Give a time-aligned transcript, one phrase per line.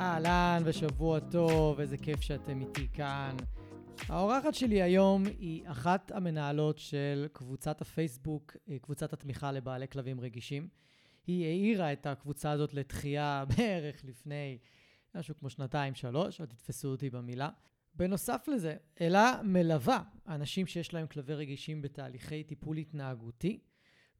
[0.00, 3.36] אהלן ושבוע טוב, איזה כיף שאתם איתי כאן.
[4.08, 10.68] האורחת שלי היום היא אחת המנהלות של קבוצת הפייסבוק, אה, קבוצת התמיכה לבעלי כלבים רגישים.
[11.26, 14.58] היא העירה את הקבוצה הזאת לתחייה בערך לפני
[15.14, 17.48] משהו כמו שנתיים-שלוש, אל תתפסו אותי במילה.
[17.94, 23.60] בנוסף לזה, אלה מלווה אנשים שיש להם כלבי רגישים בתהליכי טיפול התנהגותי,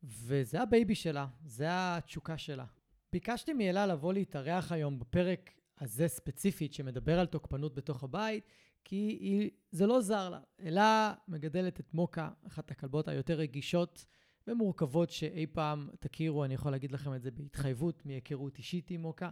[0.03, 2.65] וזה ה baby שלה, זה התשוקה שלה.
[3.13, 8.45] ביקשתי מאלה לבוא להתארח היום בפרק הזה ספציפית, שמדבר על תוקפנות בתוך הבית,
[8.85, 10.41] כי היא, זה לא זר לה.
[10.61, 14.07] אלה מגדלת את מוקה, אחת הכלבות היותר רגישות
[14.47, 19.31] ומורכבות שאי פעם תכירו, אני יכול להגיד לכם את זה בהתחייבות, מהיכרות אישית עם מוקה.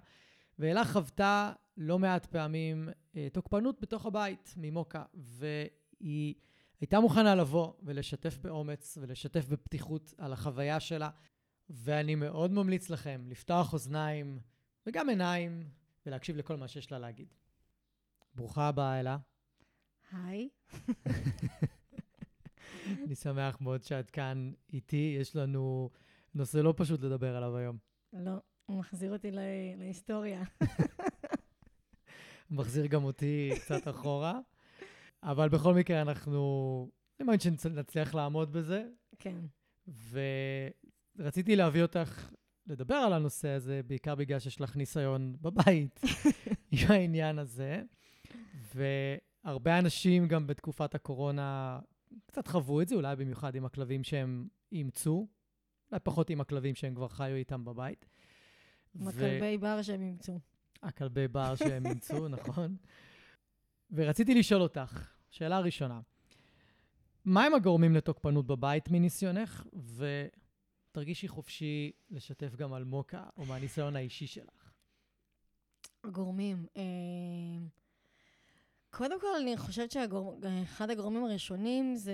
[0.58, 6.34] ואלה חוותה לא מעט פעמים אה, תוקפנות בתוך הבית ממוקה, והיא
[6.80, 11.10] הייתה מוכנה לבוא ולשתף באומץ ולשתף בפתיחות על החוויה שלה,
[11.70, 14.38] ואני מאוד ממליץ לכם לפתוח אוזניים
[14.86, 15.70] וגם עיניים
[16.08, 17.34] ולהקשיב לכל מה שיש לה להגיד.
[18.34, 19.18] ברוכה הבאה, אלה.
[20.12, 20.48] היי.
[22.86, 25.16] אני שמח מאוד שאת כאן איתי.
[25.20, 25.90] יש לנו
[26.34, 27.78] נושא לא פשוט לדבר עליו היום.
[28.12, 28.32] לא,
[28.66, 29.30] הוא מחזיר אותי
[29.76, 30.42] להיסטוריה.
[32.50, 34.40] מחזיר גם אותי קצת אחורה.
[35.22, 36.90] אבל בכל מקרה, אנחנו...
[37.20, 38.88] אני מאמין שנצליח לעמוד בזה.
[39.18, 39.40] כן.
[41.18, 42.30] ורציתי להביא אותך
[42.68, 46.00] לדבר על הנושא הזה, בעיקר בגלל שיש לך ניסיון בבית
[46.72, 47.82] עם העניין הזה.
[48.74, 51.78] והרבה אנשים גם בתקופת הקורונה
[52.26, 55.26] קצת חוו את זה, אולי במיוחד עם הכלבים שהם אימצו,
[55.90, 58.06] אולי פחות עם הכלבים שהם כבר חיו איתם בבית.
[58.94, 59.60] עם הכלבי ו...
[59.60, 60.40] בר שהם אימצו.
[60.82, 62.76] הכלבי בר שהם אימצו, נכון.
[63.90, 66.00] ורציתי לשאול אותך, שאלה ראשונה,
[67.24, 69.66] מהם הגורמים לתוקפנות בבית מניסיונך,
[70.98, 74.72] ותרגישי חופשי לשתף גם על מוקה או מהניסיון האישי שלך?
[76.04, 76.66] הגורמים.
[76.76, 76.82] אה...
[78.90, 82.12] קודם כל, אני חושבת שאחד הגורמים הראשונים זה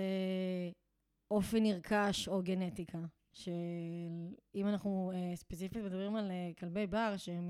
[1.31, 2.99] אופי נרכש או גנטיקה.
[3.33, 7.49] שאם אנחנו uh, ספציפית מדברים על uh, כלבי בר, שהם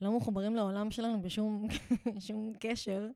[0.00, 1.66] לא מחוברים לעולם שלנו בשום
[2.26, 3.08] שום קשר,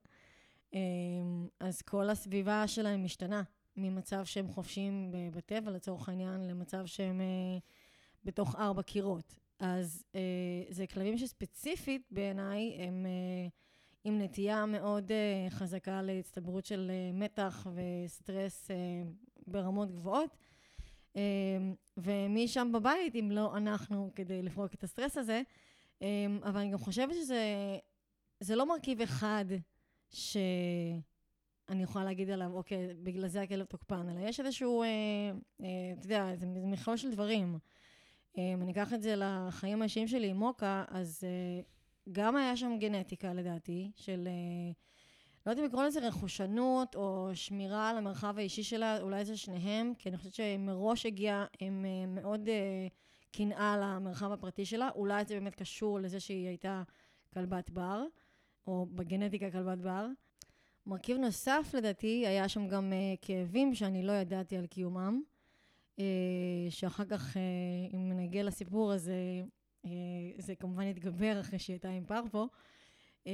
[1.61, 3.43] אז כל הסביבה שלהם משתנה,
[3.79, 7.63] ממצב שהם חופשיים בטבע, לצורך העניין, למצב שהם uh,
[8.25, 9.35] בתוך ארבע קירות.
[9.59, 10.17] אז uh,
[10.71, 13.07] זה כלבים שספציפית בעיניי הם...
[13.07, 13.51] Uh,
[14.05, 15.11] עם נטייה מאוד
[15.51, 18.71] חזקה להצטברות של מתח וסטרס
[19.47, 20.37] ברמות גבוהות.
[21.97, 25.43] ומי שם בבית, אם לא אנחנו, כדי לפרוק את הסטרס הזה.
[26.43, 29.45] אבל אני גם חושבת שזה לא מרכיב אחד
[31.69, 34.87] שאני יכולה להגיד עליו, אוקיי, בגלל זה הכלב תוקפן, אלא יש איזשהו, uh,
[35.61, 35.65] uh,
[35.99, 37.59] אתה יודע, זה מכלול של דברים.
[38.35, 41.25] Um, אני אקח את זה לחיים האישיים שלי עם מוקה, אז...
[41.25, 41.79] Uh,
[42.13, 44.29] גם היה שם גנטיקה, לדעתי, של...
[44.29, 44.73] אה,
[45.47, 49.93] לא יודעת אם לקרוא לזה רכושנות או שמירה על המרחב האישי שלה, אולי זה שניהם,
[49.99, 52.87] כי אני חושבת שמראש הגיעה עם אה, מאוד אה,
[53.33, 54.89] קנאה למרחב הפרטי שלה.
[54.95, 56.83] אולי זה באמת קשור לזה שהיא הייתה
[57.33, 58.05] כלבת בר,
[58.67, 60.07] או בגנטיקה כלבת בר.
[60.89, 65.23] מרכיב נוסף, לדעתי, היה שם גם כאבים שאני לא ידעתי על קיומם,
[66.71, 67.37] שאחר כך,
[67.95, 69.43] אם נגיע לסיפור הזה,
[69.85, 69.91] אה,
[70.39, 72.49] זה כמובן התגבר אחרי שהיא הייתה עם פרפו.
[73.27, 73.33] אה,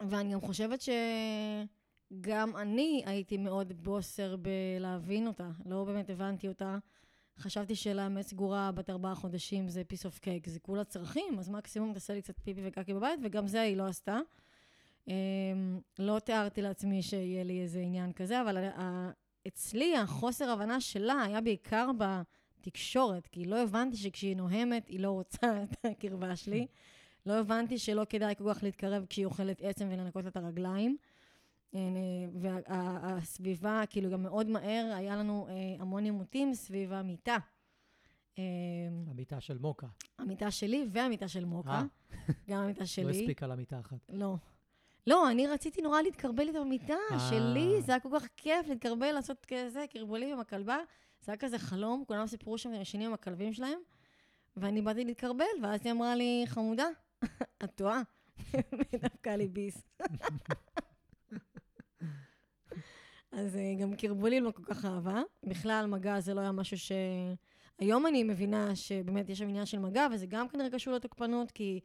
[0.00, 5.50] ואני גם חושבת שגם אני הייתי מאוד בוסר בלהבין אותה.
[5.66, 6.78] לא באמת הבנתי אותה.
[7.38, 11.92] חשבתי שלאמץ סגורה בת ארבעה חודשים זה piece of cake, זה כולה צרכים, אז מקסימום
[11.92, 14.18] תעשה לי קצת פיפי וקקי בבית, וגם זה היא לא עשתה.
[15.08, 15.14] אה,
[15.98, 18.68] לא תיארתי לעצמי שיהיה לי איזה עניין כזה, אבל
[19.48, 22.04] אצלי החוסר הבנה שלה היה בעיקר ב...
[22.60, 26.66] תקשורת, כי לא הבנתי שכשהיא נוהמת, היא לא רוצה את הקרבה שלי.
[27.26, 30.96] לא הבנתי שלא כדאי כל כך להתקרב כשהיא אוכלת עצם ולנקות את הרגליים.
[31.74, 31.80] אה,
[32.32, 37.36] והסביבה, כאילו גם מאוד מהר, היה לנו אה, המון עימותים סביב המיטה.
[38.38, 38.44] אה,
[39.10, 39.86] המיטה של מוקה.
[40.18, 41.82] המיטה שלי והמיטה של מוקה.
[42.48, 43.04] גם המיטה שלי.
[43.04, 43.98] לא הספיקה לה מיטה אחת.
[44.08, 44.36] לא.
[45.10, 46.94] לא, אני רציתי נורא להתקרבל איתה במיטה
[47.30, 50.78] שלי, זה היה כל כך כיף להתקרבל, לעשות כזה, קרבולים עם הכלבה.
[51.20, 53.78] זה היה כזה חלום, כולם סיפרו שם ישנים עם הכלבים שלהם.
[54.56, 56.86] ואני באתי להתקרבל, ואז היא אמרה לי, חמודה,
[57.64, 58.02] את טועה.
[58.92, 59.82] ודווקא לי ביס.
[63.32, 65.22] אז אה, גם קרבולים לא כל כך אהבה.
[65.42, 66.92] בכלל, מגע זה לא היה משהו ש...
[67.78, 71.80] היום אני מבינה שבאמת יש שם עניין של מגע, וזה גם כנראה קשור לתוקפנות, כי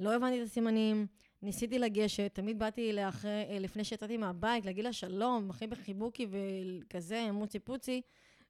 [0.00, 1.06] לא הבנתי את הסימנים,
[1.42, 7.32] ניסיתי לגשת, תמיד באתי לאחרי, אה, לפני שיצאתי מהבית, להגיד לה שלום, הכי בחיבוקי וכזה,
[7.32, 8.02] מוצי פוצי,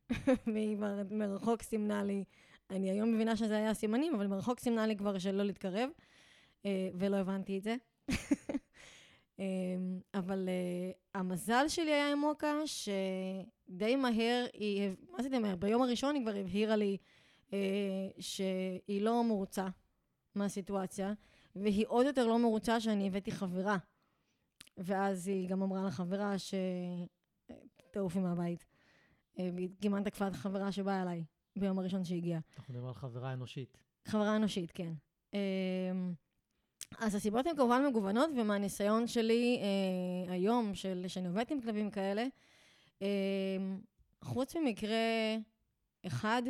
[0.53, 0.77] והיא
[1.11, 2.25] מרחוק סימנה לי.
[2.71, 5.91] אני היום מבינה שזה היה סימנים, אבל מרחוק סימנה לי כבר שלא להתקרב,
[6.67, 7.77] אה, ולא הבנתי את זה.
[9.39, 15.57] אמ, אבל uh, המזל שלי היה עם מוקה, שדי מהר היא, מה זה די מהר?
[15.57, 16.97] ביום הראשון היא כבר הבהירה לי
[18.19, 19.67] שהיא לא מרוצה
[20.35, 21.13] מהסיטואציה,
[21.57, 23.77] והיא עוד יותר לא מרוצה שאני הבאתי חברה.
[24.79, 26.35] ואז היא גם אמרה לחברה
[27.89, 28.67] שתעופי מהבית.
[29.39, 31.25] אה, והיא כמעט תקפה את החברה שבאה אליי
[31.57, 32.41] ביום הראשון שהגיעה.
[32.59, 33.79] אנחנו מדברים על חברה אנושית.
[34.05, 34.93] חברה אנושית, כן.
[35.35, 35.39] אמ,
[36.99, 42.27] אז הסיבות הן כמובן מגוונות, ומהניסיון שלי אה, היום, של, שאני עובדת עם כלבים כאלה,
[43.03, 43.09] אה,
[44.23, 45.37] חוץ ממקרה
[46.07, 46.43] אחד,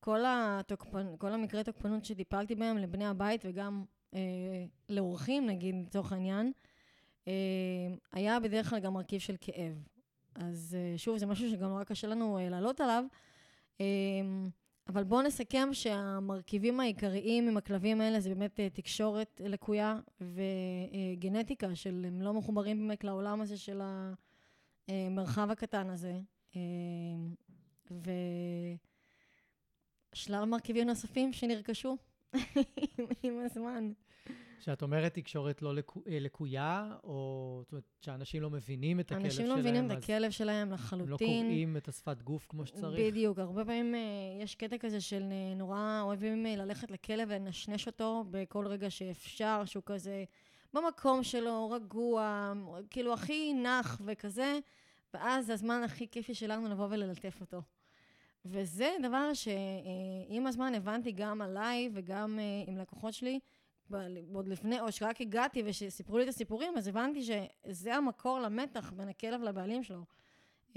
[0.00, 1.16] כל, התוקפנ...
[1.16, 6.52] כל המקרי תוקפנות שטיפלתי בהם לבני הבית וגם אה, לאורחים, נגיד, לצורך העניין,
[7.28, 7.32] אה,
[8.12, 9.86] היה בדרך כלל גם מרכיב של כאב.
[10.34, 13.04] אז אה, שוב, זה משהו שגם נורא קשה לנו אה, לעלות עליו.
[13.80, 13.86] אה,
[14.88, 22.04] אבל בואו נסכם שהמרכיבים העיקריים עם הכלבים האלה זה באמת אה, תקשורת לקויה וגנטיקה של
[22.08, 23.80] הם לא מחוברים באמת לעולם הזה של
[24.88, 26.20] המרחב הקטן הזה.
[26.56, 26.60] אה,
[30.12, 31.96] ושלל מרכיבים נוספים שנרכשו
[33.22, 33.92] עם הזמן.
[34.60, 39.20] כשאת אומרת תקשורת לא לקו, אה, לקויה, או זאת אומרת, שאנשים לא מבינים את הכלב
[39.20, 41.08] שלהם, אנשים לא מבינים את הכלב שלהם לחלוטין.
[41.10, 43.00] לא קוראים את השפת גוף כמו שצריך.
[43.00, 48.24] בדיוק, הרבה פעמים uh, יש קטע כזה של uh, נורא אוהבים ללכת לכלב ולנשנש אותו
[48.30, 50.24] בכל רגע שאפשר, שהוא כזה
[50.74, 52.52] במקום שלו, רגוע,
[52.90, 54.58] כאילו הכי נח וכזה,
[55.14, 57.62] ואז זה הזמן הכי כיפי שלנו לבוא וללטף אותו.
[58.48, 63.40] וזה דבר שעם הזמן הבנתי גם עליי וגם uh, עם לקוחות שלי,
[64.34, 69.08] עוד לפני, או שרק הגעתי ושסיפרו לי את הסיפורים, אז הבנתי שזה המקור למתח בין
[69.08, 70.04] הכלב לבעלים שלו.
[70.70, 70.76] Uh,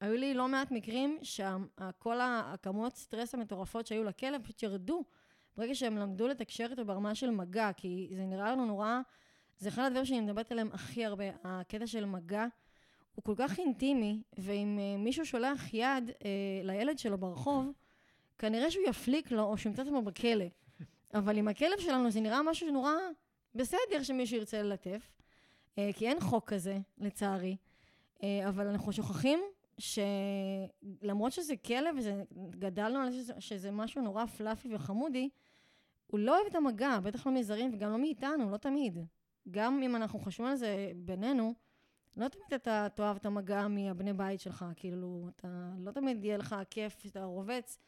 [0.00, 5.04] היו לי לא מעט מקרים שכל הכמות סטרס המטורפות שהיו לכלב פשוט ירדו.
[5.56, 9.00] ברגע שהם למדו לתקשר איתו ברמה של מגע, כי זה נראה לנו נורא,
[9.58, 12.46] זה אחד הדברים שאני מדברת עליהם הכי הרבה, הקטע של מגע
[13.20, 16.22] הוא כל כך אינטימי, ואם uh, מישהו שולח יד uh,
[16.62, 17.72] לילד שלו ברחוב,
[18.38, 20.44] כנראה שהוא יפליק לו או שימצא את עצמו בכלא.
[21.14, 22.92] אבל עם הכלב שלנו זה נראה משהו שנורא
[23.54, 25.12] בסדר שמישהו ירצה ללטף,
[25.78, 27.56] אה, כי אין חוק כזה, לצערי.
[28.22, 29.40] אה, אבל אנחנו שוכחים
[29.78, 31.96] שלמרות שזה כלב,
[32.52, 35.28] וגדלנו על זה שזה משהו נורא fluffy וחמודי,
[36.06, 38.98] הוא לא אוהב את המגע, בטח לא מזרים וגם לא מאיתנו, לא תמיד.
[39.50, 41.54] גם אם אנחנו חושבים על זה בינינו,
[42.20, 46.56] לא תמיד אתה תאהב את המגע מהבני בית שלך, כאילו, אתה לא תמיד יהיה לך
[46.70, 47.78] כיף, שאתה רובץ.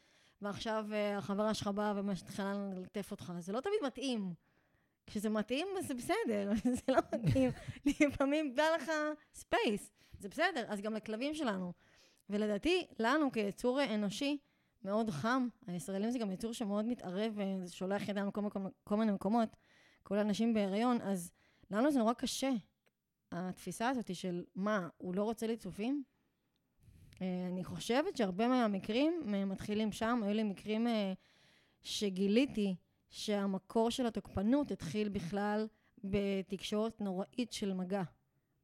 [0.41, 3.33] ועכשיו אה, החברה שלך באה ומתחילה ללטף אותך.
[3.39, 4.33] זה לא תמיד מתאים.
[5.07, 7.51] כשזה מתאים, זה בסדר, זה לא מתאים.
[7.85, 8.91] לפעמים בא לך
[9.33, 11.73] space, זה בסדר, אז גם לכלבים שלנו.
[12.29, 14.37] ולדעתי, לנו כיצור אנושי
[14.83, 19.49] מאוד חם, הישראלים זה גם יצור שמאוד מתערב ושולח ידיים לכל מיני מקומות,
[20.03, 21.31] כל האנשים בהיריון, אז
[21.71, 22.51] לנו זה נורא קשה.
[23.33, 26.03] התפיסה הזאת של מה, הוא לא רוצה ליצופים?
[27.21, 29.13] אה, אני חושבת שהרבה מהמקרים
[29.45, 30.21] מתחילים שם.
[30.23, 31.13] היו לי מקרים אה,
[31.81, 32.75] שגיליתי
[33.09, 35.67] שהמקור של התוקפנות התחיל בכלל
[36.03, 38.03] בתקשורת נוראית של מגע,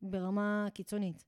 [0.02, 1.26] ברמה קיצונית.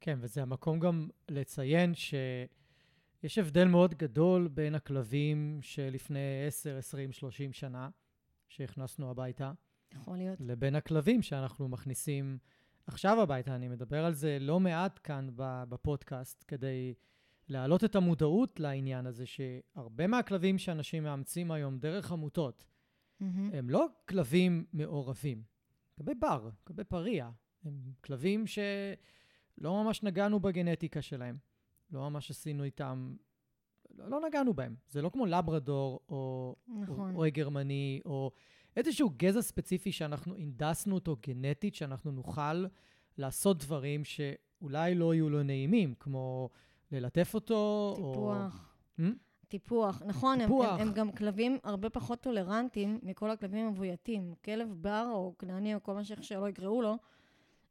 [0.00, 7.52] כן, וזה המקום גם לציין שיש הבדל מאוד גדול בין הכלבים שלפני 10, 20, 30
[7.52, 7.88] שנה,
[8.48, 9.52] שהכנסנו הביתה,
[9.94, 10.38] יכול להיות.
[10.40, 12.38] לבין הכלבים שאנחנו מכניסים
[12.86, 13.54] עכשיו הביתה.
[13.54, 16.94] אני מדבר על זה לא מעט כאן בפודקאסט, כדי
[17.48, 23.24] להעלות את המודעות לעניין הזה, שהרבה מהכלבים שאנשים מאמצים היום דרך עמותות, mm-hmm.
[23.52, 25.42] הם לא כלבים מעורבים.
[25.96, 27.30] כלבי בר, כלבי פריע.
[27.64, 31.36] הם כלבים שלא ממש נגענו בגנטיקה שלהם.
[31.90, 33.16] לא ממש עשינו איתם...
[33.90, 34.74] לא, לא נגענו בהם.
[34.88, 37.14] זה לא כמו לברדור, או, נכון.
[37.14, 38.30] או, או גרמני, או
[38.76, 42.64] איזשהו גזע ספציפי שאנחנו הנדסנו אותו גנטית, שאנחנו נוכל
[43.18, 46.48] לעשות דברים שאולי לא יהיו לו נעימים, כמו
[46.92, 48.74] ללטף אותו, טיפוח.
[48.98, 49.04] או...
[49.04, 49.14] Hmm?
[49.48, 50.66] טיפוח, נכון, טיפוח.
[50.66, 54.34] הם, הם, הם גם כלבים הרבה פחות טולרנטיים מכל הכלבים המבויתים.
[54.44, 56.96] כלב בר או כנעני או כל מה שאיך שלא יקראו לו,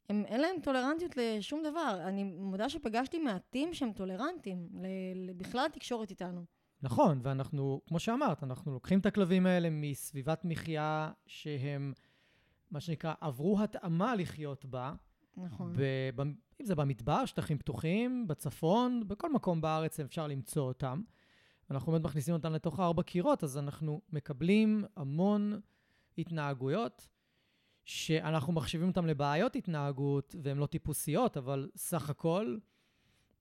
[0.10, 2.00] הם, אין להם טולרנטיות לשום דבר.
[2.04, 4.70] אני מודה שפגשתי מעטים שהם טולרנטיים,
[5.38, 6.42] בכלל התקשורת איתנו.
[6.84, 11.94] נכון, ואנחנו, כמו שאמרת, אנחנו לוקחים את הכלבים האלה מסביבת מחיה שהם,
[12.72, 14.94] מה שנקרא, עברו התאמה לחיות בה.
[15.38, 15.74] נכון.
[15.78, 16.22] ב-
[16.62, 21.02] אם זה במדבר, שטחים פתוחים, בצפון, בכל מקום בארץ אפשר למצוא אותם.
[21.72, 25.60] אנחנו באמת מכניסים אותם לתוך הארבע קירות, אז אנחנו מקבלים המון
[26.18, 27.10] התנהגויות
[27.86, 32.58] שאנחנו מחשיבים אותם לבעיות התנהגות, והן לא טיפוסיות, אבל סך הכל,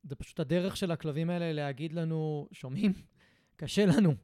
[0.03, 2.93] זה פשוט הדרך של הכלבים האלה להגיד לנו, שומעים?
[3.63, 4.15] קשה לנו.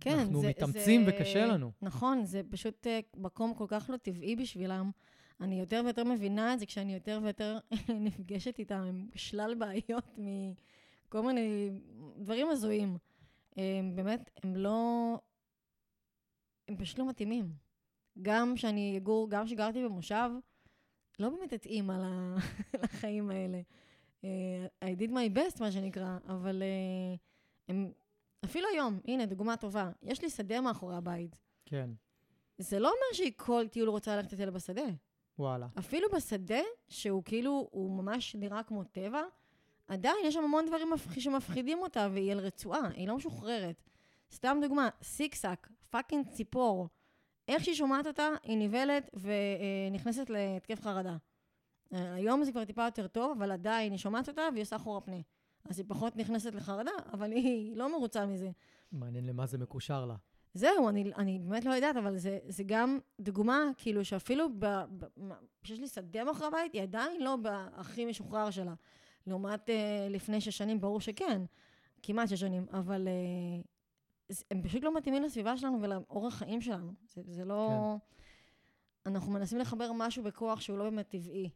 [0.00, 1.72] כן, אנחנו זה, מתאמצים זה, וקשה לנו.
[1.82, 4.90] נכון, זה פשוט אה, מקום כל כך לא טבעי בשבילם.
[5.40, 7.58] אני יותר ויותר מבינה את זה כשאני יותר ויותר
[8.06, 11.70] נפגשת איתם עם שלל בעיות מכל מיני
[12.18, 12.96] דברים הזויים.
[13.56, 15.14] הם באמת, הם לא...
[16.68, 17.52] הם פשוט לא מתאימים.
[18.22, 20.30] גם כשאני אגור, גם כשגרתי במושב,
[21.18, 22.36] לא באמת התאים על ה-
[22.82, 23.60] לחיים האלה.
[24.24, 27.16] אה, I did my best, מה שנקרא, אבל אה,
[27.68, 27.92] הם...
[28.44, 29.90] אפילו היום, הנה, דוגמה טובה.
[30.02, 31.36] יש לי שדה מאחורי הבית.
[31.64, 31.90] כן,
[32.58, 34.86] זה לא אומר שהיא כל טיול רוצה ללכת לטייל בשדה.
[35.38, 35.66] וואלה.
[35.78, 39.22] אפילו בשדה, שהוא כאילו, הוא ממש נראה כמו טבע,
[39.88, 41.18] עדיין יש שם המון דברים מפח...
[41.18, 43.82] שמפחידים אותה, והיא על רצועה, היא לא משוחררת.
[44.32, 46.88] סתם דוגמה, סיקסק, fucking ציפור.
[47.48, 51.16] איך שהיא שומעת אותה, היא נבהלת ונכנסת להתקף חרדה.
[51.92, 55.00] אה, היום זה כבר טיפה יותר טוב, אבל עדיין היא שומעת אותה והיא עושה אחורה
[55.00, 55.20] פנה.
[55.68, 58.50] אז היא פחות נכנסת לחרדה, אבל היא לא מרוצה מזה.
[58.92, 60.16] מעניין למה זה מקושר לה.
[60.54, 64.46] זהו, אני, אני באמת לא יודעת, אבל זה, זה גם דוגמה, כאילו, שאפילו
[65.62, 68.74] כשיש לי שדה מאחורי הבית, היא עדיין לא בהכי משוחרר שלה.
[69.26, 71.42] לעומת אה, לפני שש שנים, ברור שכן,
[72.02, 73.62] כמעט שש שנים, אבל אה,
[74.28, 76.92] זה- הם פשוט לא מתאימים לסביבה שלנו ולאורח חיים שלנו.
[77.14, 77.68] זה, זה לא...
[79.04, 79.10] כן.
[79.10, 81.50] אנחנו מנסים לחבר משהו בכוח שהוא לא באמת טבעי.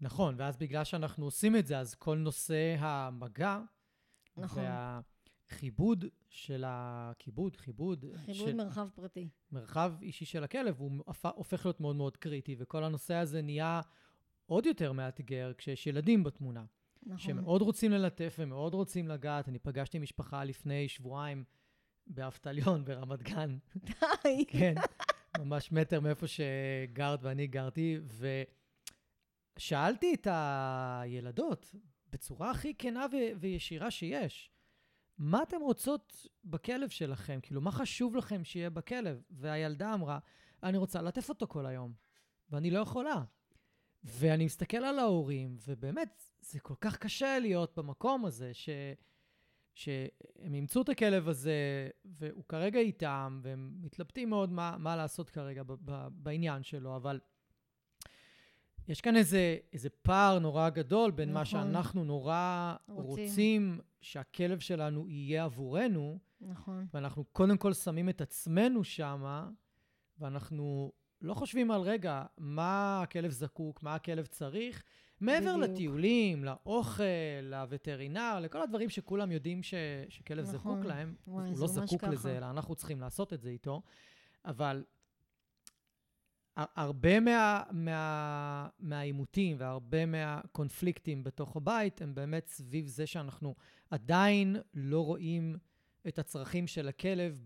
[0.00, 3.60] נכון, ואז בגלל שאנחנו עושים את זה, אז כל נושא המגע,
[4.36, 4.62] נכון.
[4.64, 9.28] והכיבוד של הכיבוד, חיבוד, חיבוד של מרחב פרטי.
[9.52, 10.90] מרחב אישי של הכלב, הוא
[11.34, 13.80] הופך להיות מאוד מאוד קריטי, וכל הנושא הזה נהיה
[14.46, 16.64] עוד יותר מאתגר כשיש ילדים בתמונה,
[17.02, 17.18] נכון.
[17.18, 19.48] שמאוד רוצים ללטף ומאוד רוצים לגעת.
[19.48, 21.44] אני פגשתי משפחה לפני שבועיים
[22.06, 24.44] באבטליון ברמת גן, די.
[24.48, 24.74] כן,
[25.38, 27.98] ממש מטר מאיפה שגרת ואני גרתי,
[29.56, 31.74] ושאלתי את הילדות
[32.10, 34.50] בצורה הכי כנה ו- וישירה שיש,
[35.18, 37.38] מה אתן רוצות בכלב שלכם?
[37.42, 39.22] כאילו, מה חשוב לכם שיהיה בכלב?
[39.30, 40.18] והילדה אמרה,
[40.62, 41.92] אני רוצה ללטף אותו כל היום,
[42.50, 43.24] ואני לא יכולה.
[44.04, 48.68] ואני מסתכל על ההורים, ובאמת, זה כל כך קשה להיות במקום הזה, ש...
[49.74, 55.62] שהם אימצו את הכלב הזה, והוא כרגע איתם, והם מתלבטים מאוד מה, מה לעשות כרגע
[55.62, 57.20] ב, ב, בעניין שלו, אבל
[58.90, 61.44] יש כאן איזה, איזה פער נורא גדול בין מה נכון.
[61.44, 63.24] שאנחנו נורא רוצים.
[63.24, 63.80] רוצים.
[64.00, 66.86] שהכלב שלנו יהיה עבורנו, נכון.
[66.94, 69.48] ואנחנו קודם כל שמים את עצמנו שמה,
[70.18, 74.82] ואנחנו לא חושבים על רגע מה הכלב זקוק, מה הכלב צריך,
[75.20, 75.70] מעבר בדיוק.
[75.70, 77.04] לטיולים, לאוכל,
[77.42, 79.74] לווטרינר, לכל הדברים שכולם יודעים ש,
[80.08, 80.58] שכלב נכון.
[80.58, 81.14] זקוק להם.
[81.26, 82.10] וואי, הוא לא זקוק ככה.
[82.10, 83.82] לזה, אלא אנחנו צריכים לעשות את זה איתו.
[84.44, 84.84] אבל
[86.56, 93.54] הרבה מה, מה, מהעימותים והרבה מהקונפליקטים בתוך הבית הם באמת סביב זה שאנחנו
[93.90, 95.56] עדיין לא רואים
[96.08, 97.44] את הצרכים של הכלב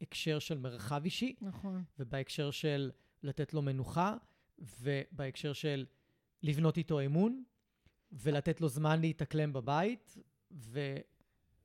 [0.00, 1.84] בהקשר של מרחב אישי, נכון.
[1.98, 2.90] ובהקשר של
[3.22, 4.16] לתת לו מנוחה,
[4.58, 5.86] ובהקשר של
[6.42, 7.44] לבנות איתו אמון,
[8.12, 10.16] ולתת לו זמן להתאקלם בבית,
[10.52, 10.96] ו...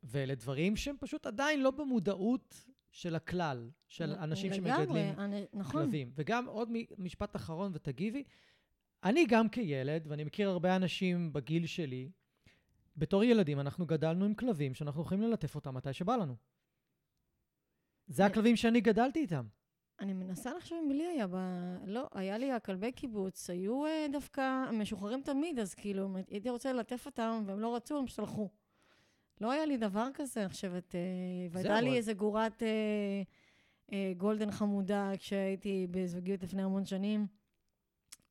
[0.03, 2.65] ואלה דברים שהם פשוט עדיין לא במודעות
[2.97, 5.81] של הכלל, של אנשים לגמרי, שמגדלים אני, נכון.
[5.81, 6.11] כלבים.
[6.15, 8.23] וגם עוד משפט אחרון ותגיבי,
[9.03, 12.11] אני גם כילד, ואני מכיר הרבה אנשים בגיל שלי,
[12.97, 16.35] בתור ילדים אנחנו גדלנו עם כלבים שאנחנו יכולים ללטף אותם מתי שבא לנו.
[18.07, 19.45] זה הכלבים שאני גדלתי איתם.
[19.99, 21.35] אני מנסה לחשוב אם לי היה ב...
[21.85, 27.05] לא, היה לי הכלבי קיבוץ, היו אה, דווקא משוחררים תמיד, אז כאילו, הייתי רוצה ללטף
[27.05, 28.49] אותם, והם לא רצו, הם הלכו.
[29.41, 30.95] לא היה לי דבר כזה, אני חושבת.
[30.95, 30.99] אה,
[31.51, 33.21] והייתה לי איזה גורת אה,
[33.93, 37.27] אה, גולדן חמודה כשהייתי בזוגיות לפני המון שנים.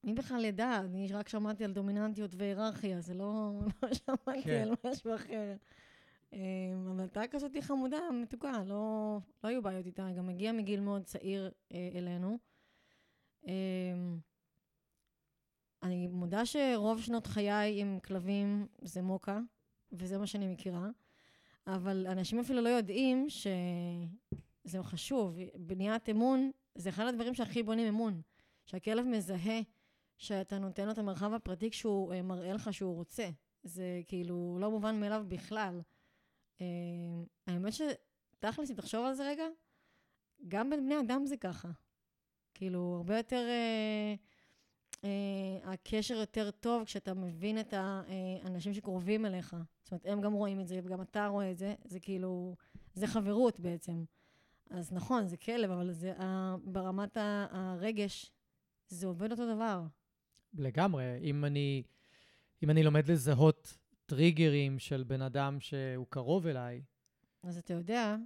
[0.04, 0.80] מי בכלל ידע?
[0.80, 4.62] אני רק שמעתי על דומיננטיות והיררכיה, זה לא, לא שמעתי כן.
[4.62, 5.56] על משהו אחר.
[6.32, 6.38] אה,
[6.86, 11.50] אבל הייתה כזאת חמודה, מתוקה, לא, לא היו בעיות איתה, גם הגיעה מגיל מאוד צעיר
[11.72, 12.38] אה, אלינו.
[13.48, 13.52] אה,
[15.82, 19.40] אני מודה שרוב שנות חיי עם כלבים זה מוקה,
[19.92, 20.88] וזה מה שאני מכירה,
[21.66, 25.38] אבל אנשים אפילו לא יודעים שזה חשוב.
[25.54, 28.20] בניית אמון זה אחד הדברים שהכי בונים אמון.
[28.66, 29.60] שהכלב מזהה
[30.18, 33.28] שאתה נותן לו את המרחב הפרטי כשהוא אה, מראה לך שהוא רוצה.
[33.62, 35.80] זה כאילו לא מובן מאליו בכלל.
[36.60, 36.66] אה,
[37.46, 39.44] האמת שתכלס, אם תחשוב על זה רגע,
[40.48, 41.68] גם בין בני אדם זה ככה.
[42.54, 43.44] כאילו, הרבה יותר...
[43.48, 44.14] אה,
[45.04, 49.56] אה, הקשר יותר טוב כשאתה מבין את האנשים שקרובים אליך.
[49.86, 52.56] זאת אומרת, הם גם רואים את זה, וגם אתה רואה את זה, זה כאילו,
[52.94, 54.04] זה חברות בעצם.
[54.70, 56.12] אז נכון, זה כלב, אבל זה,
[56.64, 57.16] ברמת
[57.50, 58.32] הרגש,
[58.88, 59.82] זה עובד אותו דבר.
[60.54, 61.04] לגמרי.
[61.22, 61.82] אם אני,
[62.62, 66.82] אם אני לומד לזהות טריגרים של בן אדם שהוא קרוב אליי...
[67.42, 68.16] אז אתה יודע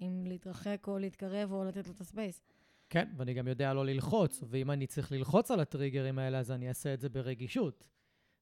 [0.00, 2.42] אם להתרחק או להתקרב או לתת לו את הספייס.
[2.90, 6.68] כן, ואני גם יודע לא ללחוץ, ואם אני צריך ללחוץ על הטריגרים האלה, אז אני
[6.68, 7.84] אעשה את זה ברגישות.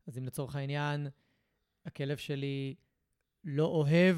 [0.07, 1.09] אז אם לצורך העניין,
[1.87, 2.75] הכלב שלי
[3.45, 4.17] לא אוהב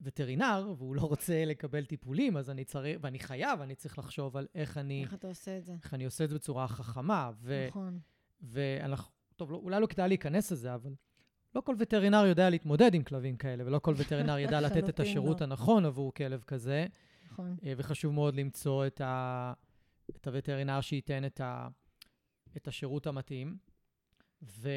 [0.00, 4.46] וטרינר, והוא לא רוצה לקבל טיפולים, אז אני צריך, ואני חייב, אני צריך לחשוב על
[4.54, 5.02] איך אני...
[5.04, 5.72] איך אתה עושה את זה.
[5.82, 7.30] איך אני עושה את זה בצורה חכמה.
[7.40, 7.98] ו, נכון.
[8.40, 10.94] ואנחנו, טוב, לא, אולי לא כדאי להיכנס לזה, אבל
[11.54, 15.40] לא כל וטרינר יודע להתמודד עם כלבים כאלה, ולא כל וטרינר ידע לתת את השירות
[15.40, 15.46] לא.
[15.46, 16.86] הנכון עבור כלב כזה.
[17.26, 17.56] נכון.
[17.64, 19.52] אה, וחשוב מאוד למצוא את, ה,
[20.16, 21.68] את הווטרינר שייתן את, ה,
[22.56, 23.56] את השירות המתאים.
[24.42, 24.68] ו...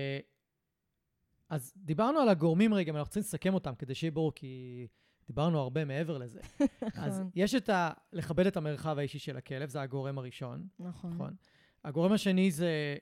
[1.55, 4.87] אז דיברנו על הגורמים רגע, אנחנו צריכים לסכם אותם כדי שיהיה ברור, כי
[5.27, 6.39] דיברנו הרבה מעבר לזה.
[7.03, 7.29] אז נכון.
[7.35, 7.91] יש את ה...
[8.13, 10.67] לכבד את המרחב האישי של הכלב, זה הגורם הראשון.
[10.79, 11.13] נכון.
[11.13, 11.35] נכון.
[11.83, 12.95] הגורם השני זה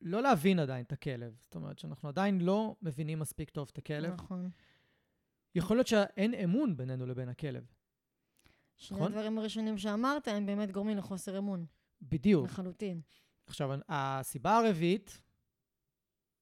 [0.00, 1.36] לא להבין עדיין את הכלב.
[1.40, 4.12] זאת אומרת שאנחנו עדיין לא מבינים מספיק טוב את הכלב.
[4.12, 4.50] נכון.
[5.54, 7.64] יכול להיות שאין אמון בינינו לבין הכלב.
[8.76, 9.12] שני נכון?
[9.12, 11.66] הדברים הראשונים שאמרת, הם באמת גורמים לחוסר אמון.
[12.02, 12.44] בדיוק.
[12.44, 13.00] לחלוטין.
[13.46, 15.20] עכשיו, הסיבה הרביעית,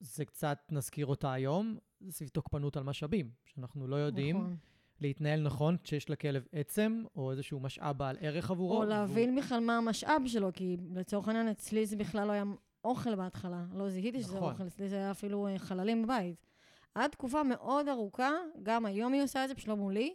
[0.03, 4.57] זה קצת, נזכיר אותה היום, זה סביב תוקפנות על משאבים, שאנחנו לא יודעים נכון.
[5.01, 8.77] להתנהל נכון כשיש לכלב עצם, או איזשהו משאב בעל ערך עבורו.
[8.77, 9.43] או להבין והוא...
[9.43, 12.45] בכלל מה המשאב שלו, כי לצורך העניין אצלי זה בכלל לא היה
[12.85, 13.65] אוכל בהתחלה.
[13.75, 14.31] לא זיהיתי נכון.
[14.31, 16.47] שזה אוכל, אצלי זה היה אפילו אה, חללים בבית.
[16.95, 18.31] עד תקופה מאוד ארוכה,
[18.63, 20.15] גם היום היא עושה את זה, פשוט לא מולי,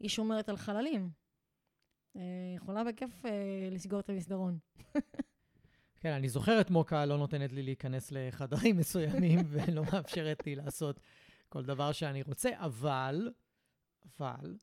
[0.00, 1.10] היא שומרת על חללים.
[2.16, 2.22] אה,
[2.56, 4.58] יכולה בכיף אה, לסגור את המסדרון.
[6.00, 11.00] כן, אני זוכר את מוקה לא נותנת לי להיכנס לחדרים מסוימים ולא מאפשרת לי לעשות
[11.48, 13.30] כל דבר שאני רוצה, אבל,
[14.04, 14.56] אבל,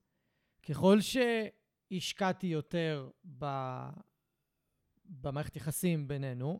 [0.69, 3.45] ככל שהשקעתי יותר ב...
[5.05, 6.59] במערכת יחסים בינינו,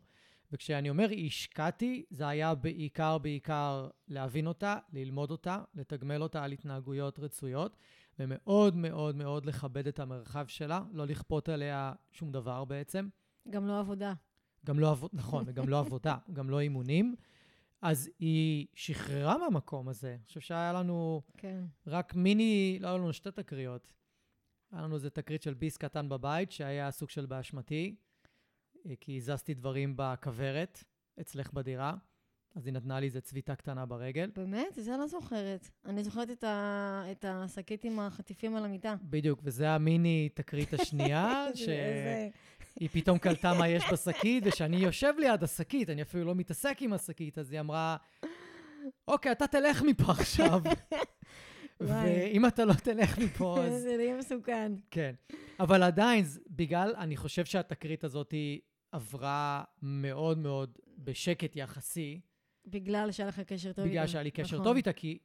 [0.52, 7.20] וכשאני אומר השקעתי, זה היה בעיקר, בעיקר להבין אותה, ללמוד אותה, לתגמל אותה על התנהגויות
[7.20, 7.78] רצויות,
[8.20, 13.08] ומאוד מאוד מאוד לכבד את המרחב שלה, לא לכפות עליה שום דבר בעצם.
[13.50, 14.14] גם לא עבודה.
[14.66, 17.16] גם לא עבודה, נכון, וגם לא עבודה, גם לא אימונים.
[17.82, 20.10] אז היא שחררה מהמקום הזה.
[20.10, 21.64] אני חושב שהיה לנו כן.
[21.88, 23.94] רק מיני, לא היו לנו שתי תקריות.
[24.72, 27.96] היה לנו איזה תקרית של ביס קטן בבית, שהיה סוג של באשמתי,
[28.86, 30.84] אה, כי הזזתי דברים בכוורת
[31.20, 31.96] אצלך בדירה.
[32.56, 34.32] אז היא נתנה לי איזה צביטה קטנה ברגל.
[34.36, 34.76] באמת?
[34.76, 35.70] זה לא זוכרת.
[35.86, 37.04] אני זוכרת את, ה...
[37.12, 38.96] את השקית עם החטיפים על המיטה.
[39.02, 41.46] בדיוק, וזה המיני תקרית השנייה,
[42.80, 46.94] שהיא פתאום קלטה מה יש בשקית, וכשאני יושב ליד השקית, אני אפילו לא מתעסק עם
[46.94, 47.98] השקית, אז היא אמרה,
[49.08, 50.62] אוקיי, אתה תלך מפה עכשיו.
[51.80, 53.82] ואם אתה לא תלך מפה, אז...
[53.82, 54.72] זה יהיה מסוכן.
[54.92, 55.16] כן.
[55.60, 58.34] אבל עדיין, בגלל, אני חושב שהתקרית הזאת
[58.92, 62.20] עברה מאוד מאוד בשקט יחסי.
[62.66, 63.90] בגלל שהיה לך קשר טוב איתה.
[63.90, 64.64] בגלל שהיה לי קשר נכון.
[64.64, 65.20] טוב איתה, כי...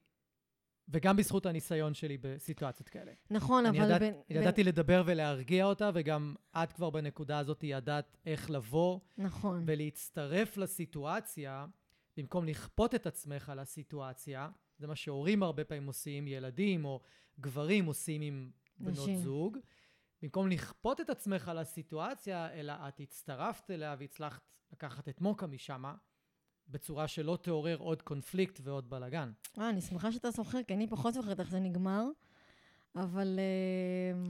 [0.88, 3.12] וגם בזכות הניסיון שלי בסיטואציות כאלה.
[3.31, 3.85] נכון, אבל...
[3.85, 4.66] ידעת, בין, ידעתי בין...
[4.66, 9.01] לדבר ולהרגיע אותה, וגם את כבר בנקודה הזאת ידעת איך לבוא.
[9.19, 9.64] נכון.
[9.66, 11.66] ולהצטרף לסיטואציה,
[12.16, 14.49] במקום לכפות את עצמך על הסיטואציה.
[14.79, 17.01] זה מה שהורים הרבה פעמים עושים, ילדים או
[17.40, 19.16] גברים עושים עם בנות נשים.
[19.16, 19.59] זוג.
[20.23, 25.85] במקום לכפות את עצמך על הסיטואציה, אלא את הצטרפת אליה והצלחת לקחת את מוקה משם,
[26.70, 29.33] בצורה שלא תעורר עוד קונפליקט ועוד בלאגן.
[29.59, 32.04] אה, אני שמחה שאתה זוכר, כי אני פחות זוכרת איך זה נגמר,
[32.96, 33.38] אבל...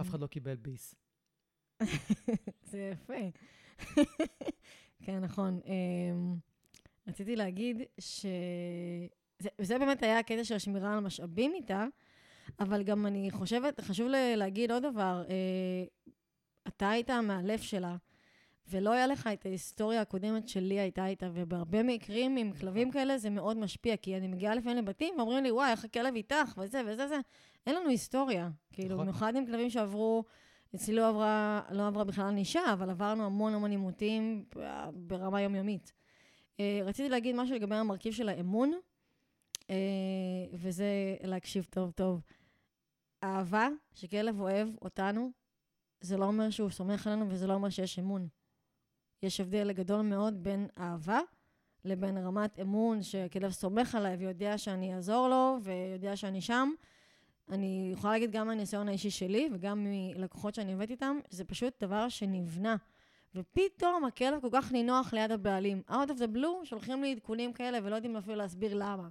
[0.00, 0.94] אף אחד לא קיבל ביס.
[2.70, 3.14] זה יפה.
[5.04, 5.60] כן, נכון.
[5.66, 6.36] אמ,
[7.06, 8.26] רציתי להגיד ש...
[9.38, 11.86] זה, זה באמת היה הקטע של השמירה על משאבים איתה,
[12.60, 15.84] אבל גם אני חושבת, חשוב להגיד עוד דבר, אה,
[16.68, 17.96] אתה היית המאלף שלה,
[18.70, 23.30] ולא היה לך את ההיסטוריה הקודמת שלי הייתה איתה, ובהרבה מקרים עם כלבים כאלה זה
[23.30, 27.08] מאוד משפיע, כי אני מגיעה לפעמים לבתים ואומרים לי, וואי, איך הכלב איתך, וזה וזה
[27.08, 27.18] זה.
[27.66, 28.50] אין לנו היסטוריה.
[28.72, 29.06] כאילו, נכון.
[29.06, 30.24] במיוחד עם כלבים שעברו,
[30.74, 34.44] אצלי לא עברה, לא עברה בכלל ענישה, אבל עברנו המון המון עימותים
[34.94, 35.92] ברמה יומיומית.
[36.60, 38.72] אה, רציתי להגיד משהו לגבי המרכיב של האמון,
[39.70, 39.76] אה,
[40.52, 42.20] וזה להקשיב טוב טוב.
[43.24, 45.30] אהבה, שכלב אוהב אותנו,
[46.00, 48.28] זה לא אומר שהוא סומך עלינו וזה לא אומר שיש אמון.
[49.22, 51.20] יש הבדל גדול מאוד בין אהבה
[51.84, 56.70] לבין רמת אמון שכלב סומך עליי ויודע שאני אעזור לו ויודע שאני שם.
[57.48, 62.08] אני יכולה להגיד גם מהניסיון האישי שלי וגם מלקוחות שאני עובדת איתם, זה פשוט דבר
[62.08, 62.76] שנבנה.
[63.34, 65.82] ופתאום הכלב כל כך נינוח ליד הבעלים.
[65.88, 69.08] out of the blue, שולחים לי עדכונים כאלה ולא יודעים אפילו להסביר למה.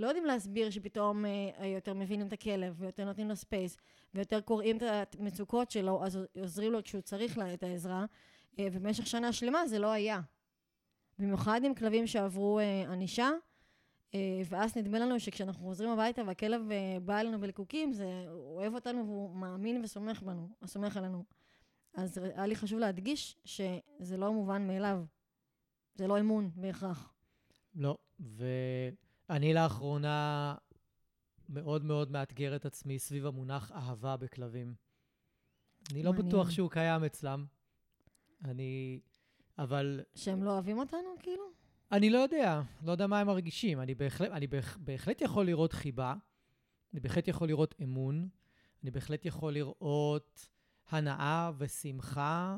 [0.00, 3.76] לא יודעים להסביר שפתאום אה, יותר מבינים את הכלב, ויותר נותנים לו space,
[4.14, 8.04] ויותר קוראים את המצוקות שלו, אז עוזרים לו כשהוא צריך לה את העזרה,
[8.60, 10.20] ובמשך שנה שלמה זה לא היה.
[11.18, 13.30] במיוחד עם כלבים שעברו אה, ענישה,
[14.14, 19.06] אה, ואז נדמה לנו שכשאנחנו חוזרים הביתה והכלב אה, בא אלינו בלקוקים, זה, אוהב אותנו
[19.06, 21.24] והוא מאמין וסומך בנו, סומך עלינו.
[21.94, 25.04] אז היה לי חשוב להדגיש שזה לא מובן מאליו.
[25.94, 27.14] זה לא אמון בהכרח.
[27.74, 27.98] לא,
[29.28, 30.54] ואני לאחרונה
[31.48, 34.74] מאוד מאוד מאתגר את עצמי סביב המונח אהבה בכלבים.
[35.90, 36.12] אני לא.
[36.12, 37.44] בטוח שהוא קיים אצלם.
[38.44, 39.00] אני...
[39.58, 41.44] אבל שהם לא אוהבים אותנו, כאילו?
[41.92, 43.80] אני לא יודע, לא יודע מה הם מרגישים.
[43.80, 46.14] אני בהחלט, אני בהח, בהחלט יכול לראות חיבה,
[46.92, 48.28] אני בהחלט יכול לראות אמון,
[48.82, 50.48] אני בהחלט יכול לראות
[50.90, 52.56] הנאה ושמחה.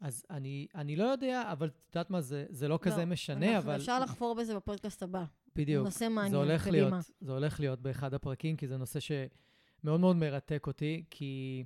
[0.00, 3.58] אז אני, אני לא יודע, אבל את יודעת מה, זה, זה לא כזה משנה, אנחנו-
[3.70, 3.76] אבל...
[3.80, 5.24] אפשר לחפור בזה בפודקאסט הבא.
[5.56, 5.84] בדיוק.
[5.84, 6.88] נושא מעניין, זה הולך קדימה.
[6.88, 11.64] להיות, זה הולך להיות באחד הפרקים, כי זה נושא שמאוד מאוד מרתק אותי, כי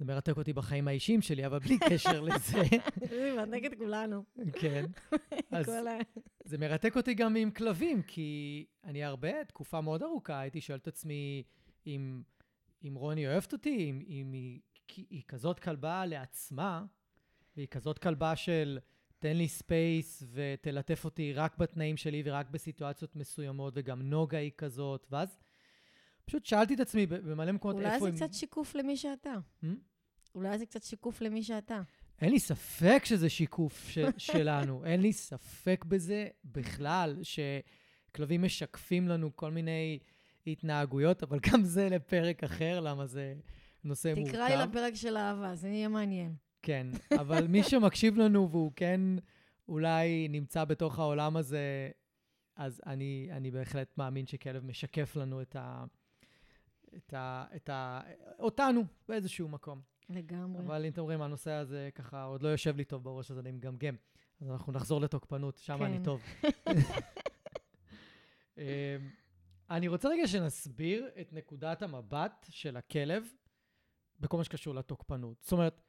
[0.00, 2.62] זה מרתק אותי בחיים האישיים שלי, אבל בלי קשר לזה,
[3.08, 3.32] זה
[3.66, 4.24] את כולנו.
[4.52, 4.84] כן.
[5.50, 5.70] אז
[6.44, 10.88] זה מרתק אותי גם עם כלבים, כי אני הרבה, תקופה מאוד ארוכה, הייתי שואל את
[10.88, 11.42] עצמי
[11.86, 12.22] אם,
[12.84, 14.60] אם רוני אוהבת אותי, אם, אם היא,
[14.96, 16.84] היא כזאת כלבה לעצמה,
[17.56, 18.78] והיא כזאת כלבה של
[19.18, 25.06] תן לי space ותלטף אותי רק בתנאים שלי ורק בסיטואציות מסוימות, וגם נוגה היא כזאת,
[25.10, 25.38] ואז
[26.24, 28.16] פשוט שאלתי את עצמי במלא מקומות אולי איפה זה הם...
[28.16, 29.34] קצת שיקוף למי שאתה.
[30.34, 31.82] אולי זה קצת שיקוף למי שאתה.
[32.20, 33.98] אין לי ספק שזה שיקוף ש-
[34.32, 39.98] שלנו, אין לי ספק בזה בכלל, שכלבים משקפים לנו כל מיני
[40.46, 43.34] התנהגויות, אבל גם זה לפרק אחר, למה זה
[43.84, 44.32] נושא מורכב.
[44.32, 46.34] תקרא לי לפרק של אהבה, זה יהיה מעניין.
[46.62, 46.86] כן,
[47.20, 49.00] אבל מי שמקשיב לנו והוא כן
[49.68, 51.90] אולי נמצא בתוך העולם הזה,
[52.56, 55.84] אז אני, אני בהחלט מאמין שכלב משקף לנו את ה...
[56.96, 57.44] את ה...
[57.56, 58.00] את ה...
[58.38, 59.80] אותנו באיזשהו מקום.
[60.10, 60.66] לגמרי.
[60.66, 63.52] אבל אם אתם רואים, הנושא הזה ככה עוד לא יושב לי טוב בראש, אז אני
[63.52, 63.94] מגמגם.
[64.40, 65.84] אז אנחנו נחזור לתוקפנות, שם כן.
[65.84, 66.22] אני טוב.
[68.58, 68.64] אמ,
[69.70, 73.24] אני רוצה רגע שנסביר את נקודת המבט של הכלב
[74.20, 75.42] בכל מה שקשור לתוקפנות.
[75.42, 75.82] זאת אומרת,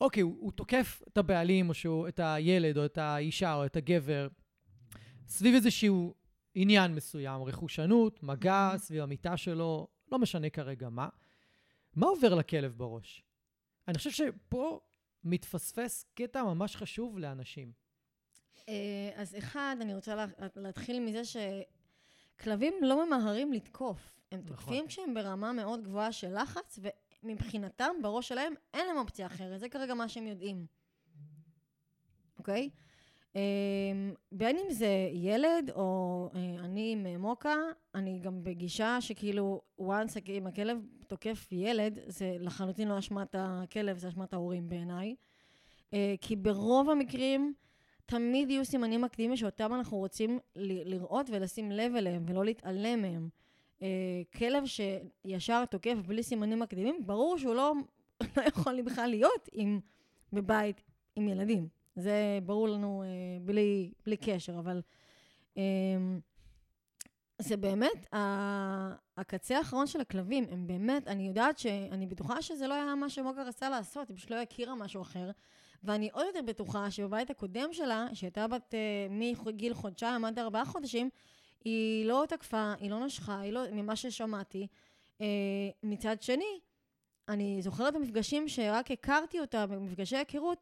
[0.00, 3.76] אוקיי, הוא, הוא תוקף את הבעלים, או שהוא, את הילד, או את האישה, או את
[3.76, 4.28] הגבר,
[5.28, 6.14] סביב איזשהו
[6.54, 11.08] עניין מסוים, רכושנות, מגע, סביב המיטה שלו, לא משנה כרגע מה.
[11.98, 13.22] מה עובר לכלב בראש?
[13.88, 14.80] אני חושב שפה
[15.24, 17.72] מתפספס קטע ממש חשוב לאנשים.
[18.68, 18.74] אה,
[19.14, 24.20] אז אחד, אני רוצה לה- להתחיל מזה שכלבים לא ממהרים לתקוף.
[24.32, 24.56] הם נכון.
[24.56, 26.78] תוקפים כשהם ברמה מאוד גבוהה של לחץ,
[27.22, 29.60] ומבחינתם, בראש שלהם, אין להם אופציה אחרת.
[29.60, 30.66] זה כרגע מה שהם יודעים.
[32.38, 32.70] אוקיי?
[33.36, 33.40] אה,
[34.32, 37.56] בין אם זה ילד או אה, אני עם מוקה,
[37.94, 40.78] אני גם בגישה שכאילו, once אם הכלב
[41.08, 45.14] תוקף ילד, זה לחלוטין לא אשמת הכלב, זה אשמת ההורים בעיניי.
[45.92, 47.54] אה, כי ברוב המקרים,
[48.06, 53.28] תמיד יהיו סימנים מקדימים שאותם אנחנו רוצים לראות ולשים לב אליהם ולא להתעלם מהם.
[53.82, 57.72] אה, כלב שישר תוקף בלי סימנים מקדימים, ברור שהוא לא,
[58.36, 59.80] לא יכול בכלל להיות עם,
[60.32, 60.82] בבית
[61.16, 61.68] עם ילדים.
[61.96, 63.08] זה ברור לנו אה,
[63.44, 64.80] בלי, בלי קשר, אבל
[67.38, 68.06] זה באמת
[69.16, 70.44] הקצה האחרון של הכלבים.
[70.50, 71.66] הם באמת, אני יודעת ש...
[71.66, 75.30] אני בטוחה שזה לא היה מה שמוגה רצה לעשות, היא פשוט לא הכירה משהו אחר.
[75.84, 79.06] ואני עוד יותר בטוחה שבבית הקודם שלה, שהייתה בת אה,
[79.46, 81.10] מגיל חודשיים עד ארבעה חודשים,
[81.64, 84.66] היא לא תקפה, היא לא נשכה, היא לא, ממה ששמעתי.
[85.20, 85.26] אה,
[85.82, 86.60] מצד שני,
[87.28, 90.58] אני זוכרת במפגשים שרק הכרתי אותה, במפגשי היכרות,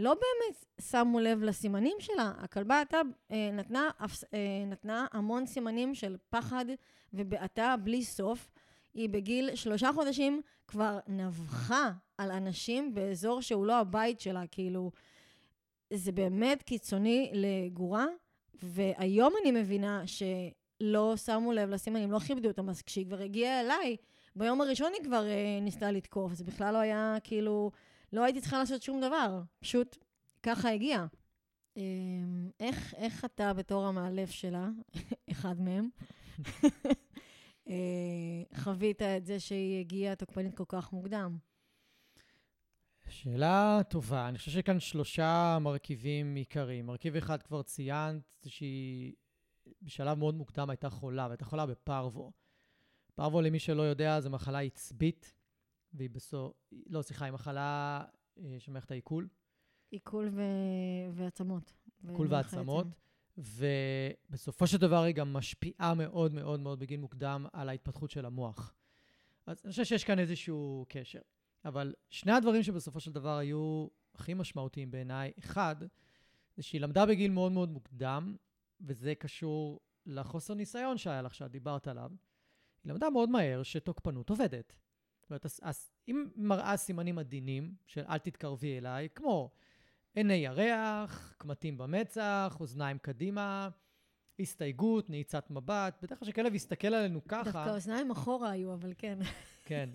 [0.00, 2.32] לא באמת שמו לב לסימנים שלה.
[2.38, 3.90] הכלבה הייתה, אה, נתנה,
[4.34, 6.64] אה, נתנה המון סימנים של פחד
[7.12, 8.50] ובעתה בלי סוף.
[8.94, 14.90] היא בגיל שלושה חודשים כבר נבחה על אנשים באזור שהוא לא הבית שלה, כאילו,
[15.92, 18.06] זה באמת קיצוני לגורה,
[18.62, 23.96] והיום אני מבינה שלא שמו לב לסימנים, לא כיבדו אותם, אז כשהיא כבר הגיעה אליי,
[24.36, 27.70] ביום הראשון היא כבר אה, ניסתה לתקוף, זה בכלל לא היה, כאילו,
[28.12, 29.96] לא הייתי צריכה לעשות שום דבר, פשוט
[30.42, 31.06] ככה הגיע.
[31.76, 31.82] אה,
[32.60, 34.68] איך, איך אתה בתור המאלף שלה,
[35.30, 35.88] אחד מהם,
[37.68, 41.38] אה, חווית את זה שהיא הגיעה תוקפנית כל כך מוקדם?
[43.08, 44.28] שאלה טובה.
[44.28, 46.86] אני חושב שכאן שלושה מרכיבים עיקריים.
[46.86, 49.12] מרכיב אחד כבר ציינת, זה שהיא
[49.82, 52.32] בשלב מאוד מוקדם הייתה חולה, והייתה חולה בפרוו.
[53.14, 55.34] פרוו, למי שלא יודע, זו מחלה עצבית,
[55.92, 56.52] והיא בסוף,
[56.86, 58.04] לא, סליחה, היא מחלה
[58.38, 59.28] אה, של מערכת העיכול.
[59.90, 60.42] עיכול ו...
[61.12, 61.72] ועצמות.
[62.08, 62.86] עיכול ועצמות.
[63.38, 68.74] ובסופו של דבר היא גם משפיעה מאוד מאוד מאוד בגיל מוקדם על ההתפתחות של המוח.
[69.46, 71.20] אז אני חושב שיש כאן איזשהו קשר.
[71.64, 75.76] אבל שני הדברים שבסופו של דבר היו הכי משמעותיים בעיניי, אחד,
[76.56, 78.36] זה שהיא למדה בגיל מאוד מאוד מוקדם,
[78.80, 82.10] וזה קשור לחוסר ניסיון שהיה לך, שאת דיברת עליו.
[82.84, 84.76] היא למדה מאוד מהר שתוקפנות עובדת.
[85.30, 89.50] זאת אומרת, אז אם מראה סימנים עדינים של אל תתקרבי אליי, כמו
[90.14, 93.68] עיני ירח, קמטים במצח, אוזניים קדימה,
[94.40, 95.98] הסתייגות, נעיצת מבט.
[96.02, 97.44] בדרך כלל כשכלב יסתכל עלינו ככה...
[97.44, 99.18] דווקא אוזניים אחורה היו, אבל כן.
[99.64, 99.90] כן,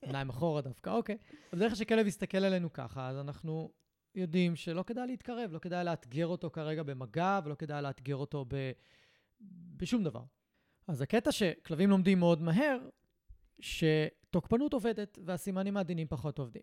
[0.00, 1.16] עיניים אחורה דווקא, אוקיי.
[1.52, 3.72] בדרך כלל כשכלב יסתכל עלינו ככה, אז אנחנו
[4.14, 8.70] יודעים שלא כדאי להתקרב, לא כדאי לאתגר אותו כרגע במגע, ולא כדאי לאתגר אותו ב...
[9.76, 10.22] בשום דבר.
[10.86, 12.78] אז הקטע שכלבים לומדים מאוד מהר,
[14.28, 16.62] שתוקפנות עובדת והסימנים העדינים פחות עובדים.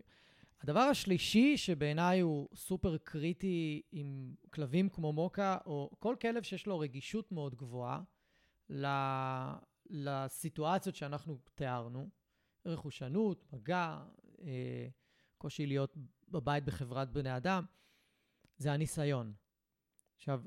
[0.60, 6.78] הדבר השלישי שבעיניי הוא סופר קריטי עם כלבים כמו מוקה, או כל כלב שיש לו
[6.78, 8.00] רגישות מאוד גבוהה
[9.90, 12.08] לסיטואציות שאנחנו תיארנו,
[12.66, 14.04] רכושנות, מגע,
[14.42, 14.88] אה,
[15.38, 15.96] קושי להיות
[16.28, 17.64] בבית בחברת בני אדם,
[18.56, 19.32] זה הניסיון.
[20.16, 20.42] עכשיו,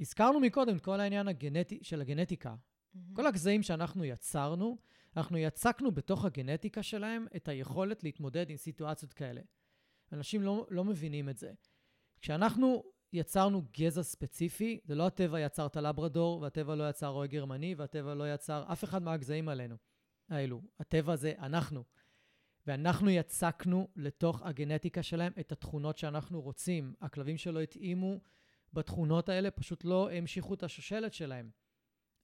[0.00, 2.54] הזכרנו מקודם את כל העניין הגנטי, של הגנטיקה.
[2.54, 2.98] Mm-hmm.
[3.16, 4.78] כל הגזעים שאנחנו יצרנו,
[5.16, 9.40] אנחנו יצקנו בתוך הגנטיקה שלהם את היכולת להתמודד עם סיטואציות כאלה.
[10.12, 11.52] אנשים לא, לא מבינים את זה.
[12.20, 17.74] כשאנחנו יצרנו גזע ספציפי, זה לא הטבע יצר את הלברדור, והטבע לא יצר רועה גרמני,
[17.74, 19.76] והטבע לא יצר אף אחד מהגזעים עלינו,
[20.28, 20.62] האלו.
[20.80, 21.84] הטבע זה אנחנו.
[22.66, 26.94] ואנחנו יצקנו לתוך הגנטיקה שלהם את התכונות שאנחנו רוצים.
[27.00, 28.20] הכלבים שלא התאימו
[28.72, 31.50] בתכונות האלה פשוט לא המשיכו את השושלת שלהם.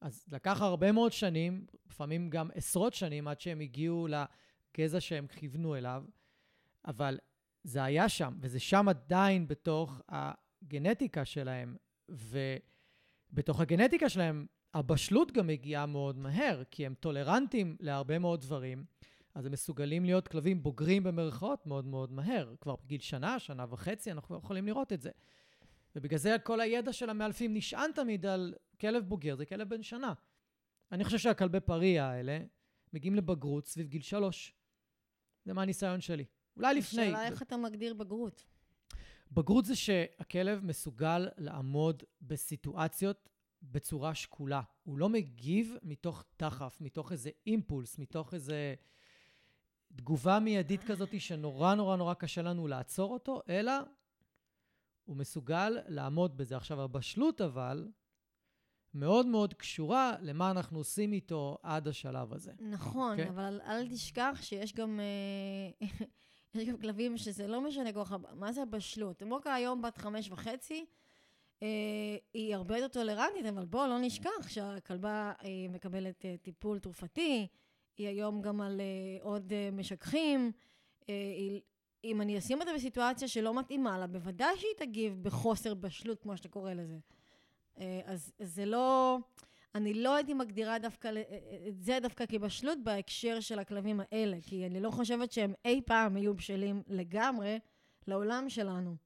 [0.00, 5.76] אז לקח הרבה מאוד שנים, לפעמים גם עשרות שנים, עד שהם הגיעו לגזע שהם כיוונו
[5.76, 6.04] אליו,
[6.86, 7.18] אבל
[7.64, 11.76] זה היה שם, וזה שם עדיין בתוך הגנטיקה שלהם,
[12.08, 18.84] ובתוך הגנטיקה שלהם הבשלות גם מגיעה מאוד מהר, כי הם טולרנטים להרבה מאוד דברים,
[19.34, 22.54] אז הם מסוגלים להיות כלבים בוגרים במרכאות מאוד מאוד מהר.
[22.60, 25.10] כבר בגיל שנה, שנה וחצי, אנחנו יכולים לראות את זה.
[25.98, 30.12] ובגלל זה כל הידע של המאלפים נשען תמיד על כלב בוגר, זה כלב בן שנה.
[30.92, 32.38] אני חושב שהכלבי פריה האלה
[32.92, 34.54] מגיעים לבגרות סביב גיל שלוש.
[35.44, 36.24] זה מהניסיון שלי.
[36.56, 37.02] אולי לפני.
[37.02, 38.44] השאלה איך אתה מגדיר בגרות.
[39.32, 43.28] בגרות זה שהכלב מסוגל לעמוד בסיטואציות
[43.62, 44.62] בצורה שקולה.
[44.82, 48.74] הוא לא מגיב מתוך דחף, מתוך איזה אימפולס, מתוך איזה
[49.96, 53.72] תגובה מיידית כזאת שנורא נורא נורא קשה לנו לעצור אותו, אלא
[55.08, 56.56] הוא מסוגל לעמוד בזה.
[56.56, 57.88] עכשיו, הבשלות אבל
[58.94, 62.52] מאוד מאוד קשורה למה אנחנו עושים איתו עד השלב הזה.
[62.60, 63.20] נכון, okay?
[63.20, 63.28] אוקיי?
[63.28, 65.86] אבל אל, אל תשכח שיש גם, אה,
[66.54, 69.22] יש גם כלבים שזה לא משנה כל כך, מה זה הבשלות?
[69.22, 70.86] מוקה היום בת חמש וחצי,
[71.62, 77.46] אה, היא הרבה יותר טולרנטית, אבל בואו לא נשכח שהכלבה אה, מקבלת אה, טיפול תרופתי,
[77.96, 80.52] היא היום גם על אה, עוד אה, משככים,
[81.08, 81.60] אה, היא...
[82.04, 86.48] אם אני אשים אותה בסיטואציה שלא מתאימה לה, בוודאי שהיא תגיב בחוסר בשלות, כמו שאתה
[86.48, 86.98] קורא לזה.
[87.80, 89.18] אה, אז זה לא...
[89.74, 91.10] אני לא הייתי מגדירה דווקא
[91.68, 96.16] את זה דווקא כבשלות בהקשר של הכלבים האלה, כי אני לא חושבת שהם אי פעם
[96.16, 97.58] יהיו בשלים לגמרי
[98.06, 98.96] לעולם שלנו.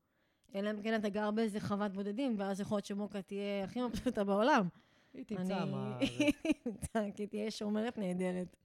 [0.55, 4.25] אלא אם כן אתה גר באיזה חוות בודדים, ואז יכול להיות שמוקה תהיה הכי מבסוטה
[4.25, 4.69] בעולם.
[5.15, 5.99] היא תמצא מה...
[6.01, 6.33] היא
[6.65, 8.57] תמצא, כי תהיה שומרת נהדרת.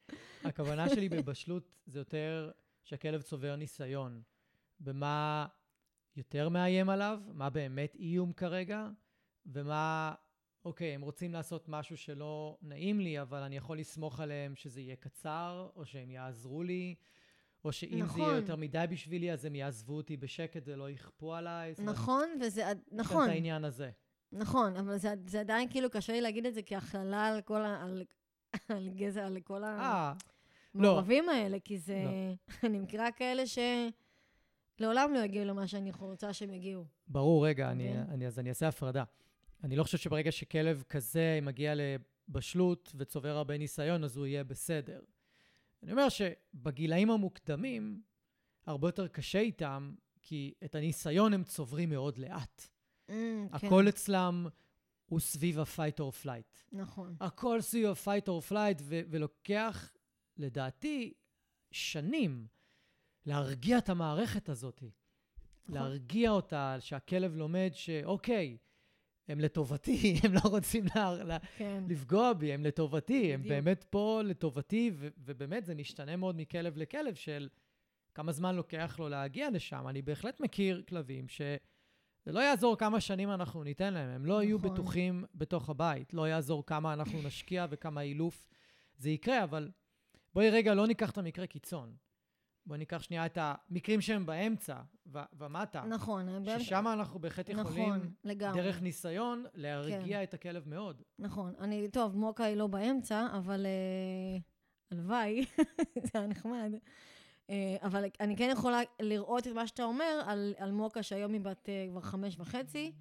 [0.44, 2.52] הכוונה שלי בבשלות זה יותר
[2.88, 4.22] שהכלב צובר ניסיון
[4.80, 5.48] במה
[6.16, 8.88] יותר מאיים עליו, מה באמת איום כרגע,
[9.46, 10.14] ומה,
[10.66, 14.96] אוקיי, הם רוצים לעשות משהו שלא נעים לי, אבל אני יכול לסמוך עליהם שזה יהיה
[14.96, 16.96] קצר, או שהם יעזרו לי,
[17.66, 18.16] או שאם נכון.
[18.16, 18.42] זה יהיה נכון.
[18.42, 21.74] יותר מדי בשבילי, אז הם יעזבו אותי בשקט ולא יכפו עליי.
[21.84, 23.24] נכון, וזה, נכון.
[23.24, 23.90] את העניין הזה.
[24.32, 27.84] נכון, אבל זה, זה עדיין כאילו קשה לי להגיד את זה כהכללה על כל ה...
[27.84, 28.04] על,
[28.70, 30.14] על גזע, על כל ה...
[30.80, 31.32] אה, המעורבים לא.
[31.32, 32.04] האלה, כי זה...
[32.06, 32.54] לא.
[32.70, 33.44] אני מכירה כאלה
[34.78, 36.86] שלעולם לא יגיעו למה שאני רוצה שהם יגיעו.
[37.08, 38.04] ברור, רגע, אני, כן.
[38.10, 39.04] אני, אז אני אעשה הפרדה.
[39.64, 45.00] אני לא חושב שברגע שכלב כזה מגיע לבשלות וצובר הרבה ניסיון, אז הוא יהיה בסדר.
[45.84, 48.02] אני אומר שבגילאים המוקדמים,
[48.66, 52.68] הרבה יותר קשה איתם, כי את הניסיון הם צוברים מאוד לאט.
[53.10, 53.14] Mm,
[53.52, 53.88] הכל כן.
[53.88, 54.48] אצלם
[55.06, 56.64] הוא סביב ה-fight or flight.
[56.72, 57.16] נכון.
[57.20, 59.94] הכל סביב ה-fight or flight, ו- ולוקח
[60.38, 61.14] לדעתי,
[61.72, 62.48] שנים
[63.26, 64.84] להרגיע את המערכת הזאת.
[64.84, 65.76] נכון.
[65.76, 68.58] להרגיע אותה, שהכלב לומד שאוקיי,
[69.28, 71.84] הם לטובתי, הם לא רוצים לה, לה, כן.
[71.88, 73.54] לפגוע בי, הם לטובתי, הם בדיוק.
[73.54, 77.50] באמת פה לטובתי, ו- ובאמת זה משתנה מאוד מכלב לכלב של
[78.14, 79.88] כמה זמן לוקח לו להגיע לשם.
[79.88, 81.42] אני בהחלט מכיר כלבים ש...
[82.26, 84.74] זה לא יעזור כמה שנים אנחנו ניתן להם, הם לא יהיו נכון.
[84.74, 86.14] בטוחים בתוך הבית.
[86.14, 88.48] לא יעזור כמה אנחנו נשקיע וכמה אילוף
[88.98, 89.72] זה יקרה, אבל
[90.34, 91.96] בואי רגע לא ניקח את המקרה קיצון.
[92.66, 98.14] בואי ניקח שנייה את המקרים שהם באמצע ו- ומטה, נכון, ששם אנחנו בהחלט יכולים, נכון,
[98.24, 98.62] לגמרי.
[98.62, 101.02] דרך ניסיון, להרגיע את הכלב מאוד.
[101.20, 101.54] נכון.
[101.60, 104.40] אני, טוב, מוקה היא לא באמצע, אבל אה,
[104.92, 105.46] הלוואי,
[106.06, 106.74] זה היה נחמד.
[107.50, 111.42] אה, אבל אני כן יכולה לראות את מה שאתה אומר על, על מוקה, שהיום היא
[111.42, 112.92] בת אה, כבר חמש וחצי.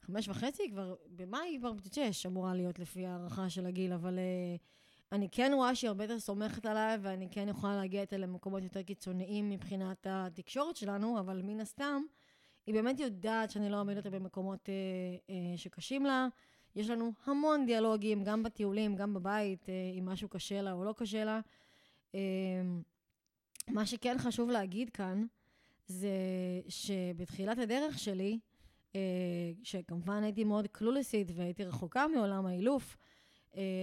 [0.00, 0.70] חמש וחצי?
[0.70, 4.56] כבר, במאי היא כבר בת שש אמורה להיות לפי הערכה של הגיל, אבל אה,
[5.12, 8.82] אני כן רואה שהיא הרבה יותר סומכת עליי, ואני כן יכולה להגיע איתה למקומות יותר
[8.82, 12.02] קיצוניים מבחינת התקשורת שלנו, אבל מן הסתם,
[12.66, 14.74] היא באמת יודעת שאני לא אעמיד אותה במקומות אה,
[15.30, 16.28] אה, שקשים לה.
[16.76, 20.94] יש לנו המון דיאלוגים, גם בטיולים, גם בבית, אה, אם משהו קשה לה או לא
[20.96, 21.40] קשה לה.
[22.14, 22.20] אה,
[23.68, 25.26] מה שכן חשוב להגיד כאן,
[25.86, 26.10] זה
[26.68, 28.38] שבתחילת הדרך שלי,
[28.94, 29.00] אה,
[29.62, 32.96] שכמובן הייתי מאוד קלולסית והייתי רחוקה מעולם האילוף,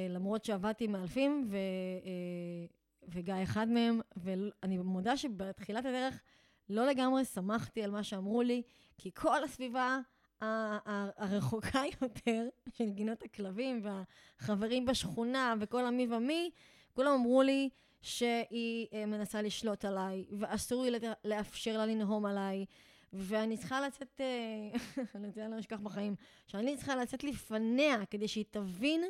[0.09, 1.57] למרות שעבדתי עם מאלפים ו,
[2.05, 2.65] אה,
[3.07, 6.21] וגיא אחד מהם, ואני מודה שבתחילת הדרך
[6.69, 8.61] לא לגמרי שמחתי על מה שאמרו לי,
[8.97, 9.99] כי כל הסביבה
[10.41, 16.51] הרחוקה יותר של גינות הכלבים והחברים בשכונה וכל המי ומי,
[16.93, 17.69] כולם אמרו לי
[18.01, 22.65] שהיא אה, מנסה לשלוט עליי, ואסור לי לאפשר לה לנהום עליי,
[23.13, 26.15] ואני צריכה לצאת, אה, אני לא אשכח בחיים,
[26.47, 29.01] שאני צריכה לצאת לפניה כדי שהיא תבין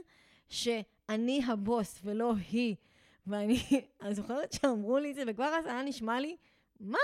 [0.50, 2.76] שאני הבוס ולא היא.
[3.28, 3.60] ואני
[4.02, 6.38] אני זוכרת שאמרו לי את זה, וכבר אז היה נשמע לי,
[6.80, 6.98] מה?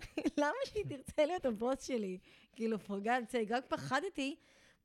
[0.40, 2.18] למה שהיא תרצה להיות הבוס שלי?
[2.52, 4.36] כאילו, for God's רק פחדתי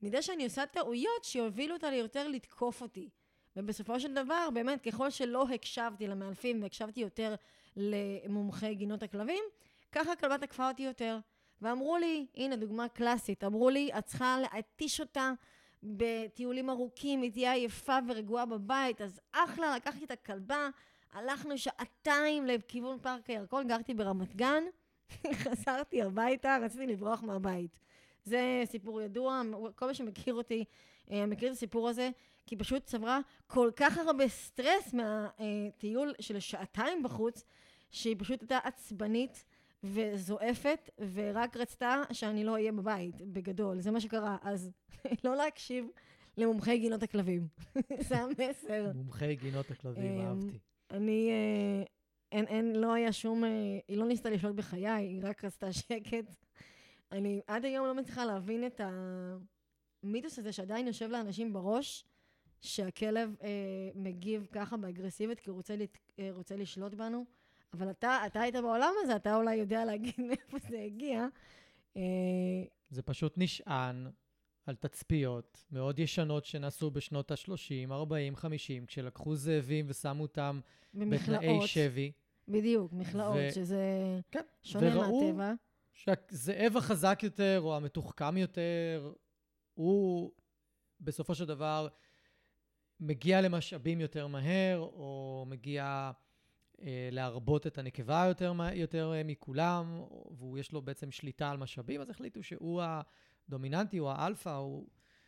[0.01, 3.09] מזה שאני עושה טעויות שיובילו אותה ליותר לתקוף אותי.
[3.55, 7.35] ובסופו של דבר, באמת, ככל שלא הקשבתי למאלפים והקשבתי יותר
[7.75, 9.43] למומחי גינות הכלבים,
[9.91, 11.17] ככה הכלבה תקפה אותי יותר.
[11.61, 15.31] ואמרו לי, הנה דוגמה קלאסית, אמרו לי, את צריכה להתיש אותה
[15.83, 20.69] בטיולים ארוכים, היא תהיה עייפה ורגועה בבית, אז אחלה, לקחתי את הכלבה,
[21.13, 24.63] הלכנו שעתיים לכיוון פארק הירקון, גרתי ברמת גן,
[25.43, 27.79] חזרתי הביתה, רציתי לברוח מהבית.
[28.23, 29.41] זה סיפור ידוע,
[29.75, 30.65] כל מי שמכיר אותי
[31.11, 32.09] אה, מכיר את הסיפור הזה,
[32.45, 37.43] כי פשוט צברה כל כך הרבה סטרס מהטיול של שעתיים בחוץ,
[37.91, 39.45] שהיא פשוט הייתה עצבנית
[39.83, 43.81] וזועפת, ורק רצתה שאני לא אהיה בבית, בגדול.
[43.81, 44.37] זה מה שקרה.
[44.41, 44.71] אז
[45.25, 45.85] לא להקשיב
[46.37, 47.47] למומחי גינות הכלבים.
[48.09, 48.91] זה המסר.
[48.95, 50.59] מומחי גינות הכלבים, אמ, אהבתי.
[50.91, 51.83] אני, אה,
[52.31, 53.49] אין, אין, לא היה שום, אה,
[53.87, 56.35] היא לא ניסתה לשלוט בחיי, היא רק רצתה שקט.
[57.11, 58.81] אני עד היום לא מצליחה להבין את
[60.03, 62.05] המיתוס הזה שעדיין יושב לאנשים בראש,
[62.61, 63.49] שהכלב אה,
[63.95, 67.25] מגיב ככה באגרסיבית כי הוא רוצה, לת, אה, רוצה לשלוט בנו.
[67.73, 71.27] אבל אתה, אתה היית בעולם הזה, אתה אולי יודע להגיד מאיפה זה הגיע.
[71.97, 72.01] אה,
[72.89, 74.11] זה פשוט נשען
[74.65, 80.59] על תצפיות מאוד ישנות שנעשו בשנות ה-30, 40, 50, כשלקחו זאבים ושמו אותם
[80.93, 82.11] בתנאי שבי.
[82.47, 83.83] בדיוק, מכלאות, ו- שזה
[84.31, 85.53] כן, שונה וראו מהטבע.
[85.93, 89.13] שהזאב החזק יותר או המתוחכם יותר,
[89.73, 90.31] הוא
[91.01, 91.87] בסופו של דבר
[92.99, 96.11] מגיע למשאבים יותר מהר, או מגיע
[97.11, 102.01] להרבות את הנקבה יותר, יותר אה, מכולם, או- והוא יש לו בעצם שליטה על משאבים,
[102.01, 102.81] אז החליטו שהוא
[103.47, 104.87] הדומיננטי, הוא האלפא, הוא...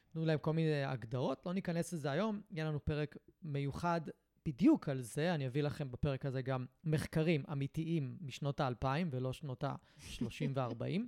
[0.09, 4.01] נתנו להם כל מיני הגדרות, לא ניכנס לזה היום, יהיה לנו פרק מיוחד
[4.45, 9.63] בדיוק על זה, אני אביא לכם בפרק הזה גם מחקרים אמיתיים משנות האלפיים ולא שנות
[9.63, 11.01] ה-30 וה-40.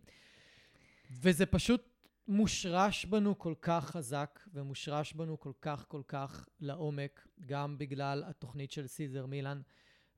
[1.11, 1.89] וזה פשוט
[2.27, 8.71] מושרש בנו כל כך חזק, ומושרש בנו כל כך כל כך לעומק, גם בגלל התוכנית
[8.71, 9.61] של סיזר מילן,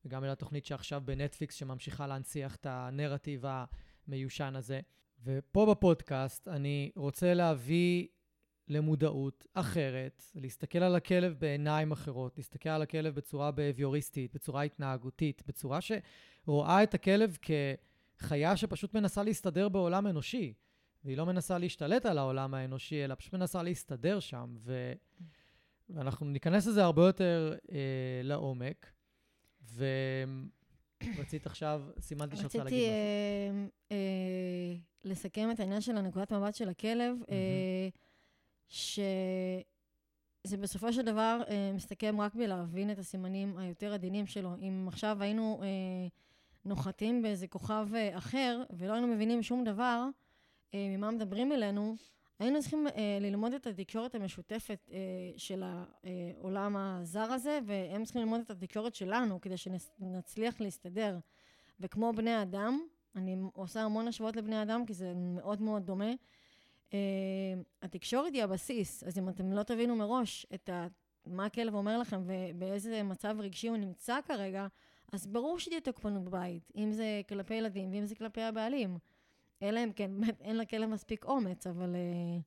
[0.05, 3.43] וגם בגלל התוכנית שעכשיו בנטפליקס, שממשיכה להנציח את הנרטיב
[4.07, 4.79] המיושן הזה.
[5.23, 8.07] ופה בפודקאסט אני רוצה להביא
[8.67, 15.79] למודעות אחרת, להסתכל על הכלב בעיניים אחרות, להסתכל על הכלב בצורה בהביוריסטית, בצורה התנהגותית, בצורה
[15.81, 17.37] שרואה את הכלב
[18.17, 20.53] כחיה שפשוט מנסה להסתדר בעולם אנושי.
[21.03, 24.55] והיא לא מנסה להשתלט על העולם האנושי, אלא פשוט מנסה להסתדר שם.
[24.59, 24.93] ו...
[25.89, 27.77] ואנחנו ניכנס לזה הרבה יותר אה,
[28.23, 28.91] לעומק.
[29.75, 33.69] ורצית עכשיו, סימנתי שאת רוצה להגיד רציתי משהו.
[33.91, 37.89] אה, אה, לסכם את העניין של הנקודת מבט של הכלב, אה,
[38.69, 39.63] שזה
[40.59, 41.41] בסופו של דבר
[41.73, 44.55] מסתכם רק בלהבין את הסימנים היותר עדינים שלו.
[44.61, 45.61] אם עכשיו היינו
[46.65, 50.05] נוחתים באיזה כוכב אחר ולא היינו מבינים שום דבר,
[50.73, 51.95] ממה מדברים אלינו,
[52.39, 54.97] היינו צריכים אה, ללמוד את התקשורת המשותפת אה,
[55.37, 61.17] של העולם הזר הזה, והם צריכים ללמוד את התקשורת שלנו כדי שנצליח להסתדר.
[61.79, 62.79] וכמו בני אדם,
[63.15, 66.11] אני עושה המון השוואות לבני אדם, כי זה מאוד מאוד דומה.
[66.89, 66.91] Uh,
[67.81, 70.87] התקשורת היא הבסיס, אז אם אתם לא תבינו מראש את ה,
[71.25, 74.67] מה הכלב אומר לכם ובאיזה מצב רגשי הוא נמצא כרגע,
[75.11, 78.97] אז ברור שתהיה תוקפנות בבית, אם זה כלפי ילדים ואם זה כלפי הבעלים.
[79.61, 82.41] אלא אם כן, באמת, אין לכלב מספיק אומץ, אבל uh,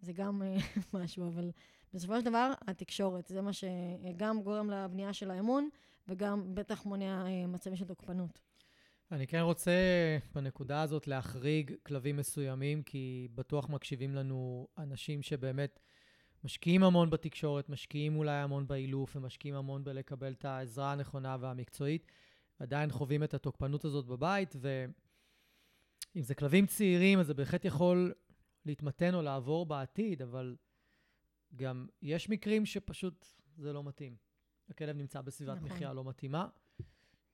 [0.00, 1.50] זה גם uh, משהו, אבל
[1.94, 5.68] בסופו של דבר, התקשורת, זה מה שגם גורם לבנייה של האמון,
[6.08, 8.40] וגם בטח מונע uh, מצבים של תוקפנות.
[9.12, 9.72] אני כן רוצה
[10.34, 15.80] בנקודה הזאת להחריג כלבים מסוימים, כי בטוח מקשיבים לנו אנשים שבאמת
[16.44, 22.06] משקיעים המון בתקשורת, משקיעים אולי המון באילוף, ומשקיעים המון בלקבל את העזרה הנכונה והמקצועית,
[22.60, 24.56] ועדיין חווים את התוקפנות הזאת בבית,
[26.14, 28.14] ואם זה כלבים צעירים, אז זה בהחלט יכול
[28.64, 30.56] להתמתן או לעבור בעתיד, אבל
[31.56, 34.16] גם יש מקרים שפשוט זה לא מתאים.
[34.68, 35.68] הכלב נמצא בסביבת נכון.
[35.68, 36.48] מחיה לא מתאימה.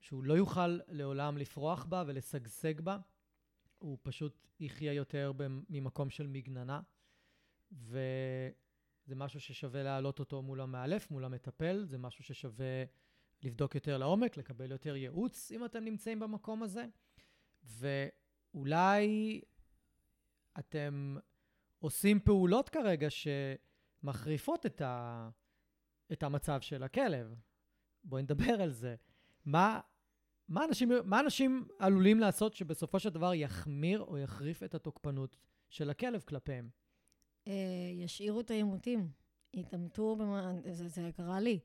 [0.00, 2.98] שהוא לא יוכל לעולם לפרוח בה ולשגשג בה,
[3.78, 5.32] הוא פשוט יחיה יותר
[5.68, 6.80] ממקום של מגננה,
[7.72, 12.84] וזה משהו ששווה להעלות אותו מול המאלף, מול המטפל, זה משהו ששווה
[13.42, 16.86] לבדוק יותר לעומק, לקבל יותר ייעוץ אם אתם נמצאים במקום הזה,
[18.58, 19.40] ואולי
[20.58, 21.16] אתם
[21.78, 25.28] עושים פעולות כרגע שמחריפות את, ה...
[26.12, 27.34] את המצב של הכלב.
[28.04, 28.96] בואי נדבר על זה.
[29.44, 29.80] מה,
[30.48, 35.36] מה, אנשים, מה אנשים עלולים לעשות שבסופו של דבר יחמיר או יחריף את התוקפנות
[35.70, 36.68] של הכלב כלפיהם?
[37.48, 37.52] אה,
[37.94, 39.10] ישאירו את העימותים.
[39.54, 41.58] יתעמתו, במה, זה, זה קרה לי.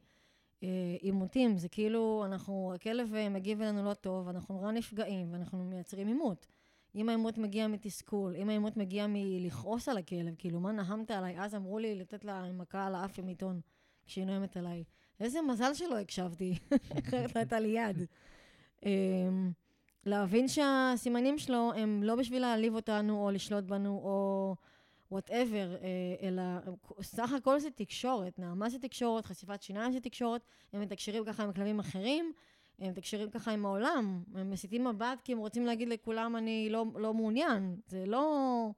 [0.64, 5.64] אה, עימותים, זה כאילו, אנחנו, הכלב אה, מגיב אלינו לא טוב, אנחנו נורא נפגעים ואנחנו
[5.64, 6.48] מייצרים עימות.
[6.96, 11.40] אם העימות מגיע מתסכול, אם העימות מגיע מלכעוס על הכלב, כאילו, מה נהמת עליי?
[11.40, 13.62] אז אמרו לי לתת לה מכה על האף עם עיתון
[14.06, 14.84] כשהיא נואמת עליי.
[15.20, 16.58] איזה מזל שלא הקשבתי,
[17.00, 17.98] אחרת לא הייתה לי יד.
[18.86, 19.52] אמ,
[20.06, 24.56] להבין שהסימנים שלו הם לא בשביל להעליב אותנו או לשלוט בנו או
[25.12, 26.44] וואטאבר, אה, אלא
[27.02, 28.40] סך הכל זה תקשורת.
[28.40, 30.42] נעמה זה תקשורת, חשיפת שיניים זה תקשורת,
[30.74, 32.34] הם מתקשרים ככה עם כלבים אחרים,
[32.80, 36.86] הם מתקשרים ככה עם העולם, הם מסיתים מבט כי הם רוצים להגיד לכולם אני לא,
[36.96, 37.76] לא מעוניין.
[37.88, 38.70] זה לא...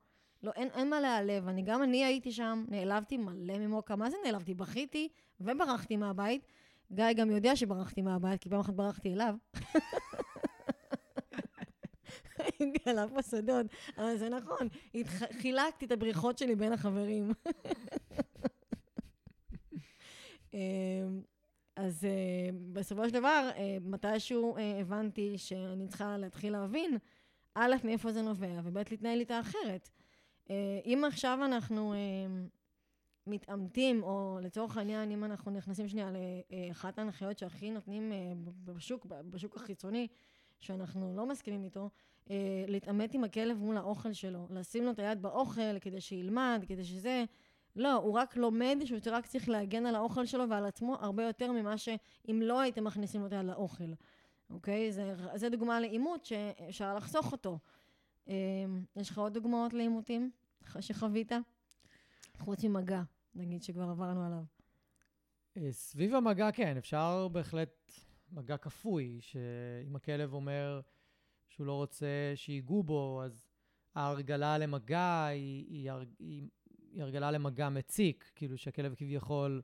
[0.44, 1.48] לא, אין, אין מה להיעלב.
[1.48, 3.96] אני, גם אני הייתי שם, נעלבתי מלא ממוקה.
[3.96, 4.54] מה זה נעלבתי?
[4.54, 6.48] בכיתי וברחתי מהבית.
[6.92, 9.36] גיא גם יודע שברחתי מהבית, כי פעם אחת ברחתי אליו.
[12.60, 13.66] הייתי עליו בשדות,
[13.98, 14.68] אבל זה נכון,
[15.42, 17.32] חילקתי את הבריחות שלי בין החברים.
[21.76, 26.98] אז uh, בסופו של דבר, uh, מתישהו uh, הבנתי שאני צריכה להתחיל להבין,
[27.56, 29.90] א', מאיפה זה נובע, וב', להתנהל איתה אחרת.
[30.48, 30.52] Uh,
[30.86, 32.56] אם עכשיו אנחנו uh,
[33.28, 36.12] מתעמתים, או לצורך העניין, אם אנחנו נכנסים שנייה
[36.70, 38.34] לאחת ההנחיות שהכי נותנים אה,
[38.66, 40.08] בשוק, בשוק החיצוני,
[40.60, 41.90] שאנחנו לא מסכימים איתו,
[42.30, 46.84] אה, להתעמת עם הכלב מול האוכל שלו, לשים לו את היד באוכל כדי שילמד, כדי
[46.84, 47.24] שזה...
[47.76, 51.52] לא, הוא רק לומד שהוא רק צריך להגן על האוכל שלו ועל עצמו הרבה יותר
[51.52, 53.94] ממה שאם לא הייתם מכניסים היד לאוכל,
[54.50, 54.92] אוקיי?
[54.92, 57.60] זה, זה דוגמה לעימות שאפשר לחסוך אותו.
[58.28, 58.34] אה,
[58.96, 60.32] יש לך עוד דוגמאות לעימותים
[60.80, 61.32] שחווית?
[62.38, 63.02] חוץ ממגע.
[63.36, 64.44] נגיד, שכבר עברנו עליו?
[65.58, 67.92] אה, סביב המגע, כן, אפשר בהחלט
[68.32, 70.82] מגע כפוי, שאם הכלב אומר
[71.48, 73.48] שהוא לא רוצה שיגעו בו, אז
[73.96, 76.50] ההרגלה למגע היא, היא, היא,
[76.96, 79.62] היא הרגלה למגע מציק, כאילו שהכלב כביכול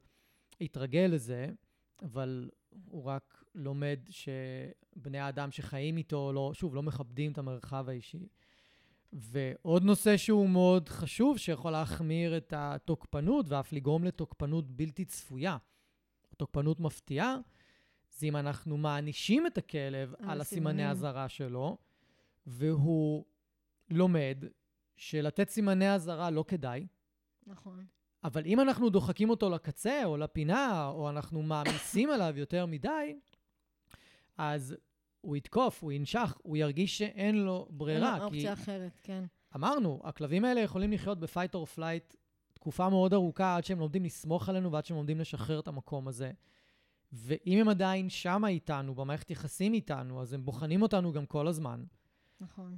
[0.59, 1.47] יתרגל לזה,
[2.01, 2.49] אבל
[2.85, 8.27] הוא רק לומד שבני האדם שחיים איתו, לא, שוב, לא מכבדים את המרחב האישי.
[9.13, 15.57] ועוד נושא שהוא מאוד חשוב, שיכול להחמיר את התוקפנות ואף לגרום לתוקפנות בלתי צפויה,
[16.37, 17.37] תוקפנות מפתיעה,
[18.09, 21.77] זה אם אנחנו מענישים את הכלב על הסימני אזהרה שלו,
[22.47, 23.25] והוא
[23.89, 24.45] לומד
[24.95, 26.87] שלתת סימני אזהרה לא כדאי.
[27.51, 27.85] נכון.
[28.23, 33.15] אבל אם אנחנו דוחקים אותו לקצה או לפינה, או אנחנו מעמיסים עליו יותר מדי,
[34.37, 34.75] אז
[35.21, 38.13] הוא יתקוף, הוא ינשך, הוא ירגיש שאין לו ברירה.
[38.13, 39.23] אין לו אופציה אחרת, כן.
[39.55, 42.13] אמרנו, הכלבים האלה יכולים לחיות ב fight or flight
[42.53, 46.31] תקופה מאוד ארוכה עד שהם לומדים לסמוך עלינו ועד שהם לומדים לשחרר את המקום הזה.
[47.13, 51.83] ואם הם עדיין שמה איתנו, במערכת יחסים איתנו, אז הם בוחנים אותנו גם כל הזמן.
[52.41, 52.75] נכון.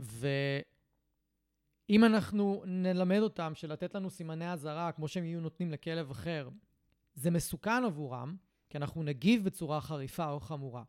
[1.89, 6.49] ואם אנחנו נלמד אותם שלתת לנו סימני אזהרה, כמו שהם יהיו נותנים לכלב אחר,
[7.15, 8.35] זה מסוכן עבורם,
[8.69, 10.83] כי אנחנו נגיב בצורה חריפה או חמורה.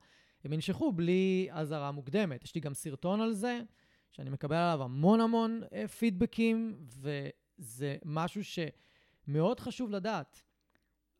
[0.44, 2.44] הם ינשכו בלי אזהרה מוקדמת.
[2.44, 3.60] יש לי גם סרטון על זה,
[4.12, 10.42] שאני מקבל עליו המון המון אה, פידבקים, וזה משהו שמאוד חשוב לדעת.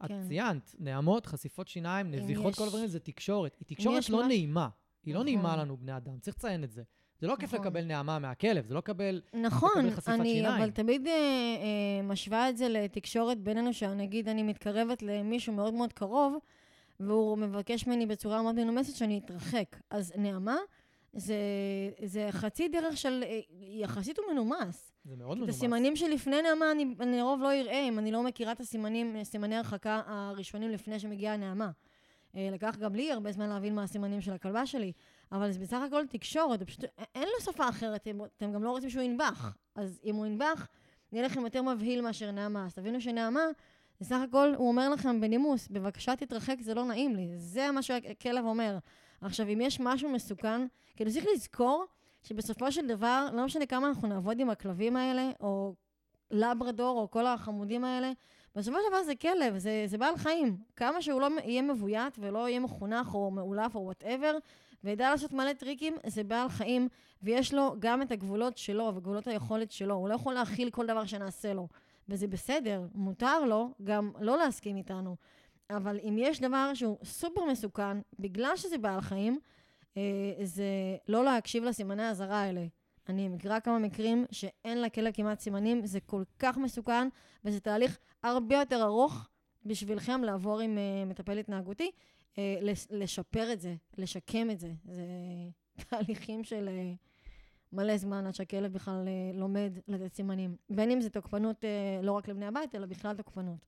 [0.05, 0.23] את כן.
[0.29, 3.57] ציינת, נעמות, חשיפות שיניים, אם נביחות, יש- כל הדברים, זה תקשורת.
[3.59, 4.69] היא אם תקשורת לא משהו- נעימה.
[5.05, 5.27] היא לא נכון.
[5.27, 6.83] נעימה לנו, בני אדם, צריך לציין את זה.
[7.21, 7.67] זה לא כיף נכון.
[7.67, 9.21] לקבל נעמה מהכלב, זה לא לקבל...
[9.35, 10.63] נכון, לקבל חשיפת אני שיניים.
[10.63, 15.93] אבל תמיד אה, אה, משווה את זה לתקשורת בינינו, שנגיד אני מתקרבת למישהו מאוד מאוד
[15.93, 16.37] קרוב,
[17.01, 19.77] והוא מבקש ממני בצורה מאוד מנומסת שאני אתרחק.
[19.91, 20.57] אז נעמה,
[21.13, 21.37] זה,
[22.05, 24.93] זה חצי דרך של, אה, יחסית הוא מנומס.
[25.05, 25.57] זה מאוד את מנומס.
[25.57, 29.57] הסימנים שלפני נעמה אני, אני לרוב לא אראה, אם אני לא מכירה את הסימנים, סימני
[29.57, 31.71] הרחקה הראשונים לפני שמגיעה נעמה.
[32.37, 34.93] אה, לקח גם לי הרבה זמן להבין מה הסימנים של הכלבה שלי,
[35.33, 38.07] אבל זה בסך הכל תקשורת, פשוט, אין לו שפה אחרת,
[38.37, 39.57] אתם, גם לא רוצים שהוא ינבח.
[39.75, 40.69] אז אם הוא ינבח,
[41.13, 42.65] יהיה לכם יותר מבהיל מאשר נעמה.
[42.65, 43.45] אז תבינו שנעמה,
[44.01, 47.29] בסך הכל הוא אומר לכם בנימוס, בבקשה תתרחק, זה לא נעים לי.
[47.37, 48.79] זה מה שהכלב אומר.
[49.21, 50.67] עכשיו, אם יש משהו מסוכן,
[50.97, 51.85] כאילו צריך לזכור
[52.23, 55.75] שבסופו של דבר, לא משנה כמה אנחנו נעבוד עם הכלבים האלה, או
[56.31, 58.13] לברדור, או כל החמודים האלה,
[58.55, 60.57] בסופו של דבר זה כלב, זה, זה בעל חיים.
[60.77, 64.39] כמה שהוא לא יהיה מבוית ולא יהיה מחונך או מאולף או whatever,
[64.85, 66.89] וידע לעשות מלא טריקים, זה בעל חיים,
[67.23, 69.95] ויש לו גם את הגבולות שלו וגבולות היכולת שלו.
[69.95, 71.69] הוא לא יכול להכיל כל דבר שנעשה לו.
[72.09, 75.17] וזה בסדר, מותר לו גם לא להסכים איתנו.
[75.71, 79.39] אבל אם יש דבר שהוא סופר מסוכן, בגלל שזה בעל חיים,
[79.97, 80.03] אה,
[80.43, 80.65] זה
[81.09, 82.67] לא להקשיב לסימני האזהרה האלה.
[83.09, 87.09] אני מכירה כמה מקרים שאין לכלב כמעט סימנים, זה כל כך מסוכן,
[87.45, 89.29] וזה תהליך הרבה יותר ארוך
[89.67, 91.91] בשבילכם לעבור עם uh, מטפל התנהגותי,
[92.91, 94.73] לשפר את זה, לשקם את זה.
[94.85, 95.05] זה
[95.89, 96.97] תהליכים של uh,
[97.73, 100.57] מלא זמן עד שהכלב בכלל uh, לומד לתת סימנים.
[100.71, 101.65] בין אם זה תוקפנות
[102.03, 103.67] לא רק לבני הבית, אלא בכלל תוקפנות.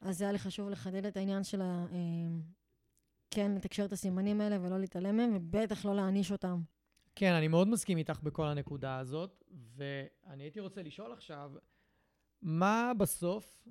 [0.00, 1.86] אז היה לי חשוב לחדד את העניין של ה...
[3.30, 6.60] כן, לתקשר את הסימנים האלה ולא להתעלם מהם, ובטח לא להעניש אותם.
[7.14, 11.52] כן, אני מאוד מסכים איתך בכל הנקודה הזאת, ואני הייתי רוצה לשאול עכשיו,
[12.42, 13.68] מה בסוף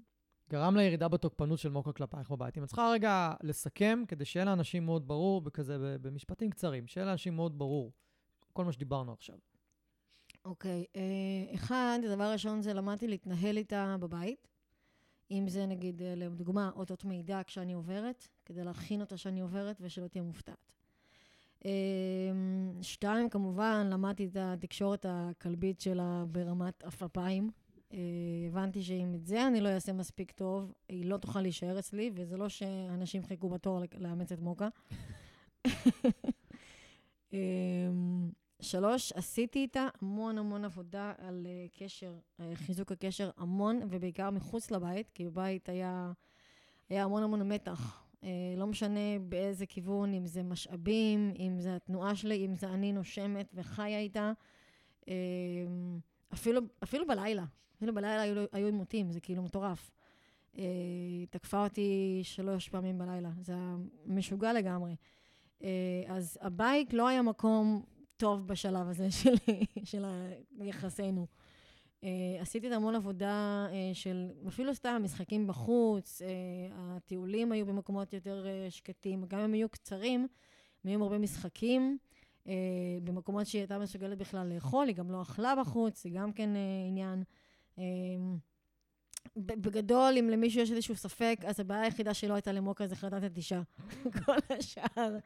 [0.51, 2.57] גרם לירידה בתוקפנות של מוקה כלפייך בבית?
[2.57, 7.05] אם את צריכה רגע לסכם, כדי שיהיה לאנשים מאוד ברור, בכזה, ב- במשפטים קצרים, שיהיה
[7.05, 7.91] לאנשים מאוד ברור,
[8.53, 9.35] כל מה שדיברנו עכשיו.
[10.45, 11.01] אוקיי, אה,
[11.53, 14.47] אחד, הדבר הראשון זה למדתי להתנהל איתה בבית.
[15.31, 20.07] אם זה נגיד, אה, לדוגמה, אותות מידע כשאני עוברת, כדי להכין אותה שאני עוברת ושלא
[20.07, 20.71] תהיה מופתעת.
[21.65, 21.71] אה,
[22.81, 27.49] שתיים, כמובן, למדתי את התקשורת הכלבית שלה ברמת עפעפיים.
[27.93, 27.97] אה,
[28.47, 32.37] הבנתי שאם את זה אני לא אעשה מספיק טוב, היא לא תוכל להישאר אצלי, וזה
[32.37, 34.67] לא שאנשים חיכו בתור לאמץ את מוקה.
[37.33, 37.39] אה,
[38.61, 44.71] שלוש, עשיתי איתה המון המון עבודה על uh, קשר, uh, חיזוק הקשר המון, ובעיקר מחוץ
[44.71, 46.11] לבית, כי בבית היה,
[46.89, 48.03] היה המון המון מתח.
[48.57, 53.51] לא משנה באיזה כיוון, אם זה משאבים, אם זה התנועה שלי, אם זה אני נושמת
[53.53, 54.31] וחיה איתה.
[56.33, 57.45] אפילו, אפילו בלילה,
[57.77, 59.91] אפילו בלילה היו, היו עימותים, זה כאילו מטורף.
[60.53, 63.75] היא תקפה אותי שלוש פעמים בלילה, זה היה
[64.05, 64.95] משוגע לגמרי.
[65.59, 65.63] Uh,
[66.07, 67.83] אז הבית לא היה מקום
[68.17, 69.35] טוב בשלב הזה של,
[69.83, 70.05] של
[70.61, 71.27] יחסינו.
[72.01, 72.05] Uh,
[72.39, 76.21] עשיתי את המון עבודה של אפילו סתם משחקים בחוץ,
[76.71, 80.27] הטיולים היו במקומות יותר שקטים, גם אם היו קצרים,
[80.83, 81.97] הם היו הרבה משחקים,
[82.45, 82.49] uh,
[83.03, 86.57] במקומות שהיא הייתה מסוגלת בכלל לאכול, היא גם לא אכלה בחוץ, זה גם כן uh,
[86.87, 87.23] עניין.
[89.35, 93.23] ב- בגדול, אם למישהו יש איזשהו ספק, אז הבעיה היחידה שלא הייתה למוקה זה חרדת
[93.23, 93.61] נטישה.
[94.25, 95.17] כל השאר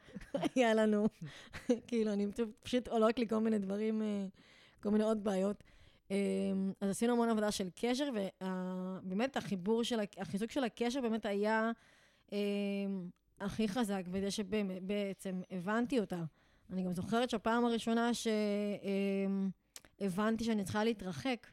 [0.56, 1.08] היה לנו,
[1.88, 2.28] כאילו, אני
[2.64, 4.26] פשוט- עולות לי כל מיני דברים, אה,
[4.84, 5.64] כל מיני עוד בעיות.
[6.12, 6.16] אה,
[6.82, 8.10] אז עשינו המון עבודה של קשר,
[8.44, 11.72] ובאמת החיבור של, החיזוק של הקשר באמת היה
[12.34, 12.38] אה,
[13.40, 16.24] הכי חזק, בזה שבעצם הבנתי אותה.
[16.72, 18.12] אני גם זוכרת שהפעם הראשונה
[20.00, 21.48] שהבנתי שאני צריכה להתרחק,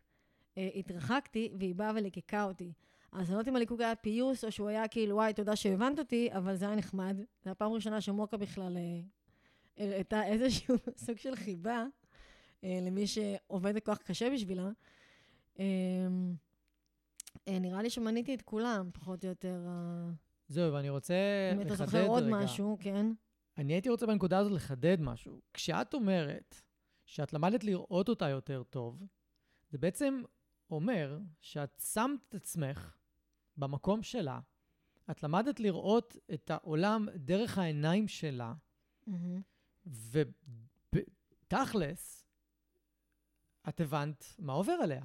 [0.58, 2.72] אה, התרחקתי, והיא באה וליקקה אותי.
[3.12, 5.98] אז אני לא יודעת אם הליקוק היה פיוס, או שהוא היה כאילו, וואי, תודה שהבנת
[5.98, 7.16] אותי, אבל זה היה נחמד.
[7.44, 9.00] זו הפעם הראשונה שמוקה בכלל אה,
[9.76, 11.84] הראתה איזשהו סוג של חיבה
[12.64, 14.68] אה, למי שעובד כל כך קשה בשבילה.
[15.58, 15.64] אה,
[17.48, 19.60] אה, נראה לי שמניתי את כולם, פחות או יותר.
[19.66, 20.10] אה,
[20.48, 21.14] זהו, ואני רוצה
[21.54, 22.36] אם אתה לחדד זוכר עוד רגע.
[22.36, 23.06] משהו, כן.
[23.58, 25.40] אני הייתי רוצה בנקודה הזאת לחדד משהו.
[25.54, 26.62] כשאת אומרת
[27.04, 29.02] שאת למדת לראות אותה יותר טוב,
[29.70, 30.22] זה בעצם
[30.70, 32.96] אומר שאת שמת את עצמך
[33.56, 34.40] במקום שלה,
[35.10, 38.54] את למדת לראות את העולם דרך העיניים שלה,
[39.06, 39.40] מהמם.
[40.94, 42.26] ובתכלס,
[43.68, 45.04] את הבנת מה עובר עליה.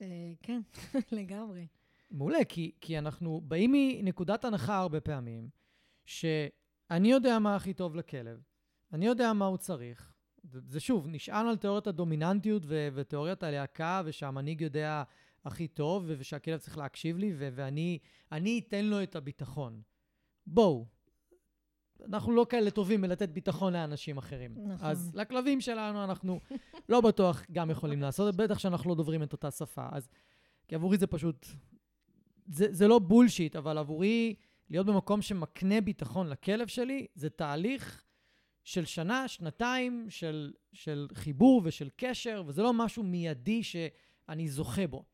[0.00, 0.60] אה, כן,
[1.18, 1.66] לגמרי.
[2.10, 5.48] מעולה, כי, כי אנחנו באים מנקודת הנחה הרבה פעמים,
[6.06, 8.42] שאני יודע מה הכי טוב לכלב,
[8.92, 10.12] אני יודע מה הוא צריך,
[10.44, 15.02] זה, שוב, נשען על תיאוריית הדומיננטיות ו- ותיאוריית הלהקה, ושהמנהיג יודע
[15.44, 17.98] הכי טוב, ו- ושהכלב צריך להקשיב לי, ו- ואני
[18.32, 19.82] אני אתן לו את הביטחון.
[20.46, 20.86] בואו,
[22.04, 24.54] אנחנו לא כאלה טובים בלתת ביטחון לאנשים אחרים.
[24.66, 24.88] נכון.
[24.88, 26.40] אז לכלבים שלנו אנחנו
[26.88, 29.86] לא בטוח גם יכולים לעשות, בטח שאנחנו לא דוברים את אותה שפה.
[29.92, 30.08] אז,
[30.68, 31.46] כי עבורי זה פשוט,
[32.46, 34.34] זה, זה לא בולשיט, אבל עבורי
[34.70, 38.04] להיות במקום שמקנה ביטחון לכלב שלי, זה תהליך
[38.64, 45.04] של שנה, שנתיים, של, של חיבור ושל קשר, וזה לא משהו מיידי שאני זוכה בו.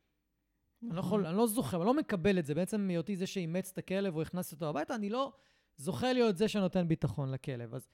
[0.82, 2.54] אני לא, יכול, אני לא זוכה, אני לא מקבל את זה.
[2.54, 5.32] בעצם מהיותי זה שאימץ את הכלב או הכנס אותו הביתה, אני לא
[5.76, 7.74] זוכה להיות זה שנותן ביטחון לכלב.
[7.74, 7.88] אז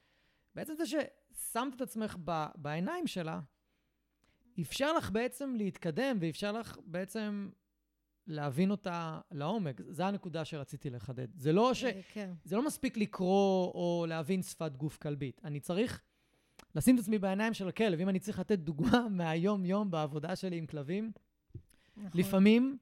[0.54, 3.40] בעצם זה ששמת את עצמך ב, בעיניים שלה,
[4.60, 7.50] אפשר לך בעצם להתקדם, ואפשר לך בעצם
[8.28, 9.80] להבין אותה לעומק.
[9.88, 11.26] זו הנקודה שרציתי לחדד.
[11.36, 11.84] זה לא ש...
[11.84, 12.32] אה, כן.
[12.44, 15.40] זה לא מספיק לקרוא או להבין שפת גוף כלבית.
[15.44, 16.02] אני צריך
[16.74, 18.00] לשים את עצמי בעיניים של הכלב.
[18.00, 21.12] אם אני צריך לתת דוגמה מהיום-יום בעבודה שלי עם כלבים,
[21.96, 22.20] נכון.
[22.20, 22.78] לפעמים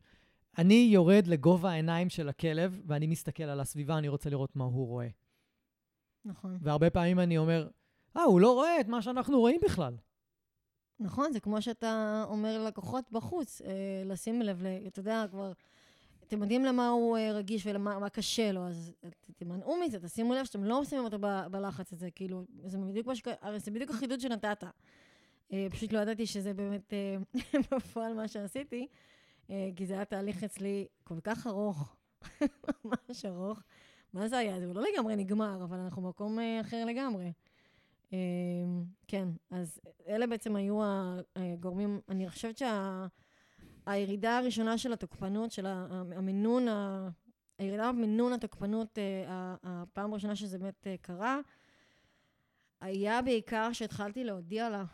[0.59, 4.87] אני יורד לגובה העיניים של הכלב, ואני מסתכל על הסביבה, אני רוצה לראות מה הוא
[4.87, 5.09] רואה.
[6.25, 6.59] נכון.
[6.61, 7.69] והרבה פעמים אני אומר,
[8.17, 9.97] אה, הוא לא רואה את מה שאנחנו רואים בכלל.
[11.01, 13.71] נכון, זה כמו שאתה אומר ללקוחות בחוץ, אה,
[14.05, 15.53] לשים לב, אתה יודע, כבר,
[16.27, 20.35] אתם יודעים למה הוא אה, רגיש ולמה מה קשה לו, אז ת- תמנעו מזה, תשימו
[20.35, 23.23] לב שאתם לא שמים אותו ב- בלחץ הזה, כאילו, זה בדיוק ש...
[23.41, 24.65] הרי זה בדיוק החידוד שנתת.
[25.53, 26.93] אה, פשוט לא ידעתי שזה באמת
[27.75, 28.87] בפועל מה שעשיתי,
[29.77, 31.97] כי זה היה תהליך אצלי כל כך ארוך,
[32.85, 33.63] ממש ארוך.
[34.13, 34.61] מה זה היה?
[34.61, 37.31] זה לא לגמרי נגמר, אבל אנחנו במקום אחר לגמרי.
[38.13, 38.19] אה,
[39.09, 40.79] כן, אז אלה בעצם היו
[41.37, 42.63] הגורמים, אני חושבת
[43.87, 46.67] שהירידה הראשונה של התוקפנות, של המינון,
[47.59, 51.41] הירידה במינון התוקפנות, אה, הפעם הראשונה שזה באמת אה, קרה,
[52.81, 54.85] היה בעיקר שהתחלתי להודיע לה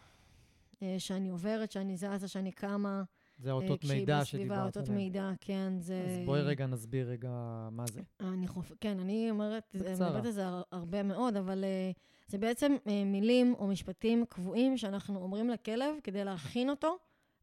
[0.82, 3.02] אה, שאני עוברת, שאני זזה, שאני קמה.
[3.38, 4.96] זה אה, אותות כשהיא מידע שדיברת אותות עליהם.
[4.96, 6.04] מידע, כן, זה...
[6.08, 7.30] אז בואי רגע נסביר רגע
[7.72, 8.00] מה זה.
[8.20, 8.72] אני חופ...
[8.80, 10.08] כן, אני אומרת, אני בקצרה.
[10.08, 14.76] מדברת על זה הר- הרבה מאוד, אבל uh, זה בעצם uh, מילים או משפטים קבועים
[14.76, 16.98] שאנחנו אומרים לכלב כדי להכין אותו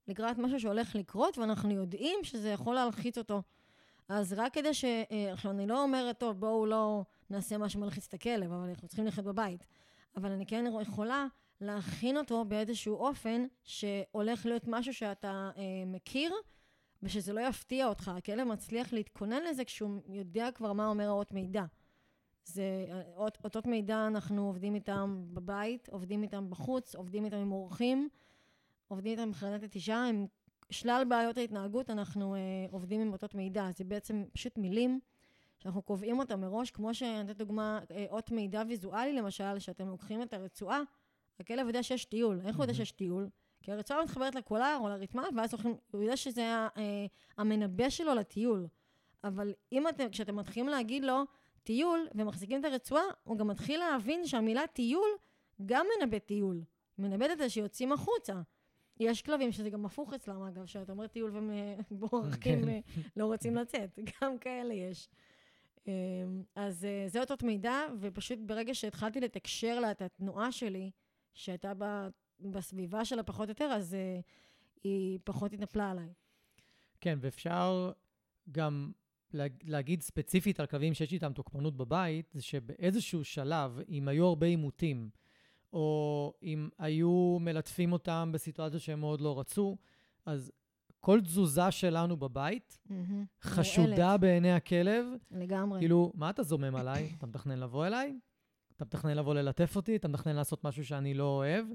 [0.08, 3.42] לקראת משהו שהולך לקרות, ואנחנו יודעים שזה יכול להלחיץ אותו.
[4.10, 4.84] אז רק כדי ש...
[4.84, 8.88] Uh, עכשיו, אני לא אומרת, טוב, בואו לא נעשה מה שמלחיץ את הכלב, אבל אנחנו
[8.88, 9.66] צריכים לחיות בבית.
[10.16, 11.26] אבל אני כן יכולה
[11.62, 16.34] להכין אותו באיזשהו אופן שהולך להיות משהו שאתה uh, מכיר,
[17.04, 18.12] ושזה לא יפתיע אותך.
[18.18, 21.64] הכלב מצליח להתכונן לזה כשהוא יודע כבר מה אומר האות מידע.
[22.54, 22.86] זה,
[23.16, 28.10] אות, אותות מידע, אנחנו עובדים איתם בבית, עובדים איתם בחוץ, עובדים איתם עם אורחים,
[28.88, 30.28] עובדים איתם בחרדת נטישה, עם
[30.70, 32.40] שלל בעיות ההתנהגות, אנחנו אה,
[32.72, 33.70] עובדים עם אותות מידע.
[33.76, 35.00] זה בעצם פשוט מילים
[35.60, 40.22] שאנחנו קובעים אותם מראש, כמו שאני נותנת דוגמה, אה, אות מידע ויזואלי למשל, שאתם לוקחים
[40.22, 40.82] את הרצועה,
[41.40, 42.42] הכלב יודע שיש טיול.
[42.46, 42.74] איך הוא יודע מהמם.
[42.74, 43.30] שיש טיול?
[43.62, 47.06] כי הרצועה מתחברת לקולר או לרתמה, ואז הולכים, הוא יודע שזה אה,
[47.38, 48.68] המנבא שלו לטיול.
[49.24, 51.24] אבל אם אתם, כשאתם מתחילים להגיד לו
[51.64, 55.10] טיול ומחזיקים את הרצועה, הוא גם מתחיל להבין שהמילה טיול
[55.66, 56.64] גם מנבא טיול.
[56.98, 58.42] מנבאת את זה שיוצאים החוצה.
[59.00, 61.52] יש כלבים שזה גם הפוך אצלם, אגב, שאתה אומר טיול והם
[61.92, 62.70] בורחים, כן.
[62.70, 62.80] אה,
[63.18, 64.00] לא רוצים לצאת.
[64.22, 65.10] גם כאלה יש.
[65.88, 65.94] אה,
[66.56, 70.92] אז אה, זה אותות מידע, ופשוט ברגע שהתחלתי לתקשר לה את התנועה שלי,
[71.34, 71.74] שהייתה
[72.40, 74.20] בסביבה שלה פחות או יותר, אז אה,
[74.84, 76.14] היא פחות התנפלה עליי.
[77.02, 77.92] כן, ואפשר
[78.52, 78.92] גם
[79.64, 85.10] להגיד ספציפית על כלבים שיש איתם תוקפנות בבית, זה שבאיזשהו שלב, אם היו הרבה עימותים,
[85.74, 89.78] או אם היו מלטפים אותם בסיטואציות שהם מאוד לא רצו,
[90.26, 90.52] אז
[91.00, 93.26] כל תזוזה שלנו בבית מהמם.
[93.42, 95.06] חשודה מורעלת, בעיני הכלב.
[95.32, 95.80] לגמרי.
[95.80, 97.14] כאילו, מה אתה זומם עליי?
[97.18, 98.20] אתה מתכנן לבוא אליי?
[98.76, 99.96] אתה מתכנן לבוא ללטף אותי?
[99.96, 101.66] אתה מתכנן לעשות משהו שאני לא אוהב?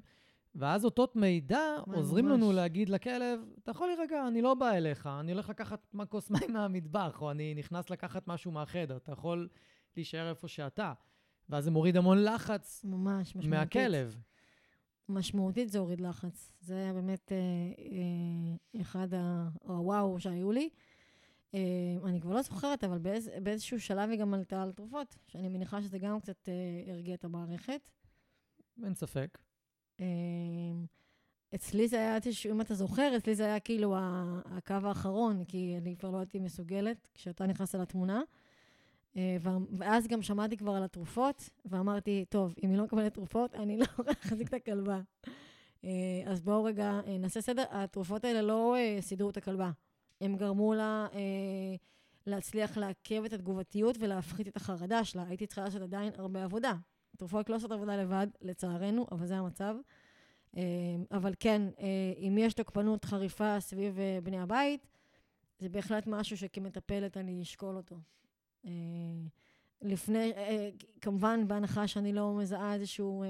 [0.55, 2.35] ואז אותות מידע וואי, עוזרים ממש.
[2.35, 6.53] לנו להגיד לכלב, אתה יכול להירגע, אני לא בא אליך, אני הולך לקחת כוס מים
[6.53, 9.49] מהמטבח, או אני נכנס לקחת משהו מהחדר, אתה יכול
[9.97, 10.93] להישאר איפה שאתה.
[11.49, 13.51] ואז זה מוריד המון לחץ ממש, משמעותית.
[13.51, 14.17] מהכלב.
[15.09, 16.53] משמעותית זה הוריד לחץ.
[16.61, 17.37] זה היה באמת אה,
[17.79, 19.09] אה, אחד
[19.65, 20.69] הוואו שהיו לי.
[21.55, 21.61] אה,
[22.05, 25.83] אני כבר לא זוכרת, אבל באיז, באיזשהו שלב היא גם עלתה על תרופות, שאני מניחה
[25.83, 27.91] שזה גם קצת אה, הרגיע את המערכת.
[28.85, 29.39] אין ספק.
[30.01, 30.07] אה,
[31.55, 32.19] אצלי זה היה,
[32.51, 33.95] אם אתה זוכר, אצלי זה היה כאילו
[34.45, 38.23] הקו האחרון, כי אני כבר לא הייתי מסוגלת כשאתה נכנסת לתמונה.
[39.17, 39.37] אה,
[39.79, 43.87] ואז גם שמעתי כבר על התרופות, ואמרתי, טוב, אם היא לא מקבלת תרופות, אני לא
[44.07, 45.01] להחזיק את הכלבה.
[45.85, 47.65] אה, אז בואו רגע אה, נעשה סדר.
[47.71, 49.71] התרופות האלה לא סידרו את הכלבה.
[50.21, 51.07] הם גרמו לה
[52.27, 55.25] להצליח לעכב את התגובתיות ולהפחית את החרדה שלה.
[55.29, 56.73] הייתי צריכה לעשות עדיין הרבה עבודה.
[57.15, 59.77] התרופות לא עושות עבודה לבד, לצערנו, אבל זה המצב.
[60.57, 60.63] אה,
[61.11, 64.87] אבל כן, אה, אם יש תוקפנות חריפה סביב אה, בני הבית,
[65.59, 67.97] זה בהחלט משהו שכמטפלת אני אשקול אותו.
[68.67, 68.71] אה,
[69.83, 70.33] לפני,
[71.01, 73.25] כמובן, בהנחה שאני לא מזהה איזשהו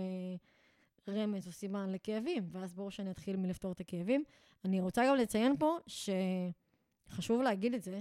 [1.08, 4.24] רמז או סימן לכאבים, ואז ברור שאני אתחיל מלפתור את הכאבים.
[4.64, 5.76] אני רוצה גם לציין פה
[7.06, 8.00] שחשוב להגיד את זה,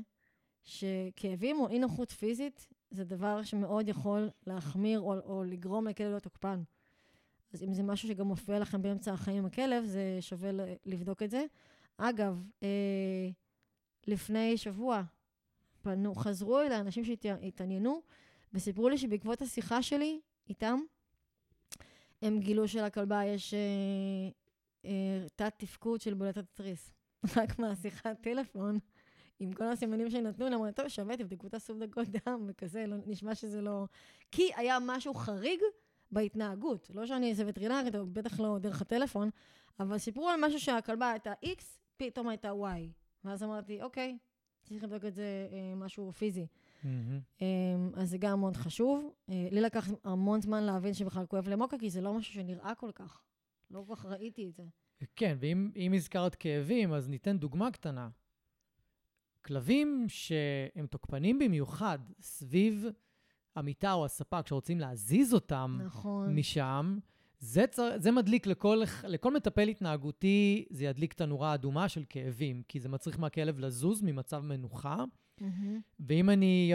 [0.63, 6.23] שכאבים או אי נוחות פיזית זה דבר שמאוד יכול להחמיר או, או לגרום לכלב להיות
[6.23, 6.63] תוקפן.
[7.53, 10.49] אז אם זה משהו שגם מופיע לכם באמצע החיים עם הכלב, זה שווה
[10.85, 11.45] לבדוק את זה.
[11.97, 13.29] אגב, אה,
[14.07, 15.03] לפני שבוע
[15.81, 18.01] פנו, חזרו אליי אנשים שהתעניינו
[18.53, 20.19] וסיפרו לי שבעקבות השיחה שלי
[20.49, 20.79] איתם,
[22.21, 23.59] הם גילו שלכלבה יש אה,
[24.85, 26.91] אה, תת תפקוד של בולטת התריס.
[27.37, 28.79] רק מהשיחת טלפון,
[29.39, 33.36] עם כל הסימנים שנתנו, אמרו, טוב, שווה, תבדקו את הסוף דקות דם, וכזה, לא, נשמע
[33.36, 33.86] שזה לא...
[34.31, 35.59] כי היה משהו חריג
[36.11, 36.89] בהתנהגות.
[36.93, 39.29] לא שאני איזה וטרינרית, או בטח לא דרך הטלפון,
[39.79, 41.63] אבל סיפרו על משהו שהכלבה הייתה X,
[41.97, 42.89] פתאום הייתה Y.
[43.23, 44.17] ואז אמרתי, אוקיי,
[44.63, 46.47] צריך לבדוק את זה אה, משהו פיזי.
[46.84, 47.43] Mm-hmm.
[47.95, 49.13] אז זה גם מאוד חשוב.
[49.29, 52.91] אה, לי לקח המון זמן להבין שבכלל כואב למוקה, כי זה לא משהו שנראה כל
[52.95, 53.21] כך.
[53.71, 54.63] לא כל כך ראיתי את זה.
[55.15, 58.09] כן, ואם הזכרת כאבים, אז ניתן דוגמה קטנה.
[59.45, 62.85] כלבים שהם תוקפנים במיוחד סביב
[63.55, 66.35] המיטה או הספה, כשרוצים להזיז אותם נכון.
[66.35, 66.97] משם,
[67.39, 67.91] זה, צר...
[67.97, 72.89] זה מדליק לכל, לכל מטפל התנהגותי, זה ידליק את הנורה האדומה של כאבים, כי זה
[72.89, 75.03] מצריך מהכלב לזוז ממצב מנוחה.
[75.41, 75.43] Mm-hmm.
[75.99, 76.73] ואם אני,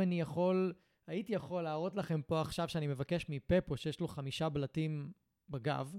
[0.00, 0.72] אני יכול,
[1.06, 5.12] הייתי יכול להראות לכם פה עכשיו שאני מבקש מפפו, שיש לו חמישה בלטים
[5.48, 5.96] בגב,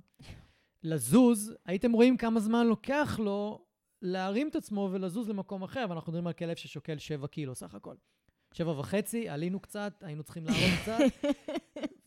[0.83, 3.64] לזוז, הייתם רואים כמה זמן לוקח לו
[4.05, 7.95] להרים את עצמו ולזוז למקום אחר, ואנחנו מדברים על כלב ששוקל 7 קילו סך הכל.
[8.53, 10.99] שבע וחצי, עלינו קצת, היינו צריכים לעלות קצת,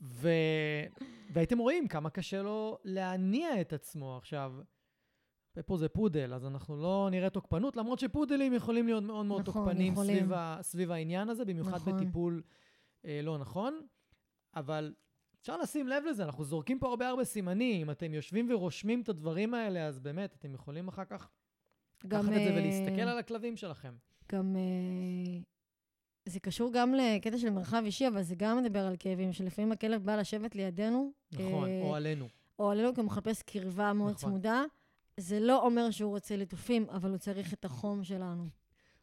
[0.01, 0.28] ו...
[1.32, 4.16] והייתם רואים כמה קשה לו להניע את עצמו.
[4.16, 4.55] עכשיו,
[5.66, 9.64] פה זה פודל, אז אנחנו לא נראה תוקפנות, למרות שפודלים יכולים להיות מאוד מאוד נכון,
[9.64, 10.59] תוקפנים סביב, ה...
[10.62, 11.96] סביב העניין הזה, במיוחד נכון.
[11.96, 12.42] בטיפול
[13.05, 13.80] אה, לא נכון.
[14.55, 14.94] אבל
[15.40, 17.80] אפשר לשים לב לזה, אנחנו זורקים פה הרבה הרבה סימנים.
[17.80, 21.30] אם אתם יושבים ורושמים את הדברים האלה, אז באמת, אתם יכולים אחר כך
[22.05, 23.94] לקחת את זה ולהסתכל אה, על הכלבים שלכם.
[24.32, 25.40] גם אה,
[26.28, 30.05] זה קשור גם לקטע של מרחב אישי, אבל זה גם מדבר על כאבים, שלפעמים הכלב
[30.05, 31.12] בא לשבת לידינו.
[31.32, 32.28] נכון, אה, או עלינו.
[32.59, 34.30] או עלינו, כי הוא מחפש קרבה מאוד נכון.
[34.30, 34.64] צמודה.
[35.16, 38.49] זה לא אומר שהוא רוצה ליטופים, אבל הוא צריך את החום שלנו.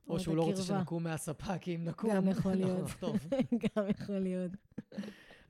[0.07, 2.09] או, שהוא לא רוצה שנקום מהספה, כי אם נקום...
[2.13, 2.89] גם יכול להיות.
[3.63, 4.51] גם יכול להיות.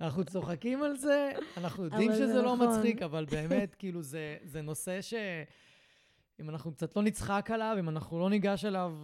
[0.02, 2.70] אנחנו צוחקים על זה, אנחנו יודעים שזה לא נכון.
[2.70, 5.14] מצחיק, אבל באמת, כאילו, זה, זה נושא ש...
[6.40, 8.98] אם אנחנו קצת לא נצחק עליו, אם אנחנו לא ניגש אליו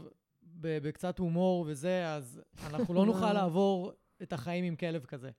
[0.43, 5.29] בקצת הומור וזה, אז אנחנו לא נוכל לעבור את החיים עם כלב כזה.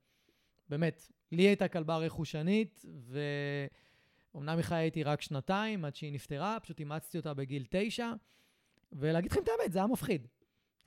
[0.68, 1.09] באמת.
[1.32, 2.84] לי הייתה כלבה רכושנית,
[4.34, 8.12] ואומנם היא חיה איתי רק שנתיים עד שהיא נפטרה, פשוט אימצתי אותה בגיל תשע,
[8.93, 10.26] ולהגיד לכם את האמת, זה היה מפחיד.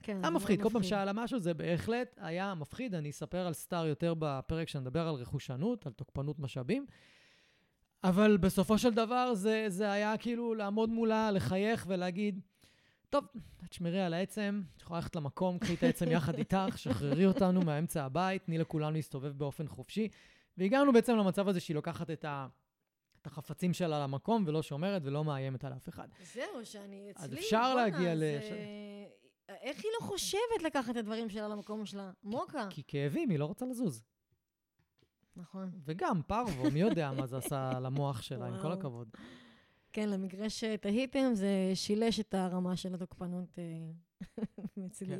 [0.02, 0.62] כן, היה מפחיד.
[0.62, 2.94] כל פעם שאלה משהו, זה בהחלט היה מפחיד.
[2.94, 6.86] אני אספר על סטאר יותר בפרק שנדבר על רכושנות, על תוקפנות משאבים.
[8.08, 12.40] אבל בסופו של דבר זה, זה היה כאילו לעמוד מולה, לחייך ולהגיד,
[13.10, 13.24] טוב,
[13.68, 18.04] תשמרי על העצם, את יכולה ללכת למקום, קחי את העצם יחד איתך, שחררי אותנו מהאמצע
[18.04, 20.08] הבית, תני לכולנו להסתובב באופן חופשי.
[20.58, 22.46] והגענו בעצם למצב הזה שהיא לוקחת את, ה,
[23.22, 26.08] את החפצים שלה למקום ולא שומרת ולא מאיימת על אף אחד.
[26.34, 28.18] זהו, שאני אצלי, אז אפשר להגיע ל...
[28.18, 28.40] זה...
[29.48, 32.10] איך היא לא חושבת לקחת את הדברים שלה למקום שלה?
[32.24, 32.66] מוקה.
[32.70, 34.04] כי כאבים, היא לא רוצה לזוז.
[35.36, 35.70] נכון.
[35.84, 39.08] וגם פרוו, מי יודע מה זה עשה למוח שלה, עם כל הכבוד.
[39.92, 43.58] כן, למקרה שתהיתם, זה שילש את הרמה של התוקפנות
[44.86, 45.16] אצלי.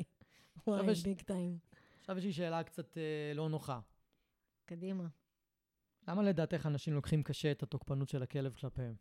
[0.66, 1.58] וואי, ביג טיים.
[2.00, 3.80] עכשיו יש לי שאלה קצת אה, לא נוחה.
[4.64, 5.06] קדימה.
[6.08, 8.94] למה לדעתך אנשים לוקחים קשה את התוקפנות של הכלב כלפיהם?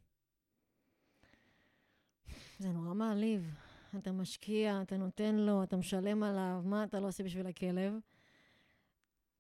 [2.59, 3.55] זה נורא מעליב.
[3.97, 7.93] אתה משקיע, אתה נותן לו, אתה משלם עליו, מה אתה לא עושה בשביל הכלב?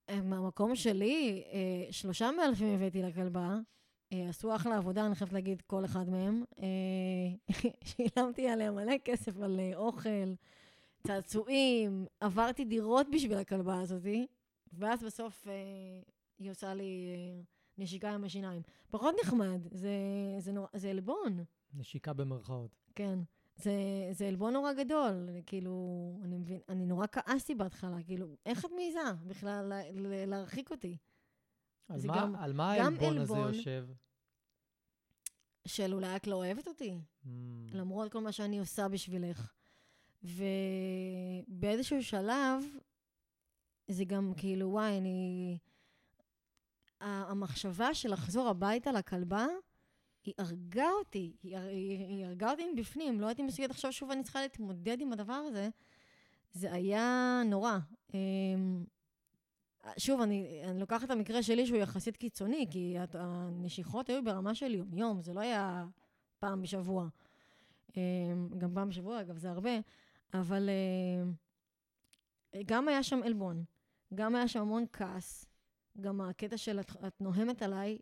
[0.09, 3.57] אה, מהמקום שלי, אה, שלושה מאלפים הבאתי לכלבה,
[4.13, 6.43] אה, עשו אחלה עבודה, אני חייבת להגיד, כל אחד מהם.
[7.85, 10.33] שילמתי עליהם מלא כסף על אוכל,
[11.07, 14.27] צעצועים, עברתי דירות בשביל הכלבה הזאתי,
[14.73, 15.47] ואז בסוף
[16.39, 17.07] היא עושה לי
[17.77, 18.61] נשיקה עם השיניים.
[18.89, 19.89] פחות נחמד, זה,
[20.39, 20.67] זה, נור...
[20.73, 21.43] זה עלבון.
[21.73, 22.75] נשיקה במרכאות.
[22.95, 23.19] כן.
[23.55, 23.71] זה,
[24.11, 28.99] זה עלבון נורא גדול, כאילו, אני מבין, אני נורא כעסתי בהתחלה, כאילו, איך את מעיזה
[29.27, 29.73] בכלל
[30.27, 30.97] להרחיק אותי?
[31.89, 33.87] על מה, גם, על מה העלבון הזה יושב?
[35.67, 37.27] של אולי את לא אוהבת אותי, mm.
[37.71, 39.53] למרות כל מה שאני עושה בשבילך.
[40.23, 42.63] ובאיזשהו שלב,
[43.87, 45.57] זה גם כאילו, וואי, אני...
[47.01, 49.45] המחשבה של לחזור הביתה לכלבה,
[50.25, 54.11] היא הרגה אותי, היא, הר- היא, היא הרגה אותי מבפנים, לא הייתי מסוגלת עכשיו שוב
[54.11, 55.69] אני צריכה להתמודד עם הדבר הזה.
[56.53, 57.77] זה היה נורא.
[58.13, 58.85] אמ,
[59.97, 64.73] שוב, אני, אני לוקחת את המקרה שלי שהוא יחסית קיצוני, כי הנשיכות היו ברמה של
[64.73, 65.85] יום-יום, זה לא היה
[66.39, 67.07] פעם בשבוע.
[67.97, 69.71] אמ, גם פעם בשבוע, אגב, זה הרבה,
[70.33, 71.33] אבל אמ,
[72.65, 73.63] גם היה שם עלבון,
[74.13, 75.45] גם היה שם המון כעס,
[76.01, 77.97] גם הקטע של את, את נוהמת עליי,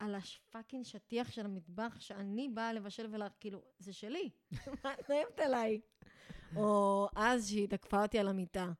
[0.00, 3.28] על הפאקינג שטיח של המטבח, שאני באה לבשל ולה...
[3.40, 4.30] כאילו, זה שלי,
[4.84, 5.80] מה את נוהמת עליי?
[6.56, 8.72] או אז שהיא תקפה אותי על המיטה,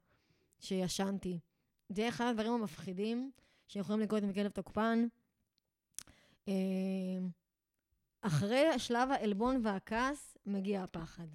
[0.60, 1.38] שישנתי.
[1.88, 3.30] זה אחד הדברים המפחידים
[3.68, 5.06] שיכולים לקרות עם כלב תוקפן.
[6.48, 6.54] אה,
[8.20, 11.26] אחרי שלב העלבון והכעס, מגיע הפחד.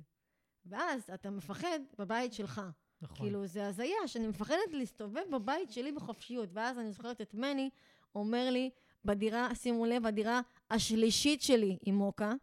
[0.65, 2.61] ואז אתה מפחד בבית שלך.
[3.01, 3.17] נכון.
[3.17, 6.49] כאילו, זה הזיה, שאני מפחדת להסתובב בבית שלי בחופשיות.
[6.53, 7.69] ואז אני זוכרת את מני
[8.15, 8.69] אומר לי,
[9.05, 10.41] בדירה, שימו לב, הדירה
[10.71, 12.33] השלישית שלי עם מוקה,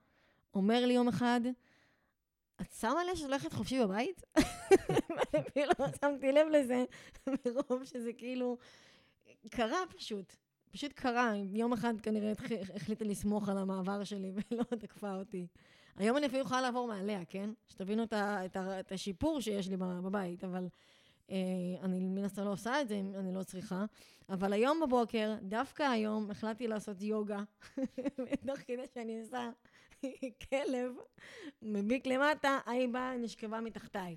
[0.54, 1.40] אומר לי יום אחד,
[2.60, 4.22] את שמה לב שאת הולכת חופשי בבית?
[5.78, 6.84] לא שמתי לב לזה,
[7.26, 8.58] מרוב שזה כאילו
[9.50, 10.36] קרה פשוט.
[10.70, 11.32] פשוט קרה.
[11.52, 12.32] יום אחד כנראה
[12.74, 15.46] החליטה לסמוך על המעבר שלי ולא תקפה אותי.
[15.96, 17.50] היום אני אפילו יכולה לעבור מעליה, כן?
[17.68, 18.12] שתבינו את,
[18.56, 20.68] את, השיפור שיש לי בבית, אבל
[21.82, 23.84] אני מן הסתם לא עושה את זה אני לא צריכה.
[24.28, 27.42] אבל היום בבוקר, דווקא היום, החלטתי לעשות יוגה,
[28.46, 29.50] תוך כדי שאני עושה
[30.50, 30.92] כלב,
[31.62, 34.16] מביק למטה, ההיא באה, נשכבה מתחתיי.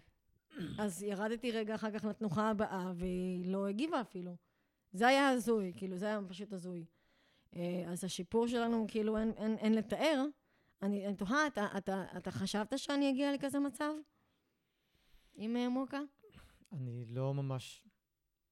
[0.79, 4.35] אז ירדתי רגע אחר כך לתנוחה הבאה, והיא לא הגיבה אפילו.
[4.93, 6.85] זה היה הזוי, כאילו, זה היה פשוט הזוי.
[7.55, 10.25] אה, אז השיפור שלנו, כאילו, אין, אין, אין לתאר.
[10.81, 13.93] אני, אני תוהה, אתה, אתה, אתה חשבת שאני אגיע לכזה מצב?
[15.35, 15.99] עם אה, מוקה?
[16.71, 17.85] אני לא ממש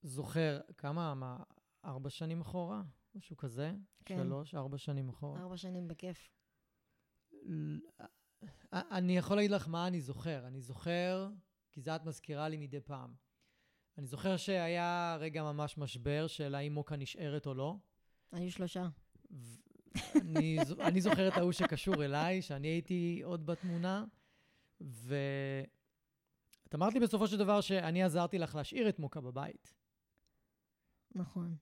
[0.02, 1.38] זוכר, כמה, מה,
[1.86, 2.82] ארבע שנים אחורה?
[3.16, 3.72] משהו כזה?
[4.06, 4.18] כן.
[4.18, 5.42] שלוש, ארבע שנים אחורה.
[5.42, 6.30] ארבע שנים בכיף.
[8.74, 10.48] אני יכול להגיד לך מה אני זוכר.
[10.48, 11.30] אני זוכר,
[11.72, 13.14] כי זה את מזכירה לי מדי פעם.
[13.98, 17.76] אני זוכר שהיה רגע ממש משבר של האם מוקה נשארת או לא.
[18.32, 18.88] היו שלושה.
[19.32, 19.64] ו-
[20.22, 24.06] אני, אני זוכר את ההוא שקשור אליי, שאני הייתי עוד בתמונה,
[26.74, 29.74] ואת אמרת לי בסופו של דבר שאני עזרתי לך להשאיר את מוקה בבית.
[31.16, 31.56] נכון.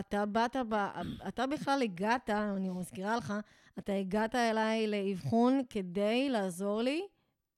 [0.00, 0.74] אתה באת, ב...
[1.28, 3.34] אתה בכלל הגעת, אני מזכירה לך,
[3.78, 7.02] אתה הגעת אליי לאבחון כדי לעזור לי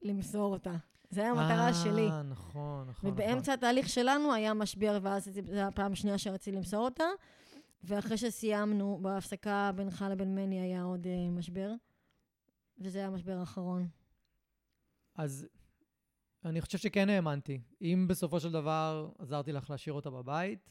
[0.02, 0.74] למסור אותה.
[1.10, 2.08] זו הייתה המטרה שלי.
[2.08, 3.10] אה, נכון, נכון.
[3.10, 7.04] ובאמצע התהליך שלנו היה משבר, ואז זו הפעם השנייה שרציתי למסור אותה.
[7.84, 11.72] ואחרי שסיימנו, בהפסקה בינך לבין מני היה עוד uh, משבר,
[12.78, 13.88] וזה היה המשבר האחרון.
[15.14, 15.46] אז
[16.46, 17.60] אני חושב שכן האמנתי.
[17.80, 20.70] אם בסופו של דבר עזרתי לך להשאיר אותה בבית,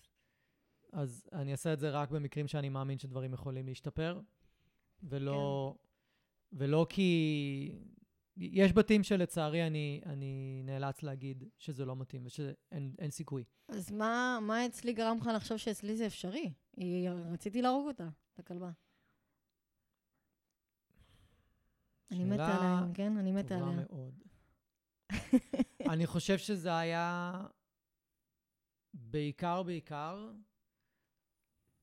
[0.94, 4.20] אז אני אעשה את זה רק במקרים שאני מאמין שדברים יכולים להשתפר,
[5.04, 6.58] ולא, כן.
[6.58, 7.72] ולא כי...
[8.38, 13.44] יש בתים שלצערי אני, אני נאלץ להגיד שזה לא מתאים ושאין אין סיכוי.
[13.68, 16.54] אז מה, מה אצלי גרם לך לחשוב שאצלי זה אפשרי?
[16.78, 18.72] היא, רציתי להרוג אותה, את הכלבה.
[22.12, 23.18] אני מתה שאלה עליה, כן?
[23.18, 23.86] אני מתה טובה עליה.
[23.90, 24.25] מאוד.
[25.92, 27.34] אני חושב שזה היה
[28.94, 30.32] בעיקר, בעיקר,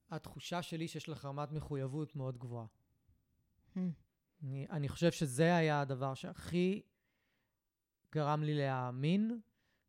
[0.09, 2.65] התחושה שלי שיש לך רמת מחויבות מאוד גבוהה.
[3.75, 3.79] Hmm.
[4.43, 6.81] אני, אני חושב שזה היה הדבר שהכי
[8.11, 9.39] גרם לי להאמין,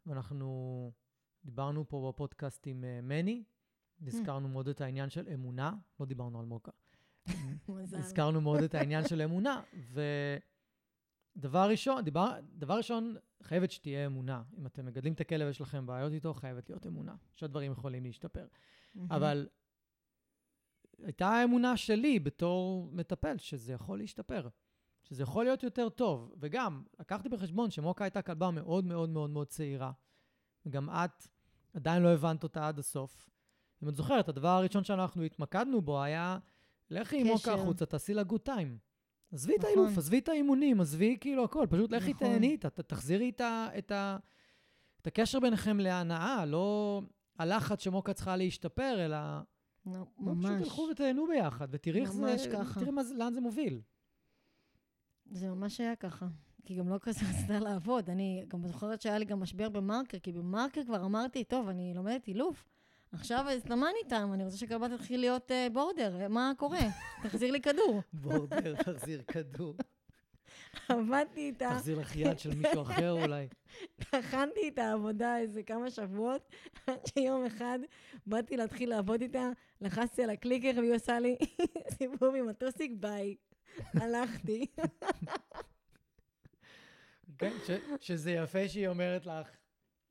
[0.06, 0.92] ואנחנו
[1.44, 3.44] דיברנו פה בפודקאסט עם uh, מני,
[4.06, 6.72] הזכרנו מאוד את העניין של אמונה, לא דיברנו על מוקה.
[7.98, 9.62] הזכרנו מאוד את העניין של אמונה,
[11.36, 14.42] ודבר ראשון, דבר, דבר ראשון, חייבת שתהיה אמונה.
[14.58, 17.14] אם אתם מגדלים את הכלב, יש לכם בעיות איתו, חייבת להיות אמונה.
[17.34, 18.46] שהדברים יכולים להשתפר.
[18.94, 19.12] מהמם.
[19.12, 19.48] אבל
[20.98, 24.48] הייתה האמונה שלי בתור מטפל שזה יכול להשתפר,
[25.02, 26.34] שזה יכול להיות יותר טוב.
[26.38, 29.92] וגם, לקחתי בחשבון שמוקה הייתה כלבה מאוד מאוד מאוד מאוד צעירה,
[30.66, 31.28] וגם את
[31.74, 33.30] עדיין לא הבנת אותה עד הסוף.
[33.82, 36.38] אם את זוכרת, הדבר הראשון שאנחנו התמקדנו בו היה,
[36.90, 37.54] לכי עם מוקה.
[37.54, 38.78] החוצה, תעשי לה גוד טיים.
[39.34, 39.70] עזבי את נכון.
[39.70, 42.28] האילוף, עזבי את האימונים, עזבי כאילו הכל, פשוט לכי נכון.
[42.28, 43.92] תהני איתה, תחזירי את,
[45.06, 47.00] הקשר ביניכם להנאה, לא
[47.38, 49.16] הלחץ שמוקה צריכה להשתפר, אלא
[49.86, 50.62] לא, לא, פשוט ממש.
[50.62, 52.80] תלכו ותהנו ביחד, ותראי איך זה, ממש ככה.
[52.80, 53.80] תראי לאן זה מוביל.
[55.30, 56.26] זה ממש היה ככה.
[56.64, 58.10] כי גם לא כזה רצתה לעבוד.
[58.10, 62.28] אני גם זוכרת שהיה לי גם משבר במרקר, כי במרקר כבר אמרתי, טוב, אני לומדת
[62.28, 62.64] אילוף.
[63.14, 66.78] עכשיו הזדמן איתם, אני רוצה שכלבה תתחיל להיות uh, בורדר, מה קורה?
[67.22, 68.02] תחזיר לי כדור.
[68.12, 69.74] בורדר, תחזיר כדור.
[70.88, 73.48] עבדתי איתה, תחזיר לך יד של מישהו אחר אולי.
[74.12, 76.48] הכנתי את העבודה איזה כמה שבועות,
[76.86, 77.78] עד שיום אחד
[78.26, 79.48] באתי להתחיל לעבוד איתה,
[79.80, 81.36] לחצתי על הקליקר והיא עושה לי
[81.98, 83.34] סיבוב עם הטוסיק, ביי.
[83.94, 84.66] הלכתי.
[87.38, 89.48] כן, ש- שזה יפה שהיא אומרת לך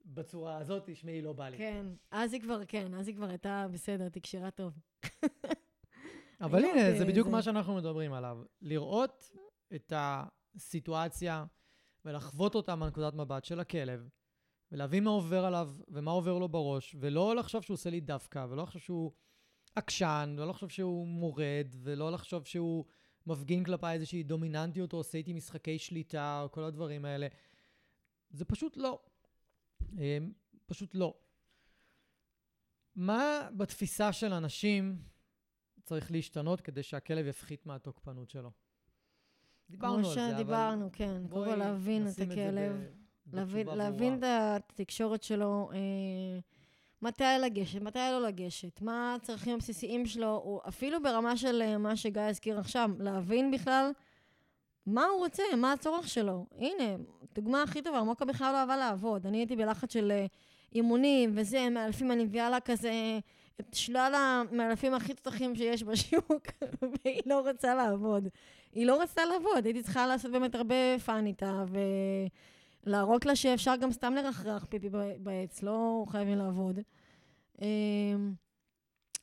[0.04, 1.58] בצורה הזאת, תשמעי, לא בא לי.
[1.58, 4.78] כן, אז היא כבר, כן, אז היא כבר הייתה בסדר, תקשרה טוב.
[6.40, 8.38] אבל הנה, זה- בדיוק מה שאנחנו מדברים עליו.
[8.62, 9.32] לראות
[9.74, 11.44] את הסיטואציה
[12.04, 14.08] ולחוות אותה מנקודת מבט של הכלב,
[14.72, 18.62] ולהבין מה עובר עליו ומה עובר לו בראש, ולא לחשוב שהוא עושה לי דווקא, ולא
[18.62, 19.12] לחשוב שהוא
[19.74, 22.84] עקשן, ולא לחשוב שהוא מורד, ולא לחשוב שהוא
[23.26, 27.26] מפגין כלפיי איזושהי דומיננטיות, או עושה איתי משחקי שליטה, או כל הדברים האלה.
[28.30, 28.98] זה פשוט לא.
[29.98, 30.32] אמ,
[30.66, 31.14] פשוט לא.
[32.96, 34.98] מה בתפיסה של אנשים
[35.84, 38.50] צריך להשתנות כדי שהכלב יפחית מהתוקפנות שלו?
[39.70, 41.22] דיברנו כמו על זה, אבל שדיברנו, כן.
[41.30, 42.72] קודם כל להבין את הכלב,
[43.26, 44.14] ב- להבין, להבין.
[44.14, 45.78] את התקשורת שלו, אה,
[47.02, 51.96] מתי לגשת, מתי לא לגשת, מה הצרכים הבסיסיים שלו, או אפילו ברמה של אה, מה
[51.96, 53.90] שגיא הזכיר עכשיו, להבין בכלל
[54.86, 56.46] מה הוא רוצה, מה הצורך שלו.
[56.58, 56.96] הנה,
[57.34, 59.26] דוגמה הכי טובה, מוקה בכלל לא אהבה לעבוד.
[59.26, 60.26] אני הייתי בלחץ של אה,
[60.72, 62.92] אימונים וזה, מאלפים, אני מביאה לה כזה
[63.60, 66.46] את שלל המאלפים הכי תותחים שיש בשוק,
[67.04, 68.28] והיא לא רוצה לעבוד.
[68.72, 71.64] היא לא רצתה לעבוד, הייתי צריכה לעשות באמת הרבה fun איתה,
[72.86, 76.78] ולהראות לה שאפשר גם סתם לרחרח פיפי בעץ, לא חייבים לעבוד.
[77.62, 78.34] אמ,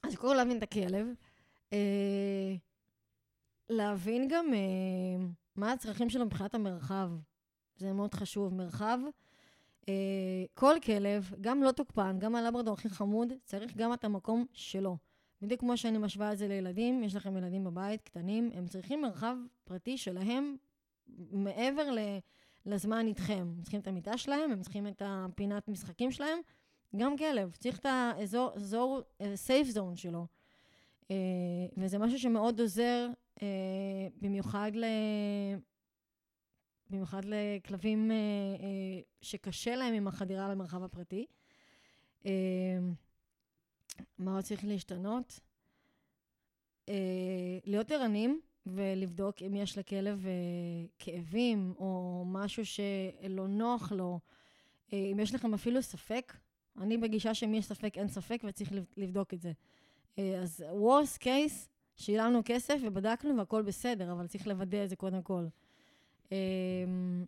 [0.03, 1.07] אז קודם להבין את הכלב.
[1.73, 2.55] אה,
[3.69, 5.25] להבין גם אה,
[5.61, 7.11] מה הצרכים שלו מבחינת המרחב.
[7.77, 8.53] זה מאוד חשוב.
[8.53, 8.99] מרחב,
[9.89, 9.93] אה,
[10.53, 14.97] כל כלב, גם לא תוקפן, גם הלברדור הכי חמוד, צריך גם את המקום שלו.
[15.41, 19.35] בדיוק כמו שאני משווה את זה לילדים, יש לכם ילדים בבית, קטנים, הם צריכים מרחב
[19.63, 20.55] פרטי שלהם
[21.31, 21.99] מעבר ל,
[22.65, 23.53] לזמן איתכם.
[23.57, 26.39] הם צריכים את המיטה שלהם, הם צריכים את הפינת משחקים שלהם.
[26.95, 29.01] גם כלב, צריך את האזור, אזור,
[29.35, 30.27] סייף זון שלו.
[31.11, 31.15] אה,
[31.77, 33.13] וזה משהו שמאוד עוזר, אה,
[34.21, 34.85] במיוחד ל...
[36.89, 41.25] במיוחד לכלבים אה, אה, שקשה להם עם החדירה למרחב הפרטי.
[42.25, 42.31] אה,
[44.17, 45.39] מה עוד צריך להשתנות?
[46.89, 50.31] אה, להיות ערנים ולבדוק אם יש לכלב אה,
[50.99, 54.19] כאבים או משהו שלא נוח לו.
[54.93, 56.33] אה, אם יש לכם אפילו ספק,
[56.77, 59.51] אני בגישה שאם יש ספק, אין ספק וצריך לב- לבדוק את זה.
[60.17, 65.21] אה, אז worst case, שילמנו כסף ובדקנו והכל בסדר, אבל צריך לוודא את זה קודם
[65.21, 65.45] כל.
[66.31, 66.37] אה,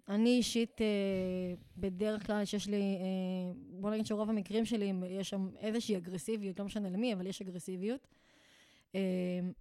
[0.10, 0.88] אני אישית, אה,
[1.78, 6.66] בדרך כלל שיש לי, אה, בוא נגיד שרוב המקרים שלי, יש שם איזושהי אגרסיביות, לא
[6.66, 8.08] משנה למי, אבל יש אגרסיביות.
[8.96, 9.02] אה,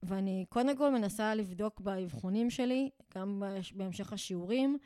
[0.02, 3.42] ואני קודם כל מנסה לבדוק באבחונים שלי, גם
[3.74, 4.78] בהמשך השיעורים,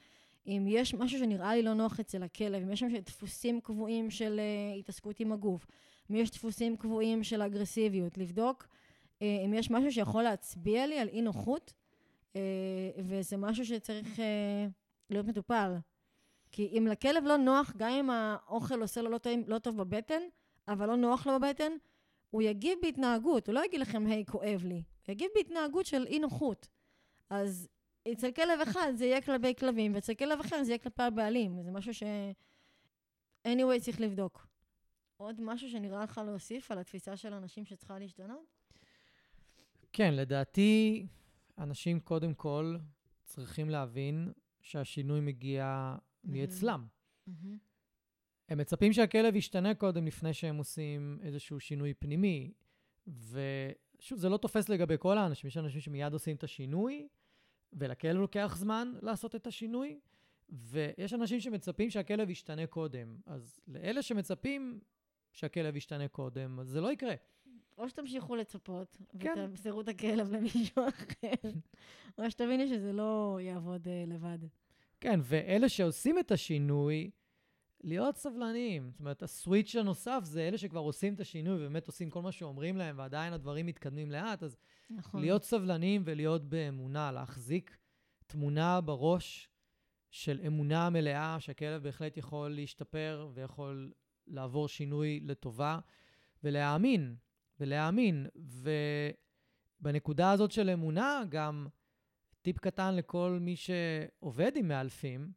[0.46, 4.40] אם יש משהו שנראה לי לא נוח אצל הכלב, אם יש שם דפוסים קבועים של
[4.40, 5.66] uh, התעסקות עם הגוף,
[6.10, 8.66] אם יש דפוסים קבועים של אגרסיביות, לבדוק
[9.20, 11.72] אם יש משהו שיכול להצביע לי על אי נוחות,
[12.32, 12.36] uh,
[12.98, 14.20] וזה משהו שצריך uh,
[15.10, 15.76] להיות מטופל.
[16.52, 20.22] כי אם לכלב לא נוח, גם אם האוכל עושה לו לא, טעים, לא טוב בבטן,
[20.68, 21.72] אבל לא נוח לו בבטן,
[22.30, 24.82] הוא יגיב בהתנהגות, הוא לא יגיד לכם, היי, כואב לי.
[25.06, 26.68] הוא יגיב בהתנהגות של אי נוחות.
[27.30, 27.68] אז
[28.12, 31.62] אצל כלב אחד זה יהיה כלבי כלבים, ואצל כלב אחר זה יהיה כלפי הבעלים.
[31.62, 32.02] זה משהו ש...
[33.48, 34.46] anyway צריך לבדוק.
[35.16, 38.55] עוד משהו שנראה לך להוסיף על התפיסה של אנשים שצריכה להשתנות?
[39.96, 41.06] כן, לדעתי,
[41.58, 42.76] אנשים קודם כל
[43.24, 46.86] צריכים להבין שהשינוי מגיע מאצלם.
[48.48, 52.52] הם מצפים שהכלב ישתנה קודם לפני שהם עושים איזשהו שינוי פנימי.
[53.06, 57.08] ושוב, זה לא תופס לגבי כל האנשים, יש אנשים שמיד עושים את השינוי,
[57.72, 60.00] ולכלב לוקח זמן לעשות את השינוי,
[60.48, 63.16] ויש אנשים שמצפים שהכלב ישתנה קודם.
[63.26, 64.80] אז לאלה שמצפים
[65.32, 67.14] שהכלב ישתנה קודם, אז זה לא יקרה.
[67.78, 69.34] או שתמשיכו לצפות, כן.
[69.44, 71.50] ותמסרו את הכלב למישהו אחר,
[72.18, 74.38] או שתביני שזה לא יעבוד uh, לבד.
[75.00, 77.10] כן, ואלה שעושים את השינוי,
[77.80, 78.90] להיות סבלניים.
[78.90, 82.76] זאת אומרת, הסוויץ' הנוסף זה אלה שכבר עושים את השינוי ובאמת עושים כל מה שאומרים
[82.76, 84.56] להם, ועדיין הדברים מתקדמים לאט, אז
[84.90, 85.20] נכון.
[85.20, 87.76] להיות סבלניים ולהיות באמונה, להחזיק
[88.26, 89.50] תמונה בראש
[90.10, 93.92] של אמונה מלאה שהכלב בהחלט יכול להשתפר ויכול
[94.26, 95.78] לעבור שינוי לטובה,
[96.44, 97.16] ולהאמין,
[97.60, 98.26] ולהאמין.
[99.80, 101.66] ובנקודה הזאת של אמונה, גם
[102.42, 105.32] טיפ קטן לכל מי שעובד עם מאלפים,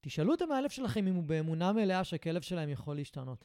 [0.00, 3.44] תשאלו את המאלף שלכם אם הוא באמונה מלאה שהכלב שלהם יכול להשתנות.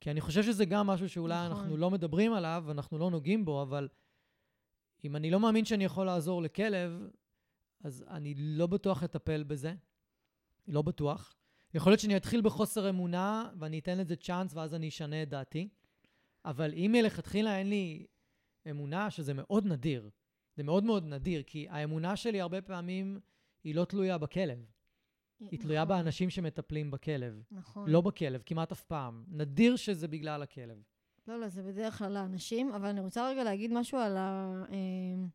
[0.00, 1.56] כי אני חושב שזה גם משהו שאולי נכון.
[1.56, 3.88] אנחנו לא מדברים עליו, אנחנו לא נוגעים בו, אבל
[5.04, 7.08] אם אני לא מאמין שאני יכול לעזור לכלב,
[7.84, 9.74] אז אני לא בטוח לטפל בזה.
[10.68, 11.36] לא בטוח.
[11.74, 15.68] יכול להיות שאני אתחיל בחוסר אמונה, ואני אתן לזה צ'אנס, ואז אני אשנה את דעתי.
[16.46, 18.06] אבל אם מלכתחילה אין לי
[18.70, 20.10] אמונה, שזה מאוד נדיר,
[20.56, 23.20] זה מאוד מאוד נדיר, כי האמונה שלי הרבה פעמים
[23.64, 24.58] היא לא תלויה בכלב.
[25.40, 27.90] היא תלויה נכון, באנשים שמטפלים בכלב, נכון.
[27.90, 29.24] לא בכלב, כמעט אף פעם.
[29.28, 30.82] נדיר שזה בגלל הכלב.
[31.28, 34.62] לא, לא, זה בדרך כלל האנשים, אבל אני רוצה רגע להגיד משהו על ה...
[34.70, 35.26] אה,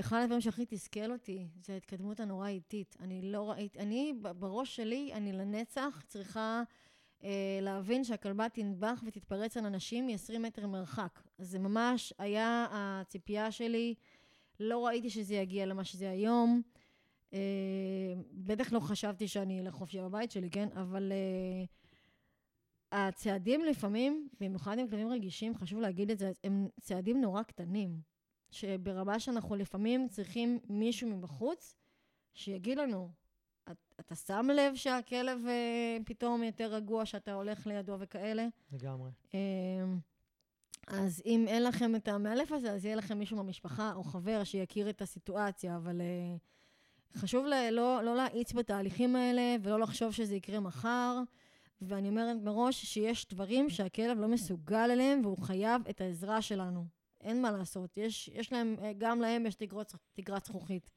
[0.00, 2.96] אחד הדברים שהכי תסכל אותי, זה ההתקדמות הנורא איטית.
[3.00, 6.62] אני לא ראיתי, אני, בראש שלי, אני לנצח צריכה אה,
[7.62, 11.20] להבין שהכלבה תנבח ותתפרץ על אנשים מ-20 מטר מרחק.
[11.38, 13.94] זה ממש היה הציפייה שלי,
[14.60, 16.62] לא ראיתי שזה יגיע למה שזה היום.
[17.32, 17.38] אה,
[18.32, 20.68] בטח לא חשבתי שאני אלך חופשי בבית שלי, כן?
[20.76, 21.12] אבל...
[21.12, 21.64] אה,
[22.92, 28.00] הצעדים לפעמים, במיוחד עם כלבים רגישים, חשוב להגיד את זה, הם צעדים נורא קטנים.
[28.50, 31.76] שברמה שאנחנו לפעמים צריכים מישהו מבחוץ
[32.34, 33.23] שיגיד לנו, "את-
[34.00, 38.46] אתה שם לב שהכלב אה, פתאום יותר רגוע שאתה הולך לידו וכאלה?
[38.72, 39.10] לגמרי.
[39.34, 39.40] אה,
[40.86, 44.90] אז אם אין לכם את המאלף הזה, אז יהיה לכם מישהו מהמשפחה או חבר שיכיר
[44.90, 46.36] את הסיטואציה, אבל אה,
[47.14, 51.18] חשוב ל- לא, לא להאיץ בתהליכים האלה ולא לחשוב שזה יקרה מחר.
[51.82, 56.86] ואני אומרת מראש שיש דברים שהכלב לא מסוגל אליהם והוא חייב את העזרה שלנו.
[57.20, 60.90] אין מה לעשות, יש, יש להם, אה, גם להם יש תקרות, תקרת זכוכית.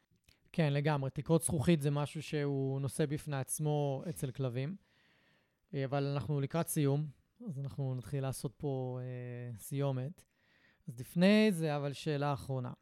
[0.57, 1.09] כן, לגמרי.
[1.09, 4.75] תקרות זכוכית זה משהו שהוא נושא בפני עצמו אצל כלבים.
[5.73, 7.07] אה, אבל אנחנו לקראת סיום,
[7.47, 10.23] אז אנחנו נתחיל לעשות פה אה, סיומת.
[10.87, 12.73] אז לפני זה, אבל שאלה אחרונה.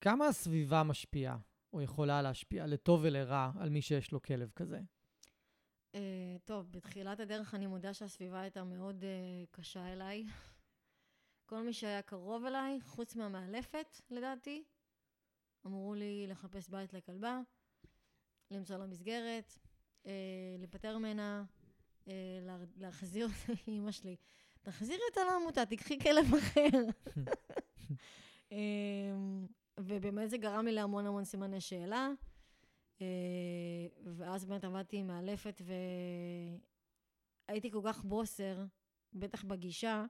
[0.00, 1.38] כמה הסביבה משפיעה,
[1.72, 4.80] או יכולה להשפיע, לטוב ולרע, על מי שיש לו כלב כזה?
[5.92, 5.96] Uh,
[6.44, 9.06] טוב, בתחילת הדרך אני מודה שהסביבה הייתה מאוד uh,
[9.50, 10.26] קשה אליי.
[11.46, 14.62] כל מי שהיה קרוב אליי, חוץ מהמאלפת, לדעתי,
[15.66, 17.40] אמרו לי לחפש בית לכלבה,
[18.50, 19.58] למצוא לה מסגרת,
[20.02, 20.08] uh,
[20.58, 21.44] להיפטר ממנה,
[22.04, 22.08] uh,
[22.42, 24.16] לה, להחזיר אותה, אימא שלי,
[24.62, 26.86] תחזירי אותה לעמותה, תקחי כלב אחר.
[28.50, 28.54] um,
[29.80, 32.10] ובאמת זה גרם לי להמון המון סימני שאלה.
[33.02, 35.62] אה, ואז באמת עבדתי עם מאלפת
[37.48, 38.64] והייתי כל כך בוסר,
[39.12, 40.04] בטח בגישה, אה,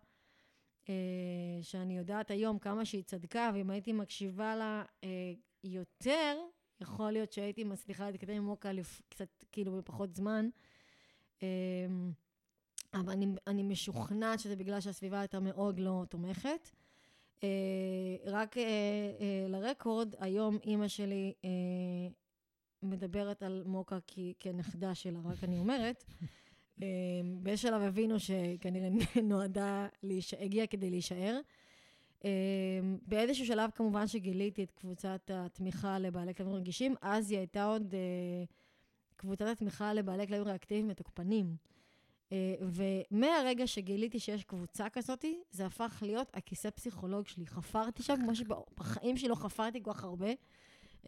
[1.63, 5.33] שאני יודעת היום כמה שהיא צדקה, ואם הייתי מקשיבה לה אה,
[5.65, 6.37] יותר,
[6.81, 8.71] יכול להיות שהייתי מצליחה להתקדם עם מוקה
[9.09, 10.49] קצת כאילו בפחות זמן.
[11.43, 11.49] אה,
[12.95, 16.71] אבל אני, אני משוכנעת שזה בגלל שהסביבה הייתה מאוד לא תומכת.
[17.45, 18.63] אה, רק אה,
[19.21, 21.51] אה, לרקורד, היום אימא שלי אה,
[22.83, 23.99] מדברת על מוקה
[24.41, 26.05] כנכדה שלה, רק אני אומרת.
[26.83, 26.87] אה,
[27.43, 28.89] באיזשהו שלב הבינו שכנראה
[29.23, 29.89] נועדה.
[30.41, 31.41] הגיעה כדי להישאר.
[32.25, 32.31] אה,
[33.07, 38.45] באיזשהו שלב כמובן שגיליתי את קבוצת התמיכה לבעלי כלבים רגישים, אז היא הייתה עוד אה,
[39.17, 41.57] קבוצת התמיכה לבעלי כלבים ריאקטיביים ותוקפנים.
[42.33, 47.47] אה, ומהרגע שגיליתי שיש קבוצה כזאת, זה הפך להיות הכיסא פסיכולוג שלי.
[47.47, 50.31] חפרתי שם כמו שבחיים שלי לא חפרתי כל כך הרבה.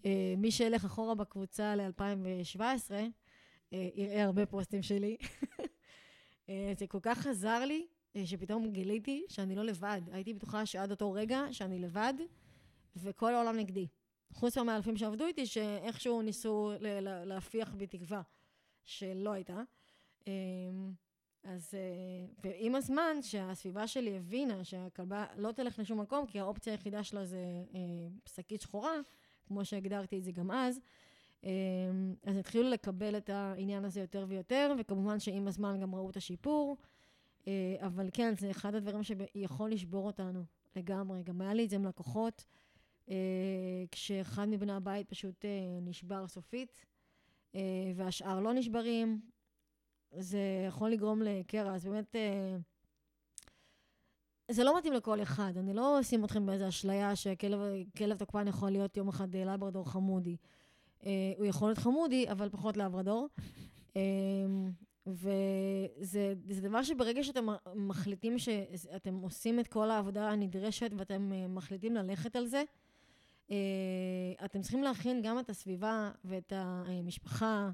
[0.04, 2.60] אה, מי שילך אחורה בקבוצה ל-2017,
[2.90, 3.06] אה,
[3.94, 5.16] יראה הרבה פוסטים שלי.
[6.48, 10.00] אה, זה כל כך עזר לי, אה, שפתאום גיליתי שאני לא לבד.
[10.12, 12.14] הייתי בטוחה שעד אותו רגע שאני לבד,
[12.96, 13.86] וכל העולם נגדי.
[14.32, 16.72] חוץ מהמאלפים שעבדו איתי, שאיכשהו ניסו
[17.26, 18.22] להפיח בי תקווה
[18.84, 19.62] שלא הייתה.
[20.28, 20.32] אה,
[21.44, 27.04] אז, אה, ועם הזמן, שהסביבה שלי הבינה שהכלבה לא תלך לשום מקום, כי האופציה היחידה
[27.04, 27.80] שלה זה אה,
[28.26, 28.94] שקית שחורה,
[29.46, 30.82] כמו שהגדרתי את זה גם אז, אה,
[32.22, 36.76] אז התחילו לקבל את העניין הזה יותר ויותר, וכמובן שעם הזמן גם ראו את השיפור,
[37.46, 40.44] אה, אבל כן, זה אחד הדברים שיכול לשבור אותנו
[40.76, 41.22] לגמרי.
[41.22, 42.44] גם היה לי את זה עם לקוחות,
[43.08, 46.84] אה, כשאחד מבני הבית פשוט אה, נשבר סופית,
[47.96, 49.20] והשאר לא נשברים,
[50.18, 50.38] זה
[50.68, 52.16] יכול לגרום לקרע, אז באמת...
[54.50, 58.96] זה לא מתאים לכל אחד, אני לא אשים אתכם באיזו אשליה שכלב תוקפן יכול להיות
[58.96, 60.36] יום אחד לברדור חמודי.
[61.06, 63.28] אה, הוא יכול להיות חמודי, אבל פחות לברדור.
[63.96, 64.02] אה,
[65.06, 71.94] וזה זה דבר שברגע שאתם מחליטים שאתם עושים את כל העבודה הנדרשת ואתם אה, מחליטים
[71.94, 72.62] ללכת על זה,
[74.44, 77.70] אתם צריכים להכין גם את הסביבה ואת המשפחה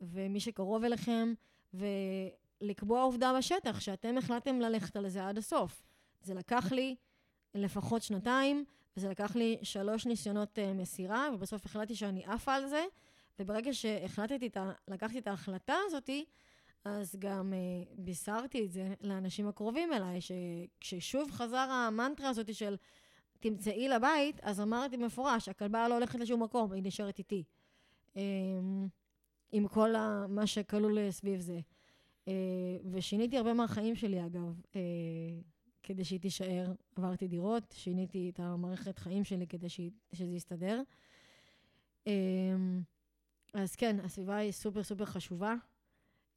[0.00, 1.34] ומי שקרוב אליכם,
[1.74, 5.82] ולקבוע עובדה בשטח שאתם החלטתם ללכת על זה עד הסוף.
[6.22, 6.96] זה לקח לי
[7.54, 8.64] לפחות שנתיים,
[8.98, 12.84] וזה לקח לי שלוש ניסיונות uh, מסירה, ובסוף החלטתי שאני עפה על זה,
[13.38, 14.48] וברגע שהחלטתי.
[14.88, 16.24] לקחתי את ההחלטה הזאתי,
[16.84, 22.76] אז גם uh, בישרתי את זה לאנשים הקרובים אליי, שכששוב חזר המנטרה הזאתי של
[23.40, 27.44] תמצאי לבית, אז אמרתי מפורש, הכלבה לא הולכת לשום מקום, היא נשארת איתי.
[28.14, 28.18] Um,
[29.52, 30.26] עם כל ה...
[30.28, 31.60] מה שכלול סביב זה.
[32.24, 32.28] Uh,
[32.92, 34.60] ושיניתי הרבה מהחיים שלי, אגב.
[34.72, 34.76] Uh,
[35.88, 36.72] כדי שהיא תישאר.
[36.96, 40.82] עברתי דירות, שיניתי את המערכת חיים שלי כדי שהיא, שזה יסתדר.
[42.06, 42.82] אמ,
[43.54, 45.54] אז כן, הסביבה היא סופר סופר חשובה,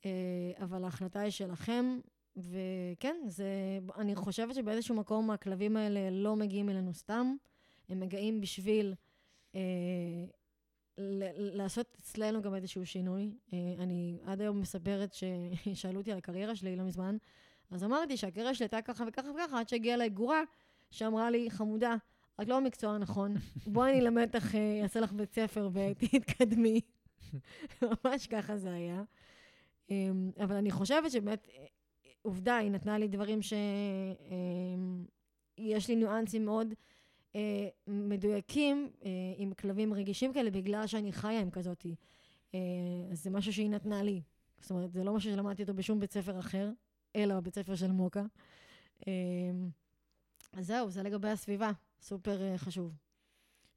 [0.06, 2.00] אה, אבל ההחלטה היא שלכם,
[2.38, 7.36] וכן, זה, אני חושבת שבאיזשהו מקום הכלבים האלה לא מגיעים אלינו סתם,
[7.90, 8.94] הם מגיעים בשביל
[9.56, 9.62] אה,
[11.38, 13.38] לעשות אצלנו גם איזשהו שינוי.
[13.54, 17.18] אה, אני עד היום מספרת ששאלו אותי על הקריירה שלי לא מזמן,
[17.72, 20.42] אז אמרתי שהקריירה שלי הייתה ככה וככה וככה, עד שהגיעה אליי גורה
[20.92, 21.96] שאמרה לי, חמודה,
[22.42, 23.34] את לא המקצוע הנכון,
[23.68, 26.82] בואי אני אלמד אותך, אה, אעשה לך בית ספר ותתקדמי.
[27.82, 29.04] ממש ככה זה היה.
[29.90, 31.66] אמ, אבל אני חושבת שבאמת, אה,
[32.22, 33.54] עובדה, היא נתנה לי דברים ש...
[34.30, 35.06] אמ,
[35.58, 36.74] לי ניואנסים מאוד
[37.36, 38.90] אה, מדויקים
[39.38, 41.96] עם כלבים רגישים כאלה, בגלל שאני חיה עם כזאתי.
[43.12, 44.22] אז זה משהו שהיא נתנה לי.
[44.60, 46.70] זאת אומרת, זה לא משהו שלמדתי אותו בשום בית ספר אחר,
[47.16, 48.24] אלא בבית ספר של מוקה.
[49.08, 49.14] אה,
[50.54, 51.72] אז זהו, זה לגבי הסביבה,
[52.02, 52.98] סופר אה, חשוב.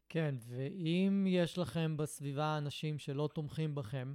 [0.09, 4.15] כן, ואם יש לכם בסביבה אנשים שלא תומכים בכם,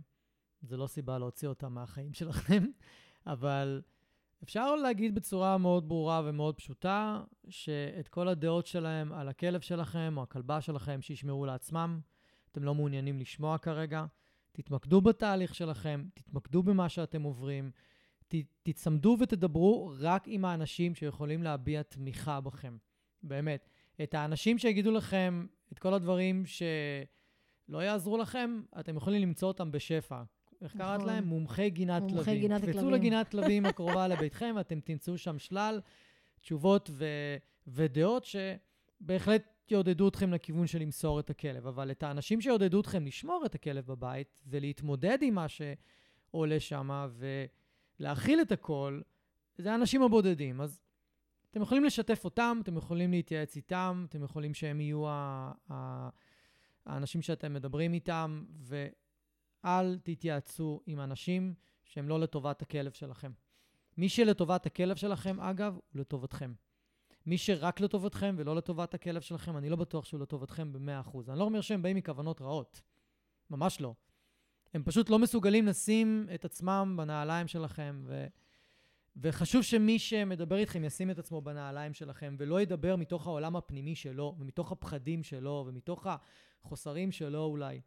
[0.61, 2.65] זה לא סיבה להוציא אותם מהחיים שלכם,
[3.25, 3.81] אבל
[4.43, 10.23] אפשר להגיד בצורה מאוד ברורה ומאוד פשוטה, שאת כל הדעות שלהם על הכלב שלכם או
[10.23, 11.99] הכלבה שלכם, שישמרו לעצמם,
[12.51, 14.05] אתם לא מעוניינים לשמוע כרגע.
[14.51, 17.71] תתמקדו בתהליך שלכם, תתמקדו במה שאתם עוברים,
[18.29, 22.77] ת, תצמדו ותדברו רק עם האנשים שיכולים להביע תמיכה בכם.
[23.23, 23.69] באמת.
[24.03, 30.23] את האנשים שיגידו לכם את כל הדברים שלא יעזרו לכם, אתם יכולים למצוא אותם בשפע.
[30.61, 30.87] איך נכון.
[30.87, 31.23] קראת להם?
[31.23, 32.41] מומחי גינת מומחי כלבים.
[32.41, 32.93] גינת קפצו הכלבים.
[32.93, 35.81] לגינת כלבים הקרובה לביתכם, ואתם תמצאו שם שלל
[36.39, 37.35] תשובות ו-
[37.67, 41.67] ודעות שבהחלט יעודדו אתכם לכיוון של למסור את הכלב.
[41.67, 46.89] אבל את האנשים שיעודדו אתכם לשמור את הכלב בבית ולהתמודד עם מה שעולה שם
[47.99, 49.01] ולהכיל את הכל,
[49.57, 50.61] זה האנשים הבודדים.
[50.61, 50.81] אז
[51.51, 56.09] אתם יכולים לשתף אותם, אתם יכולים להתייעץ איתם, אתם יכולים שהם יהיו ה- ה-
[56.85, 61.53] האנשים שאתם מדברים איתם, ואל תתייעצו עם אנשים
[61.83, 63.31] שהם לא לטובת הכלב שלכם.
[63.97, 66.53] מי שלטובת הכלב שלכם, אגב, הוא לטובתכם.
[67.25, 71.17] מי שרק לטובתכם ולא לטובת הכלב שלכם, אני לא בטוח שהוא לטובתכם ב-100%.
[71.29, 72.81] אני לא אומר שהם באים מכוונות רעות.
[73.49, 73.93] ממש לא.
[74.73, 78.27] הם פשוט לא מסוגלים לשים את עצמם בנעליים שלכם, ו...
[79.21, 84.35] וחשוב שמי שמדבר איתכם ישים את עצמו בנעליים שלכם, ולא ידבר מתוך העולם הפנימי שלו,
[84.39, 86.07] ומתוך הפחדים שלו, ומתוך
[86.63, 87.81] החוסרים שלו אולי.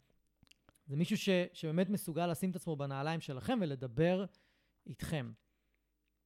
[0.87, 1.29] זה מישהו ש...
[1.53, 4.25] שבאמת מסוגל לשים את עצמו בנעליים שלכם ולדבר
[4.87, 5.33] איתכם.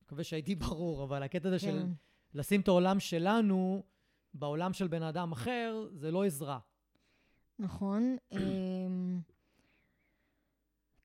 [0.02, 1.92] מקווה שהייתי ברור, אבל הקטע הזה של כן.
[2.34, 3.82] לשים את העולם שלנו
[4.34, 6.58] בעולם של בן אדם אחר, זה לא עזרה.
[7.58, 8.16] נכון.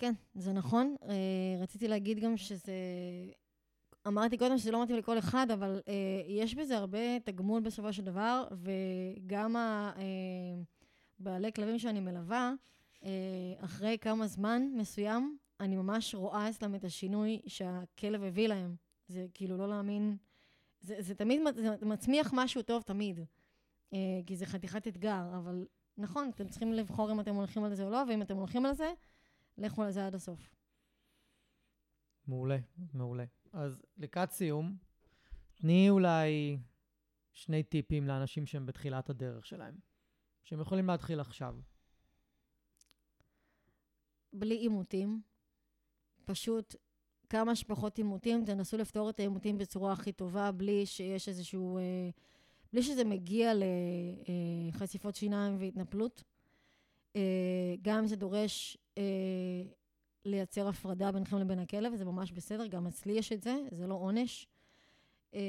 [0.02, 0.96] כן, זה נכון.
[1.04, 1.16] אה,
[1.60, 2.74] רציתי להגיד גם שזה...
[4.08, 5.94] אמרתי קודם שזה לא מתאים לכל אחד, אבל אה,
[6.28, 9.56] יש בזה הרבה תגמול בסופו של דבר, וגם
[11.20, 12.54] הבעלי כלבים שאני מלווה,
[13.04, 13.10] אה,
[13.58, 18.76] אחרי כמה זמן מסוים, אני ממש רואה אצלם את השינוי שהכלב הביא להם.
[19.08, 20.18] זה כאילו לא להאמין,
[20.82, 23.20] זה, זה תמיד, זה מצמיח משהו טוב תמיד,
[23.94, 25.66] אה, כי זה חתיכת אתגר, אבל
[25.98, 28.74] נכון, אתם צריכים לבחור אם אתם הולכים על זה או לא, ואם אתם הולכים על
[28.74, 28.94] זה,
[29.62, 30.56] לכו על זה עד הסוף.
[32.28, 32.58] מעולה,
[32.94, 33.26] מעולה.
[33.54, 34.78] אז לקראת סיום,
[35.56, 36.60] תני אולי
[37.34, 39.76] שני טיפים לאנשים שהם בתחילת הדרך שלהם,
[40.44, 41.56] שהם יכולים להתחיל עכשיו.
[44.34, 45.22] בלי עימותים,
[46.26, 46.76] פשוט
[47.30, 51.78] כמה שפחות עימותים, תנסו לפתור את העימותים בצורה הכי טובה, בלי שיש איזשהו...
[51.78, 52.10] אה,
[52.74, 53.52] בלי שזה מגיע
[54.74, 56.24] לחשיפות שיניים והתנפלות.
[57.16, 59.64] אה, גם אם זה דורש אה,
[60.26, 63.94] לייצר הפרדה ביניכם לבין הכלב, זה ממש בסדר, גם אצלי יש את זה, זה לא
[63.94, 64.48] עונש.
[65.34, 65.40] אה,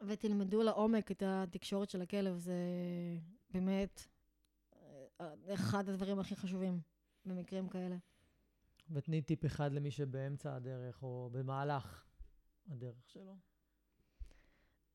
[0.00, 2.54] ותלמדו לעומק את התקשורת של הכלב, זה
[3.50, 4.06] באמת
[5.20, 6.80] אה, אחד הדברים הכי חשובים
[7.26, 7.96] במקרים כאלה.
[8.90, 12.04] ותני טיפ אחד למי שבאמצע הדרך או במהלך
[12.70, 13.36] הדרך שלו.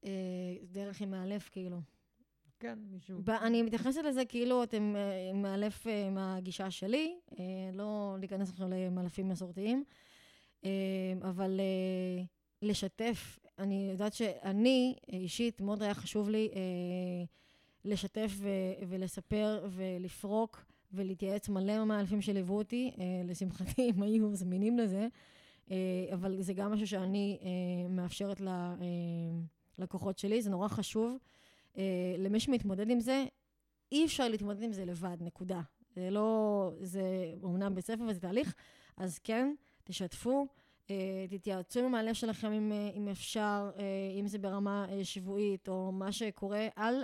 [0.03, 1.81] אה, דרך עם מאלף, כאילו.
[2.59, 3.21] כן, מישהו...
[3.41, 9.29] אני מתייחסת לזה כאילו אתם אה, מאלף אה, מהגישה שלי, אה, לא להיכנס עכשיו למאלפים
[9.29, 9.83] מסורתיים,
[10.65, 10.69] אה,
[11.21, 12.23] אבל אה,
[12.61, 13.39] לשתף.
[13.59, 17.23] אני יודעת שאני אה, אישית, מאוד היה חשוב לי אה,
[17.85, 18.31] לשתף
[18.87, 22.91] ולספר ולפרוק ולהתייעץ מלא עם המאלפים שליוו אותי.
[22.99, 25.07] אה, לשמחתי, הם היו זמינים לזה,
[25.71, 25.75] אה,
[26.13, 28.41] אבל זה גם משהו שאני אה, מאפשרת
[29.77, 31.17] ללקוחות שלי, זה נורא חשוב.
[31.77, 33.25] אה, למי שמתמודד עם זה,
[33.91, 35.61] אי אפשר להתמודד עם זה לבד, נקודה.
[35.95, 38.55] זה לא, זה אומנם בית ספר וזה תהליך,
[38.97, 40.47] אז כן, תשתפו,
[40.89, 43.71] אה, תתייעצו עם הלב שלכם אם, אה, אם אפשר,
[44.19, 46.67] אם זה ברמה שבועית או מה שקורה.
[46.77, 47.03] אל...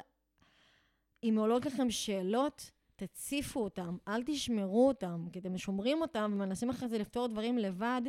[1.24, 6.90] אם עולות לכם שאלות, תציפו אותם, אל תשמרו אותם, כי אתם שומרים אותם ומנסים אחרי
[6.90, 8.02] זה לפתור דברים לבד,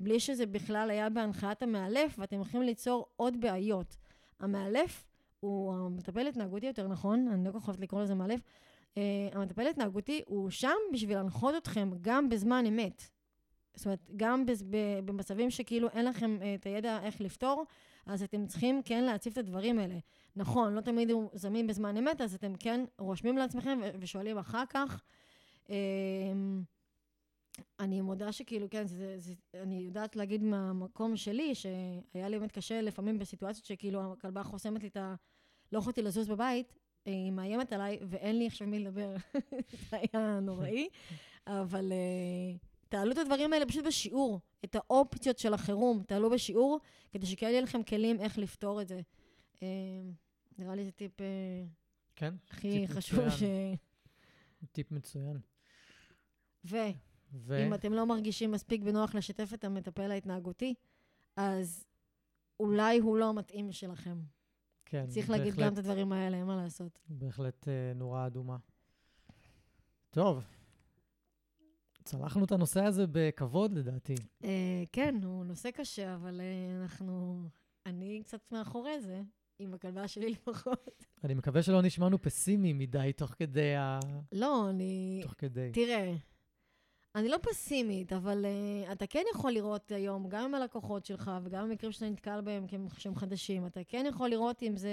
[0.00, 3.96] בלי שזה בכלל היה בהנחיית המאלף, ואתם הולכים ליצור עוד בעיות.
[4.40, 5.09] המאלף
[5.40, 8.98] הוא המטפל התנהגותי יותר נכון, אני לא כל כך אוהבת לקרוא לזה מאלף, uh,
[9.32, 13.02] המטפל התנהגותי הוא שם בשביל להנחות אתכם גם בזמן אמת.
[13.74, 14.44] זאת אומרת, גם
[15.04, 17.64] במצבים שכאילו אין לכם uh, את הידע איך לפתור,
[18.06, 19.98] אז אתם צריכים כן להציף את הדברים האלה.
[20.36, 25.02] נכון, לא תמיד הוא זמין בזמן אמת, אז אתם כן רושמים לעצמכם ושואלים אחר כך.
[25.66, 25.70] Uh,
[27.80, 32.80] אני מודה שכאילו, כן, זה, זה, אני יודעת להגיד מהמקום שלי, שהיה לי באמת קשה
[32.80, 35.14] לפעמים בסיטואציות שכאילו הכלבה חוסמת לי את ה...
[35.72, 36.74] לא יכולתי לזוז בבית,
[37.04, 39.16] היא מאיימת עליי, ואין לי עכשיו מי לדבר.
[39.90, 40.88] זה היה נוראי.
[41.46, 42.58] אבל uh,
[42.88, 44.40] תעלו את הדברים האלה פשוט בשיעור.
[44.64, 46.80] את האופציות של החירום, תעלו בשיעור,
[47.12, 49.00] כדי שכן יהיה לכם כלים איך לפתור את זה.
[49.54, 49.60] Uh,
[50.58, 51.22] נראה לי זה טיפ uh,
[52.16, 53.42] כן, הכי טיפ חשוב ש...
[53.42, 53.76] מצוין.
[54.72, 55.40] טיפ מצוין.
[56.64, 56.76] ו...
[57.32, 57.66] ו...
[57.66, 60.74] אם אתם לא מרגישים מספיק בנוח לשתף את המטפל ההתנהגותי,
[61.36, 61.84] אז
[62.60, 64.18] אולי הוא לא המתאים שלכם.
[64.84, 66.98] כן, צריך להגיד בהחלט- גם את הדברים האלה, אין מה לעשות.
[67.08, 68.56] בהחלט אה, נורה אדומה.
[70.10, 70.44] טוב,
[72.04, 74.14] צלחנו את הנושא הזה בכבוד לדעתי.
[74.44, 77.42] אה, כן, הוא נושא קשה, אבל אה, אנחנו...
[77.86, 79.22] אני קצת מאחורי זה,
[79.58, 81.04] עם הכלבה שלי לפחות.
[81.24, 83.98] אני מקווה שלא נשמענו פסימיים מדי תוך כדי ה...
[84.32, 85.20] לא, אני...
[85.22, 85.70] תוך כדי.
[85.72, 86.14] תראה,
[87.14, 88.44] אני לא פסימית, אבל
[88.88, 92.66] uh, אתה כן יכול לראות היום, גם עם הלקוחות שלך וגם במקרים שאתה נתקל בהם
[92.66, 94.90] כי הם- שהם חדשים, אתה כן יכול לראות אם זה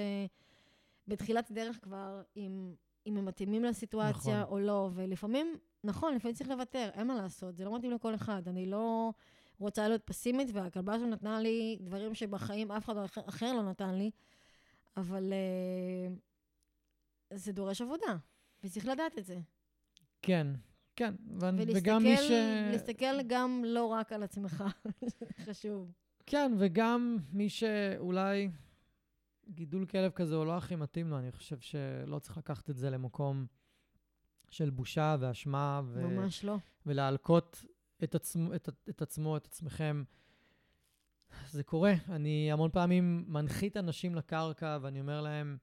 [1.07, 2.73] בתחילת הדרך כבר, אם,
[3.07, 4.53] אם הם מתאימים לסיטואציה נכון.
[4.53, 8.47] או לא, ולפעמים, נכון, לפעמים צריך לוותר, אין מה לעשות, זה לא מתאים לכל אחד.
[8.47, 9.11] אני לא
[9.59, 13.95] רוצה להיות פסימית, והכלבה שלו נתנה לי דברים שבחיים אף אחד אחר, אחר לא נתן
[13.95, 14.11] לי,
[14.97, 16.19] אבל uh,
[17.37, 18.17] זה דורש עבודה,
[18.63, 19.39] וצריך לדעת את זה.
[20.21, 20.47] כן,
[20.97, 21.13] כן.
[21.27, 22.31] ו- ולהסתכל, וגם מי ש...
[22.71, 24.63] להסתכל גם לא רק על עצמך,
[25.45, 25.91] חשוב.
[26.25, 28.49] כן, וגם מי שאולי
[29.49, 32.89] גידול כלב כזה הוא לא הכי מתאים לו, אני חושב שלא צריך לקחת את זה
[32.89, 33.45] למקום
[34.49, 36.07] של בושה ואשמה, ו...
[36.07, 36.57] ממש לא.
[36.85, 37.65] ולהלקות
[38.03, 40.03] את, עצמו, את, את עצמו, את עצמכם.
[41.49, 41.93] זה קורה.
[42.09, 45.57] אני המון פעמים מנחית אנשים לקרקע, ואני אומר להם,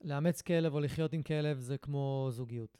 [0.00, 2.78] לאמץ כלב או לחיות עם כלב זה כמו זוגיות.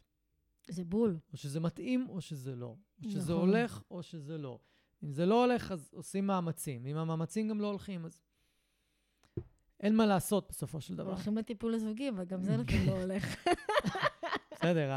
[0.72, 1.18] זה בול.
[1.32, 2.76] או שזה מתאים או שזה לא.
[3.04, 3.48] או שזה נכון.
[3.48, 4.58] הולך או שזה לא.
[5.04, 6.86] אם זה לא הולך, אז עושים מאמצים.
[6.86, 8.22] אם המאמצים גם לא הולכים, אז
[9.80, 11.10] אין מה לעשות בסופו של דבר.
[11.10, 13.36] הולכים לטיפול הזוגי, אבל גם זה לפעמים לא הולך.
[14.52, 14.90] בסדר,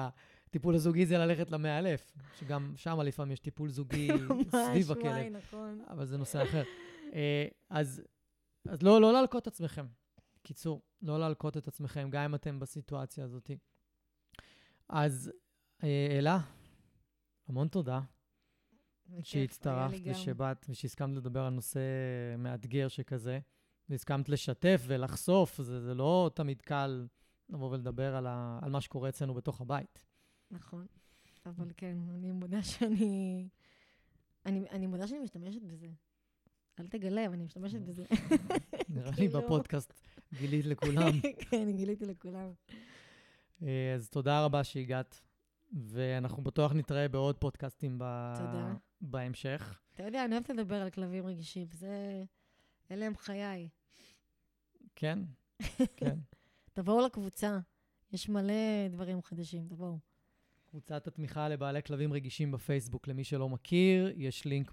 [0.48, 4.08] הטיפול הזוגי זה ללכת למאלף, שגם שם לפעמים יש טיפול זוגי
[4.68, 5.82] סביב ממש, וואי, הכלב, נכון.
[5.88, 6.64] אבל זה נושא אחר.
[7.14, 8.02] אה, אז,
[8.68, 9.86] אז לא, לא להלקות את עצמכם.
[10.44, 13.52] קיצור, לא להלקות את עצמכם, גם אם אתם בסיטואציה הזאת.
[14.90, 15.32] אז
[15.84, 16.40] אלה,
[17.48, 18.02] המון תודה
[19.22, 19.98] שהצטרפת.
[20.06, 21.80] ושבאת ושהסכמת לדבר על נושא
[22.38, 23.40] מאתגר שכזה,
[23.90, 27.08] והסכמת לשתף ולחשוף, זה, זה לא תמיד קל
[27.50, 30.06] לבוא ולדבר על, ה, על מה שקורה אצלנו בתוך הבית.
[30.52, 30.86] נכון.
[31.46, 33.48] אבל כן, אני מודה שאני...
[34.46, 35.88] אני, אני מודה שאני משתמשת בזה.
[36.80, 38.04] אל תגלה, אבל אני משתמשת בזה.
[38.90, 39.94] נראה לי כאילו- בפודקאסט
[40.34, 41.12] גילית לכולם.
[41.50, 42.52] כן, גיליתי לכולם.
[43.64, 45.22] אה, אז תודה רבה שהגעת,
[45.76, 48.34] ואנחנו בטוח נתראה בעוד פודקאסטים ב...
[48.38, 48.74] תודה.
[49.02, 49.80] בהמשך.
[49.94, 52.24] אתה יודע, אני אוהבת לדבר על כלבים רגישים, זה...
[52.92, 53.70] אלה הם חיי.
[54.96, 55.20] כן,
[55.98, 56.16] כן.
[56.74, 57.60] תבואו לקבוצה,
[58.12, 59.98] יש מלא דברים חדשים, תבואו.
[60.70, 64.72] קבוצת התמיכה לבעלי כלבים רגישים בפייסבוק, למי שלא מכיר, יש לינק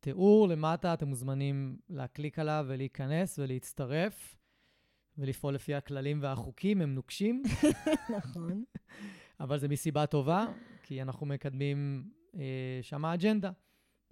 [0.00, 4.36] בתיאור למטה, אתם מוזמנים להקליק עליו ולהיכנס ולהצטרף
[5.18, 7.42] ולפעול לפי הכללים והחוקים, הם נוקשים,
[8.18, 8.64] נכון.
[9.44, 10.46] אבל זה מסיבה טובה,
[10.82, 13.50] כי אנחנו מקדמים אה, שם אג'נדה.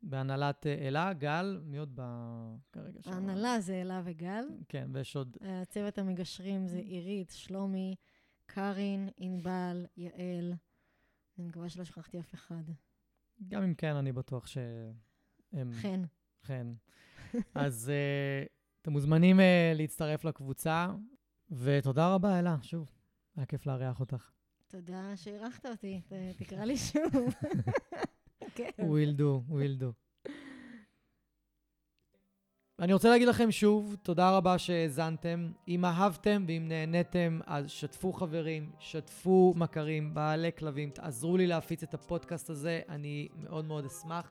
[0.02, 2.02] בהנהלת אה, אלה, גל, מי עוד ב...
[2.72, 3.10] כרגע שם?
[3.10, 4.44] ההנהלה זה אלה וגל.
[4.68, 5.36] כן, ויש עוד...
[5.40, 7.94] הצוות המגשרים זה עירית, שלומי,
[8.46, 10.54] קארין, ענבל, יעל.
[11.38, 12.62] אני מקווה שלא שכחתי אף אחד.
[13.48, 15.72] גם אם כן, אני בטוח שהם...
[15.72, 16.02] חן.
[16.42, 16.66] כן.
[17.54, 18.48] אז uh,
[18.82, 19.42] אתם מוזמנים uh,
[19.74, 20.88] להצטרף לקבוצה,
[21.50, 22.90] ותודה רבה, אלה, שוב.
[23.36, 24.30] היה כיף לארח אותך.
[24.72, 26.00] תודה שאירחת אותי,
[26.36, 27.12] תקרא לי שוב.
[28.56, 28.70] כן.
[28.78, 29.92] will do, will do.
[32.78, 35.52] אני רוצה להגיד לכם שוב, תודה רבה שהאזנתם.
[35.68, 41.94] אם אהבתם ואם נהניתם, אז שתפו חברים, שתפו מכרים, בעלי כלבים, תעזרו לי להפיץ את
[41.94, 44.30] הפודקאסט הזה, אני מאוד מאוד אשמח.